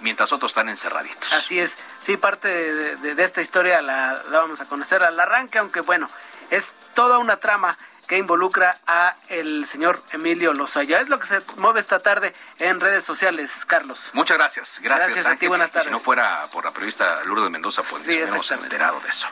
mientras 0.02 0.32
otros 0.32 0.52
están 0.52 0.70
encerraditos. 0.70 1.34
Así 1.34 1.60
es. 1.60 1.80
Sí, 2.00 2.18
parte 2.18 2.48
de, 2.48 3.24
esta 3.24 3.42
historia 3.42 3.82
la, 3.82 4.22
vamos 4.32 4.62
a 4.62 4.66
conocer 4.66 5.02
al 5.04 5.20
arranque, 5.20 5.58
aunque 5.58 5.82
bueno, 5.82 6.10
es 6.52 6.74
toda 6.94 7.18
una 7.18 7.38
trama 7.38 7.78
que 8.08 8.18
involucra 8.18 8.78
a 8.86 9.16
el 9.30 9.66
señor 9.66 10.04
Emilio 10.12 10.54
Lozaya. 10.54 11.00
Es 11.00 11.08
lo 11.08 11.20
que 11.20 11.26
se 11.26 11.42
mueve 11.56 11.80
esta 11.80 12.00
tarde 12.00 12.34
en 12.60 12.82
redes 12.82 13.06
sociales, 13.06 13.66
Carlos. 13.66 14.12
Muchas 14.14 14.38
gracias. 14.38 14.80
Gracias, 14.84 15.26
a 15.26 15.38
ti, 15.38 15.48
buenas 15.48 15.72
tardes. 15.72 15.86
si 15.86 15.92
no 15.92 16.00
fuera 16.00 16.44
por 16.52 16.66
la 16.66 16.72
periodista 16.72 17.24
Lourdes 17.24 17.50
Mendoza, 17.50 17.82
pues 17.84 18.04
sí, 18.04 18.18
hemos 18.18 18.52
enterado 18.52 19.00
de 19.00 19.08
eso. 19.08 19.28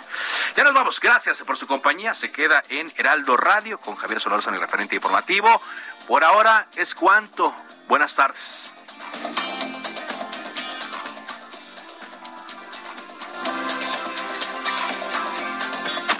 Ya 0.55 0.63
nos 0.63 0.73
vamos. 0.73 1.01
Gracias 1.01 1.41
por 1.41 1.57
su 1.57 1.67
compañía. 1.67 2.13
Se 2.13 2.31
queda 2.31 2.63
en 2.69 2.91
Heraldo 2.95 3.35
Radio 3.35 3.77
con 3.77 3.95
Javier 3.95 4.21
Solarzano, 4.21 4.55
el 4.55 4.61
referente 4.61 4.95
informativo. 4.95 5.61
Por 6.11 6.25
ahora 6.25 6.67
es 6.75 6.93
cuanto. 6.93 7.53
Buenas 7.87 8.13
tardes. 8.13 8.73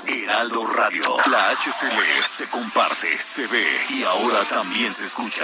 Heraldo 0.08 0.66
Radio, 0.78 1.04
la 1.30 1.52
HCL 1.58 2.24
se 2.24 2.50
comparte, 2.50 3.18
se 3.18 3.48
ve 3.48 3.66
y 3.90 4.04
ahora 4.04 4.46
también 4.48 4.94
se 4.94 5.04
escucha. 5.04 5.44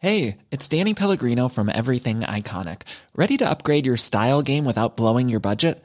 Hey, 0.00 0.38
it's 0.50 0.66
Danny 0.66 0.92
Pellegrino 0.92 1.48
from 1.48 1.68
Everything 1.68 2.22
Iconic. 2.22 2.82
Ready 3.14 3.36
to 3.36 3.48
upgrade 3.48 3.86
your 3.86 3.96
style 3.96 4.42
game 4.42 4.64
without 4.64 4.96
blowing 4.96 5.28
your 5.28 5.40
budget? 5.40 5.84